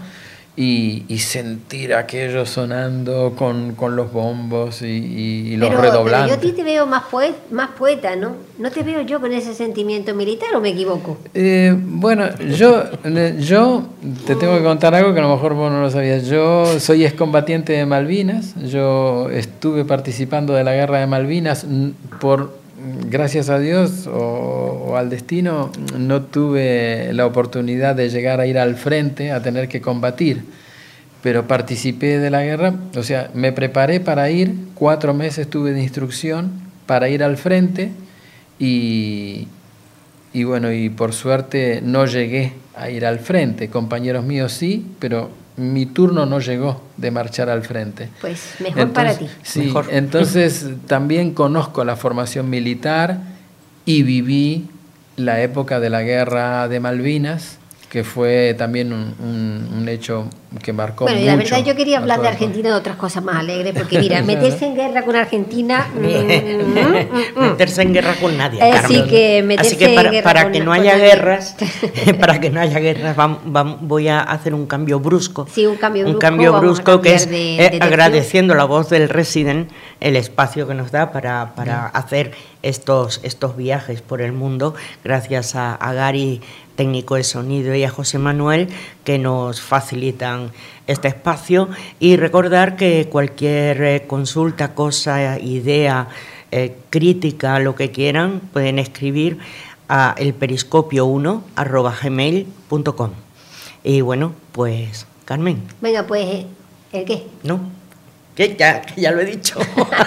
Y, 0.55 1.17
sentir 1.17 1.95
aquello 1.95 2.45
sonando 2.45 3.33
con, 3.35 3.75
los 3.95 4.11
bombos 4.11 4.81
y, 4.81 5.55
los 5.57 5.73
redoblantes. 5.73 6.11
Pero 6.11 6.27
yo 6.27 6.33
a 6.33 6.37
ti 6.37 6.51
te 6.51 6.63
veo 6.63 6.85
más, 6.85 7.03
más 7.51 7.71
poeta, 7.71 8.15
¿no? 8.15 8.35
¿No 8.59 8.69
te 8.69 8.83
veo 8.83 9.01
yo 9.01 9.19
con 9.19 9.33
ese 9.33 9.53
sentimiento 9.53 10.13
militar 10.13 10.49
o 10.55 10.61
me 10.61 10.69
equivoco? 10.69 11.17
Eh, 11.33 11.75
bueno, 11.75 12.25
yo, 12.57 12.83
yo 13.39 13.83
te 14.27 14.35
tengo 14.35 14.57
que 14.57 14.63
contar 14.63 14.93
algo 14.93 15.13
que 15.13 15.19
a 15.19 15.23
lo 15.23 15.33
mejor 15.33 15.55
vos 15.55 15.71
no 15.71 15.81
lo 15.81 15.89
sabías. 15.89 16.27
Yo 16.27 16.79
soy 16.79 17.03
excombatiente 17.03 17.73
de 17.73 17.85
Malvinas, 17.85 18.53
yo 18.61 19.29
estuve 19.29 19.85
participando 19.85 20.53
de 20.53 20.63
la 20.63 20.73
guerra 20.73 20.99
de 20.99 21.07
Malvinas 21.07 21.65
por 22.19 22.62
gracias 23.09 23.49
a 23.49 23.59
Dios 23.59 24.07
o, 24.07 24.95
al 24.97 25.09
destino, 25.09 25.71
no 25.97 26.23
tuve 26.23 27.11
la 27.13 27.25
oportunidad 27.25 27.95
de 27.95 28.09
llegar 28.09 28.39
a 28.39 28.47
ir 28.47 28.57
al 28.57 28.75
frente, 28.75 29.31
a 29.31 29.41
tener 29.41 29.67
que 29.67 29.81
combatir, 29.81 30.43
pero 31.21 31.47
participé 31.47 32.19
de 32.19 32.29
la 32.29 32.43
guerra, 32.43 32.73
o 32.95 33.03
sea, 33.03 33.29
me 33.33 33.51
preparé 33.51 33.99
para 33.99 34.29
ir, 34.29 34.55
cuatro 34.73 35.13
meses 35.13 35.49
tuve 35.49 35.71
de 35.71 35.81
instrucción 35.81 36.51
para 36.85 37.09
ir 37.09 37.23
al 37.23 37.37
frente 37.37 37.91
y, 38.59 39.47
y 40.33 40.43
bueno, 40.43 40.71
y 40.71 40.89
por 40.89 41.13
suerte 41.13 41.81
no 41.83 42.05
llegué 42.05 42.53
a 42.75 42.89
ir 42.89 43.05
al 43.05 43.19
frente, 43.19 43.69
compañeros 43.69 44.25
míos 44.25 44.51
sí, 44.51 44.85
pero 44.99 45.29
mi 45.57 45.85
turno 45.85 46.25
no 46.25 46.39
llegó 46.39 46.81
de 46.97 47.11
marchar 47.11 47.49
al 47.49 47.63
frente. 47.63 48.09
Pues 48.21 48.55
mejor 48.59 48.91
para 48.91 49.17
ti. 49.17 49.27
Sí, 49.43 49.73
entonces 49.89 50.67
también 50.87 51.33
conozco 51.33 51.83
la 51.83 51.95
formación 51.95 52.49
militar 52.49 53.19
y 53.85 54.03
viví 54.03 54.69
la 55.15 55.41
época 55.41 55.79
de 55.79 55.89
la 55.89 56.01
guerra 56.01 56.67
de 56.67 56.79
Malvinas 56.79 57.59
que 57.93 58.03
fue 58.03 58.55
también 58.57 58.91
un, 58.91 59.87
hecho 59.87 60.27
que 60.63 60.73
marcó 60.73 61.03
bueno, 61.03 61.19
y 61.19 61.25
la 61.25 61.35
verdad 61.35 61.63
yo 61.63 61.75
quería 61.75 61.99
hablar 61.99 62.21
de 62.21 62.27
Argentina 62.29 62.69
de 62.69 62.75
otras 62.75 62.95
cosas 62.95 63.23
más 63.23 63.35
alegres, 63.35 63.75
porque 63.77 63.99
mira, 63.99 64.21
meterse 64.23 64.65
en 64.65 64.73
guerra 64.73 65.03
con 65.03 65.15
Argentina... 65.15 65.85
Mm, 65.93 65.99
mm, 66.01 67.39
mm, 67.39 67.49
meterse 67.51 67.83
en 67.83 67.93
guerra 67.93 68.15
con 68.19 68.35
nadie, 68.35 68.59
Así 68.63 69.03
que, 69.03 69.45
Así 69.59 69.75
que 69.75 70.21
para, 70.23 70.51
que 70.51 70.59
no 70.61 70.73
haya 70.73 70.97
guerras, 70.97 71.55
para 72.19 72.39
que 72.39 72.49
no 72.49 72.61
haya 72.61 72.79
guerras, 72.79 73.15
voy 73.81 74.07
a 74.07 74.21
hacer 74.21 74.55
un 74.55 74.65
cambio 74.65 74.99
brusco. 74.99 75.45
Sí, 75.51 75.67
un 75.67 75.75
cambio 75.75 76.01
brusco. 76.01 76.17
Un 76.17 76.19
cambio 76.19 76.59
brusco 76.59 76.99
que 76.99 77.13
es 77.13 77.29
eh, 77.31 77.77
agradeciendo 77.79 78.55
la 78.55 78.63
voz 78.63 78.89
del 78.89 79.07
resident 79.07 79.69
el 79.99 80.15
espacio 80.15 80.67
que 80.67 80.73
nos 80.73 80.91
da 80.91 81.11
para, 81.11 81.53
para 81.53 81.85
hacer 81.85 82.31
estos, 82.63 83.19
estos 83.23 83.55
viajes 83.55 84.01
por 84.01 84.21
el 84.21 84.31
mundo, 84.31 84.73
gracias 85.03 85.55
a, 85.55 85.77
Gary, 85.93 86.41
técnico 86.75 87.15
de 87.15 87.23
sonido, 87.23 87.75
y 87.75 87.83
a 87.83 87.89
José 87.89 88.17
Manuel, 88.17 88.69
que 89.03 89.19
nos 89.19 89.61
facilitan 89.61 90.51
este 90.87 91.09
espacio. 91.09 91.69
Y 91.99 92.15
recordar 92.15 92.75
que 92.75 93.07
cualquier 93.09 93.83
eh, 93.83 94.05
consulta, 94.07 94.73
cosa, 94.73 95.37
idea, 95.39 96.07
eh, 96.51 96.75
crítica, 96.89 97.59
lo 97.59 97.75
que 97.75 97.91
quieran, 97.91 98.41
pueden 98.51 98.79
escribir 98.79 99.37
a 99.87 100.15
elperiscopio1 100.17 101.41
Y 103.83 104.01
bueno, 104.01 104.33
pues 104.51 105.05
Carmen. 105.25 105.61
Venga, 105.81 106.07
pues, 106.07 106.45
¿el 106.91 107.05
qué? 107.05 107.27
No. 107.43 107.82
Que 108.35 108.55
ya, 108.57 108.81
ya 108.95 109.11
lo 109.11 109.21
he 109.21 109.25
dicho. 109.25 109.59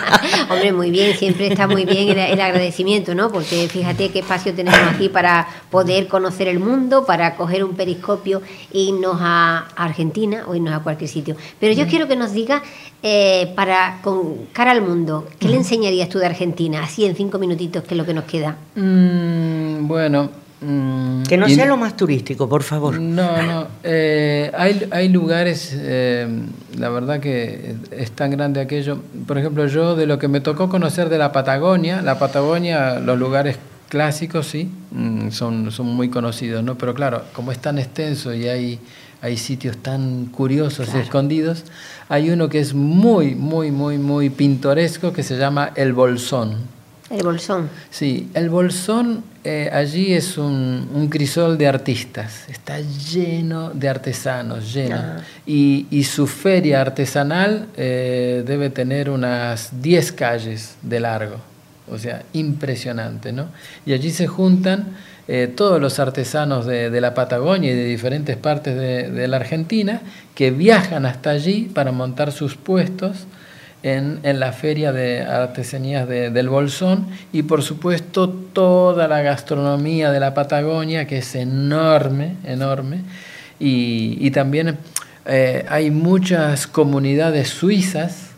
Hombre, 0.50 0.72
muy 0.72 0.90
bien, 0.90 1.16
siempre 1.16 1.46
está 1.46 1.68
muy 1.68 1.84
bien 1.84 2.08
el, 2.18 2.40
agradecimiento, 2.40 3.14
¿no? 3.14 3.30
Porque 3.30 3.68
fíjate 3.68 4.10
qué 4.10 4.18
espacio 4.18 4.52
tenemos 4.52 4.80
aquí 4.92 5.08
para 5.08 5.46
poder 5.70 6.08
conocer 6.08 6.48
el 6.48 6.58
mundo, 6.58 7.06
para 7.06 7.36
coger 7.36 7.62
un 7.62 7.76
periscopio 7.76 8.42
e 8.72 8.80
irnos 8.80 9.18
a 9.20 9.68
Argentina 9.76 10.44
o 10.48 10.54
irnos 10.56 10.74
a 10.74 10.80
cualquier 10.80 11.08
sitio. 11.08 11.36
Pero 11.60 11.72
yo 11.72 11.86
mm. 11.86 11.88
quiero 11.88 12.08
que 12.08 12.16
nos 12.16 12.32
diga, 12.32 12.62
eh, 13.02 13.52
para 13.54 14.00
con 14.02 14.46
cara 14.52 14.72
al 14.72 14.82
mundo, 14.82 15.28
¿qué 15.38 15.48
le 15.48 15.56
enseñarías 15.56 16.08
tú 16.08 16.18
de 16.18 16.26
Argentina? 16.26 16.82
Así 16.82 17.04
en 17.04 17.14
cinco 17.14 17.38
minutitos, 17.38 17.84
que 17.84 17.94
es 17.94 17.98
lo 17.98 18.04
que 18.04 18.14
nos 18.14 18.24
queda. 18.24 18.56
Mm, 18.74 19.86
bueno, 19.86 20.30
Mm, 20.45 20.45
que 20.61 21.36
no 21.36 21.48
sea 21.48 21.66
lo 21.66 21.76
más 21.76 21.96
turístico, 21.96 22.48
por 22.48 22.62
favor. 22.62 22.98
No, 22.98 23.42
no. 23.42 23.66
Eh, 23.84 24.50
hay, 24.57 24.88
hay, 24.90 25.09
lugares, 25.11 25.74
eh, 25.76 26.26
la 26.78 26.88
verdad 26.88 27.20
que 27.20 27.74
es 27.90 28.11
tan 28.12 28.30
grande 28.30 28.61
aquello. 28.61 28.98
Por 29.26 29.36
ejemplo, 29.36 29.66
yo 29.66 29.96
de 29.96 30.07
lo 30.07 30.18
que 30.18 30.28
me 30.28 30.40
tocó 30.40 30.70
conocer 30.70 31.11
de 31.11 31.18
la 31.18 31.30
Patagonia, 31.30 32.00
la 32.00 32.18
Patagonia, 32.18 33.00
los 33.00 33.18
lugares 33.18 33.59
clásicos, 33.90 34.46
sí, 34.46 34.70
mm, 34.92 35.30
son, 35.30 35.70
son 35.70 35.86
muy 35.88 36.09
conocidos, 36.09 36.64
¿no? 36.64 36.76
Pero 36.78 36.94
claro, 36.94 37.22
como 37.34 37.52
es 37.52 37.59
tan 37.59 37.78
extenso 37.78 38.32
y 38.32 38.48
hay, 38.48 38.80
hay 39.20 39.36
sitios 39.36 39.76
tan 39.76 40.26
curiosos 40.26 40.88
y 40.94 40.98
escondidos, 40.98 41.64
hay 42.09 42.30
uno 42.30 42.48
que 42.48 42.61
es 42.61 42.72
muy, 42.72 43.34
muy, 43.34 43.70
muy, 43.70 43.98
muy 43.98 44.30
pintoresco 44.30 45.12
que 45.12 45.22
se 45.22 45.36
llama 45.36 45.72
El 45.74 45.92
Bolsón. 45.92 46.75
El 47.11 47.22
Bolsón. 47.22 47.70
Sí, 47.90 48.30
el 48.34 48.50
Bolsón 48.50 49.22
eh, 49.44 49.70
allí 49.72 50.12
es 50.12 50.38
un, 50.38 51.09
crisol 51.09 51.57
de 51.57 51.68
artistas, 51.68 52.48
está 52.48 52.80
lleno 52.80 53.70
de 53.70 53.88
artesanos, 53.88 54.74
lleno. 54.74 54.96
Ah. 54.96 55.20
Y, 55.46 56.02
su 56.02 56.26
feria 56.26 56.80
artesanal 56.80 57.68
eh, 57.76 58.42
debe 58.44 58.70
tener 58.70 59.09
unas 59.09 59.80
10 59.80 60.12
calles 60.12 60.74
de 60.82 60.98
largo, 60.98 61.36
o 61.88 61.96
sea, 61.96 62.24
impresionante, 62.32 63.32
¿no? 63.32 63.50
Y 63.84 63.92
allí 63.92 64.11
se 64.11 64.26
juntan 64.26 64.88
eh, 65.28 65.52
todos 65.54 65.80
los 65.80 66.00
artesanos 66.00 66.66
de, 66.66 67.00
la 67.00 67.14
Patagonia 67.14 67.70
y 67.70 67.76
de 67.76 67.84
diferentes 67.84 68.36
partes 68.36 68.74
de 68.76 69.28
la 69.28 69.36
Argentina 69.36 70.02
que 70.34 70.50
viajan 70.50 71.07
hasta 71.07 71.30
allí 71.30 71.70
para 71.72 71.92
montar 71.92 72.32
sus 72.32 72.57
puestos 72.57 73.26
en, 73.82 74.40
la 74.40 74.52
feria 74.52 74.92
de 74.92 75.22
artesanías 75.22 76.08
del 76.08 76.48
Bolsón 76.48 77.06
y 77.32 77.42
por 77.42 77.62
supuesto 77.62 78.28
toda 78.28 79.06
la 79.06 79.22
gastronomía 79.22 80.10
de 80.10 80.20
la 80.20 80.34
Patagonia 80.34 81.06
que 81.06 81.18
es 81.18 81.34
enorme, 81.34 82.36
enorme 82.44 83.02
y, 83.58 84.30
también 84.32 84.76
eh, 85.24 85.64
hay 85.68 85.90
muchas 85.90 86.66
comunidades 86.66 87.48
suizas 87.48 88.30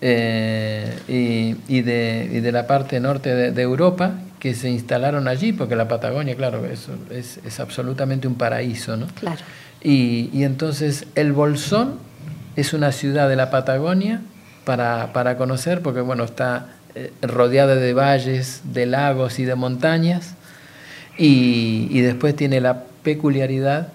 eh, 0.00 1.54
y, 1.68 1.82
de, 1.82 2.50
la 2.52 2.66
parte 2.66 3.00
norte 3.00 3.52
de, 3.52 3.62
Europa 3.62 4.14
que 4.38 4.54
se 4.54 4.70
instalaron 4.70 5.28
allí, 5.28 5.52
porque 5.52 5.76
la 5.76 5.86
Patagonia, 5.88 6.34
claro, 6.34 6.64
es, 6.66 6.88
es, 7.10 7.60
absolutamente 7.60 8.26
un 8.26 8.36
paraíso, 8.36 8.96
¿no? 8.96 9.06
Claro. 9.08 9.40
Y, 9.82 10.30
y 10.32 10.44
entonces 10.44 11.06
el 11.14 11.32
Bolsón 11.32 11.98
es 12.56 12.72
una 12.72 12.92
ciudad 12.92 13.28
de 13.28 13.36
la 13.36 13.50
Patagonia 13.50 14.22
para, 14.64 15.12
para 15.12 15.36
conocer, 15.36 15.82
porque 15.82 16.00
bueno, 16.00 16.24
está 16.24 16.66
eh, 16.94 17.12
rodeada 17.22 17.74
de 17.74 17.94
valles, 17.94 18.62
de 18.64 18.86
lagos 18.86 19.38
y 19.38 19.44
de 19.44 19.54
montañas, 19.54 20.34
y, 21.18 21.88
y, 21.90 22.00
después 22.00 22.34
tiene 22.34 22.60
la 22.60 22.84
peculiaridad 23.02 23.88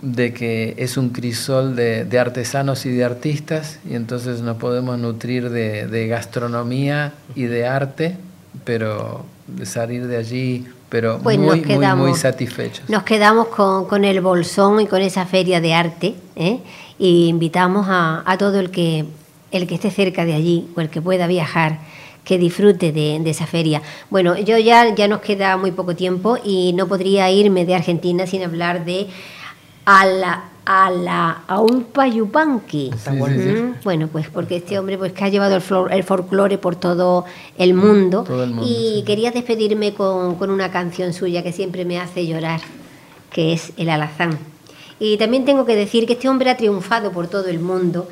de 0.00 0.32
que 0.32 0.74
es 0.78 0.96
un 0.96 1.10
crisol 1.10 1.76
de, 1.76 2.04
de, 2.04 2.18
artesanos 2.18 2.86
y 2.86 2.90
de 2.90 3.04
artistas, 3.04 3.78
y 3.88 3.94
entonces 3.94 4.40
nos 4.40 4.56
podemos 4.56 4.98
nutrir 4.98 5.50
de, 5.50 5.86
de 5.86 6.06
gastronomía 6.08 7.12
y 7.34 7.44
de 7.44 7.66
arte, 7.66 8.16
pero 8.64 9.26
de 9.46 9.66
salir 9.66 10.06
de 10.06 10.16
allí 10.16 10.66
pero 10.92 11.18
pues 11.22 11.38
muy, 11.38 11.62
muy, 11.62 11.86
muy 11.96 12.14
satisfechos. 12.14 12.86
Nos 12.90 13.02
quedamos 13.04 13.48
con, 13.48 13.86
con, 13.86 14.04
el 14.04 14.20
bolsón 14.20 14.78
y 14.78 14.86
con 14.86 15.00
esa 15.00 15.24
feria 15.24 15.58
de 15.58 15.72
arte, 15.72 16.14
¿eh? 16.36 16.58
y 16.98 17.28
invitamos 17.28 17.86
a, 17.88 18.22
a 18.30 18.36
todo 18.36 18.60
el 18.60 18.70
que 18.70 19.06
el 19.52 19.66
que 19.66 19.74
esté 19.76 19.90
cerca 19.90 20.24
de 20.24 20.34
allí 20.34 20.68
o 20.76 20.80
el 20.80 20.90
que 20.90 21.00
pueda 21.00 21.26
viajar, 21.26 21.78
que 22.24 22.38
disfrute 22.38 22.92
de, 22.92 23.16
esa 23.28 23.46
feria. 23.46 23.82
Bueno, 24.10 24.36
yo 24.38 24.58
ya, 24.58 24.94
ya 24.94 25.08
nos 25.08 25.20
queda 25.20 25.56
muy 25.56 25.72
poco 25.72 25.94
tiempo 25.94 26.38
y 26.42 26.72
no 26.72 26.88
podría 26.88 27.30
irme 27.30 27.64
de 27.64 27.74
Argentina 27.74 28.26
sin 28.26 28.42
hablar 28.42 28.84
de 28.84 29.08
a 29.84 30.06
la 30.06 30.44
a 30.64 30.90
la 30.90 31.42
Aulpa 31.48 32.06
Yupanqui. 32.06 32.90
Bueno, 33.82 34.08
pues 34.08 34.28
porque 34.28 34.56
este 34.56 34.78
hombre 34.78 34.96
pues 34.96 35.12
que 35.12 35.24
ha 35.24 35.28
llevado 35.28 35.56
el, 35.56 35.62
el 35.92 36.04
folclore 36.04 36.58
por 36.58 36.76
todo 36.76 37.24
el 37.58 37.74
mundo, 37.74 38.24
y 38.64 39.02
quería 39.04 39.32
despedirme 39.32 39.92
con, 39.94 40.36
con, 40.36 40.50
una 40.50 40.70
canción 40.70 41.12
suya 41.12 41.42
que 41.42 41.52
siempre 41.52 41.84
me 41.84 41.98
hace 41.98 42.26
llorar, 42.26 42.60
que 43.32 43.52
es 43.52 43.72
El 43.76 43.90
Alazán. 43.90 44.38
Y 45.00 45.16
también 45.16 45.44
tengo 45.44 45.64
que 45.64 45.74
decir 45.74 46.06
que 46.06 46.12
este 46.12 46.28
hombre 46.28 46.50
ha 46.50 46.56
triunfado 46.56 47.10
por 47.10 47.26
todo 47.26 47.48
el 47.48 47.58
mundo 47.58 48.06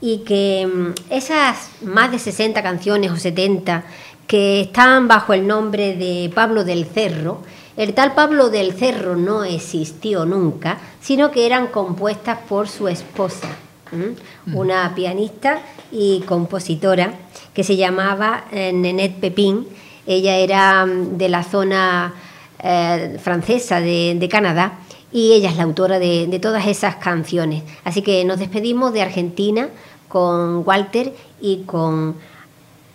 y 0.00 0.18
que 0.18 0.66
mm, 0.66 0.94
esas 1.10 1.70
más 1.82 2.10
de 2.10 2.18
60 2.18 2.62
canciones 2.62 3.10
o 3.10 3.16
70 3.16 3.84
que 4.26 4.62
están 4.62 5.08
bajo 5.08 5.32
el 5.32 5.46
nombre 5.46 5.96
de 5.96 6.30
Pablo 6.34 6.64
del 6.64 6.84
Cerro, 6.86 7.42
el 7.76 7.94
tal 7.94 8.14
Pablo 8.14 8.48
del 8.50 8.72
Cerro 8.72 9.16
no 9.16 9.44
existió 9.44 10.24
nunca, 10.24 10.78
sino 11.00 11.30
que 11.30 11.46
eran 11.46 11.68
compuestas 11.68 12.38
por 12.48 12.68
su 12.68 12.88
esposa, 12.88 13.48
una 14.52 14.94
pianista 14.94 15.60
y 15.92 16.20
compositora 16.26 17.14
que 17.54 17.62
se 17.62 17.76
llamaba 17.76 18.46
eh, 18.50 18.72
Nenette 18.72 19.20
Pepin. 19.20 19.66
Ella 20.06 20.36
era 20.36 20.84
mm, 20.84 21.16
de 21.16 21.28
la 21.28 21.44
zona 21.44 22.14
eh, 22.58 23.16
francesa 23.22 23.80
de 23.80 24.28
Canadá 24.30 24.80
y 25.12 25.32
ella 25.32 25.50
es 25.50 25.56
la 25.56 25.62
autora 25.62 25.98
de, 25.98 26.38
todas 26.40 26.66
esas 26.66 26.96
canciones. 26.96 27.62
Así 27.84 28.02
que 28.02 28.24
nos 28.24 28.38
despedimos 28.38 28.92
de 28.92 29.02
Argentina 29.02 29.68
con 30.08 30.66
Walter 30.66 31.14
y 31.40 31.62
con 31.64 32.16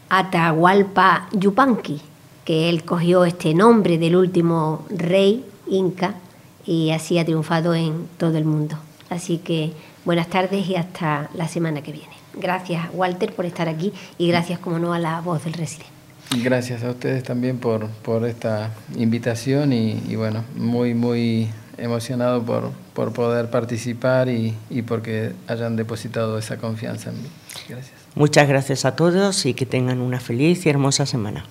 Atahualpa 0.10 1.28
Yupanqui, 1.32 2.02
que 2.46 2.70
él 2.70 2.84
cogió 2.84 3.26
este 3.26 3.54
nombre 3.54 3.98
del 3.98 4.16
último 4.16 4.86
rey 4.90 5.46
inca 5.68 6.16
y 6.66 6.92
así 6.92 7.18
ha 7.18 7.26
triunfado 7.26 7.74
en 7.74 8.08
todo 8.18 8.38
el 8.38 8.46
mundo. 8.46 8.78
Así 9.10 9.38
que 9.38 9.74
buenas 10.06 10.28
tardes 10.28 10.68
y 10.68 10.76
hasta 10.76 11.30
la 11.34 11.48
semana 11.48 11.82
que 11.82 11.92
viene. 11.92 12.14
Gracias 12.34 12.88
Walter 12.94 13.34
por 13.34 13.46
estar 13.46 13.68
aquí 13.68 13.94
y 14.18 14.28
gracias 14.28 14.60
como 14.60 14.80
no 14.80 14.94
a 14.94 15.00
la 15.00 15.22
voz 15.22 15.44
del 15.44 15.54
residente. 15.54 15.92
Gracias 16.44 16.84
a 16.84 16.92
ustedes 16.92 17.24
también 17.24 17.58
por, 17.58 17.88
por 17.88 18.26
esta 18.26 18.72
invitación 18.96 19.74
y, 19.74 20.02
y 20.08 20.16
bueno, 20.16 20.46
muy, 20.56 20.94
muy 20.94 21.50
emocionado 21.82 22.44
por, 22.44 22.72
por 22.94 23.14
poder 23.14 23.50
participar 23.50 24.30
y, 24.30 24.56
y, 24.70 24.82
porque 24.82 25.34
hayan 25.48 25.76
depositado 25.76 26.38
esa 26.38 26.58
confianza 26.58 27.10
en 27.10 27.24
mí. 27.24 27.30
Gracias. 27.68 27.94
Muchas 28.16 28.48
gracias 28.48 28.86
a 28.86 28.96
todos 28.96 29.46
y 29.46 29.54
que 29.54 29.66
tengan 29.66 30.00
una 30.00 30.20
feliz 30.20 30.66
y 30.66 30.70
hermosa 30.70 31.06
semana. 31.06 31.46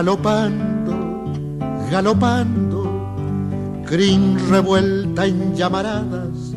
galopando, 0.00 0.94
galopando, 1.90 2.80
crin 3.86 4.38
revuelta 4.48 5.26
en 5.26 5.54
llamaradas, 5.54 6.54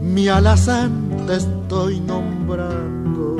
mi 0.00 0.28
alazán 0.28 0.92
te 1.26 1.34
estoy 1.38 1.98
nombrando. 1.98 3.36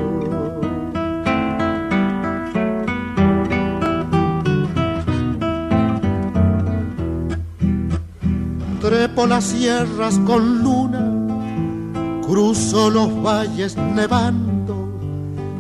Trepo 8.81 9.27
las 9.29 9.45
sierras 9.45 10.19
con 10.27 10.61
luna, 10.65 11.05
cruzo 12.27 12.91
los 12.91 13.11
valles 13.23 13.77
nevando, 13.77 14.75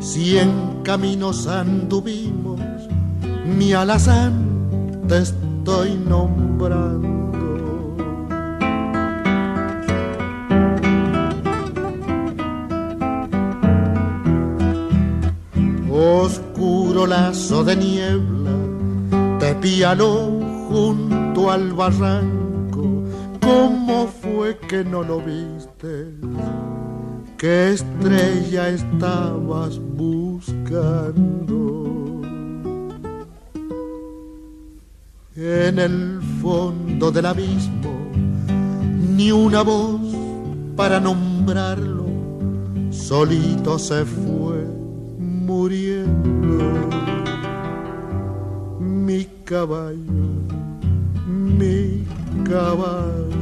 cien 0.01 0.81
caminos 0.83 1.47
anduvimos 1.47 2.50
mi 3.45 3.73
alazán 3.73 4.33
te 5.09 5.19
estoy 5.19 5.95
nombrando. 5.95 7.11
Oscuro 15.93 17.07
lazo 17.07 17.65
de 17.65 17.77
niebla, 17.77 18.57
te 19.39 19.55
pialó 19.57 20.41
junto 20.69 21.51
al 21.51 21.73
barranco, 21.73 23.05
¿cómo 23.41 24.07
fue 24.07 24.57
que 24.69 24.85
no 24.85 25.03
lo 25.03 25.21
viste? 25.21 26.15
¿Qué 27.37 27.73
estrella 27.73 28.69
estabas 28.69 29.79
buscando? 29.79 31.60
En 35.43 35.79
el 35.79 36.21
fondo 36.43 37.11
del 37.11 37.25
abismo, 37.25 38.13
ni 39.17 39.33
una 39.33 39.63
voz 39.63 40.03
para 40.77 41.01
nombrarlo, 41.01 42.05
solito 42.91 43.79
se 43.79 44.05
fue 44.05 44.67
muriendo. 45.19 46.59
Mi 48.81 49.27
caballo, 49.47 49.97
mi 51.27 52.05
caballo. 52.45 53.40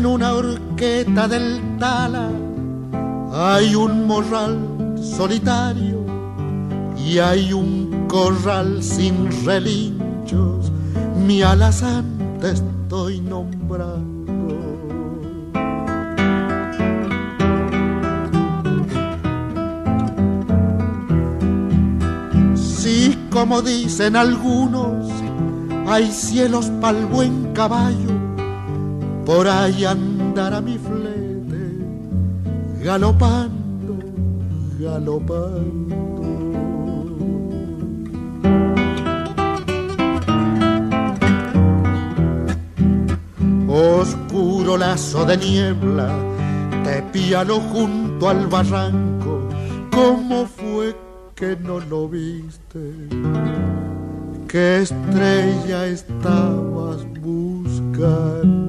En 0.00 0.06
una 0.06 0.32
horqueta 0.32 1.28
del 1.28 1.60
Tala 1.78 2.30
hay 3.34 3.74
un 3.74 4.06
morral 4.06 4.56
solitario 4.98 6.06
y 6.96 7.18
hay 7.18 7.52
un 7.52 8.06
corral 8.08 8.82
sin 8.82 9.28
relinchos. 9.44 10.72
Mi 11.26 11.42
alazán 11.42 12.06
te 12.40 12.52
estoy 12.52 13.20
nombrando. 13.20 14.56
Sí, 22.54 23.18
como 23.28 23.60
dicen 23.60 24.16
algunos, 24.16 25.12
hay 25.86 26.10
cielos 26.10 26.70
pa'l 26.80 27.04
buen 27.04 27.52
caballo 27.52 28.09
por 29.24 29.46
ahí 29.48 29.84
andará 29.84 30.60
mi 30.60 30.78
flete, 30.78 31.64
galopando, 32.84 33.98
galopando. 34.78 36.00
Oscuro 43.68 44.76
lazo 44.76 45.24
de 45.24 45.36
niebla, 45.36 46.08
te 46.84 47.02
piano 47.12 47.60
junto 47.72 48.28
al 48.28 48.46
barranco, 48.46 49.48
¿cómo 49.92 50.46
fue 50.46 50.96
que 51.34 51.56
no 51.56 51.80
lo 51.80 52.08
viste? 52.08 53.08
¿Qué 54.48 54.82
estrella 54.82 55.86
estabas 55.86 57.06
buscando? 57.20 58.59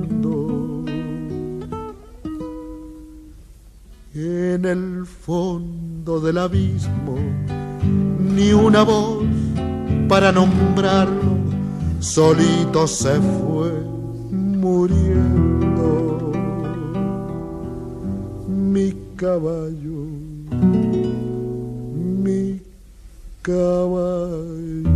En 4.54 4.66
el 4.66 5.06
fondo 5.06 6.20
del 6.20 6.38
abismo, 6.38 7.16
ni 8.36 8.52
una 8.52 8.84
voz 8.84 9.24
para 10.10 10.34
nombrarlo, 10.34 11.38
solito 12.02 12.86
se 12.86 13.14
fue 13.22 13.72
muriendo. 14.32 16.34
Mi 18.46 18.94
caballo, 19.16 20.04
mi 22.22 22.60
caballo. 23.42 24.91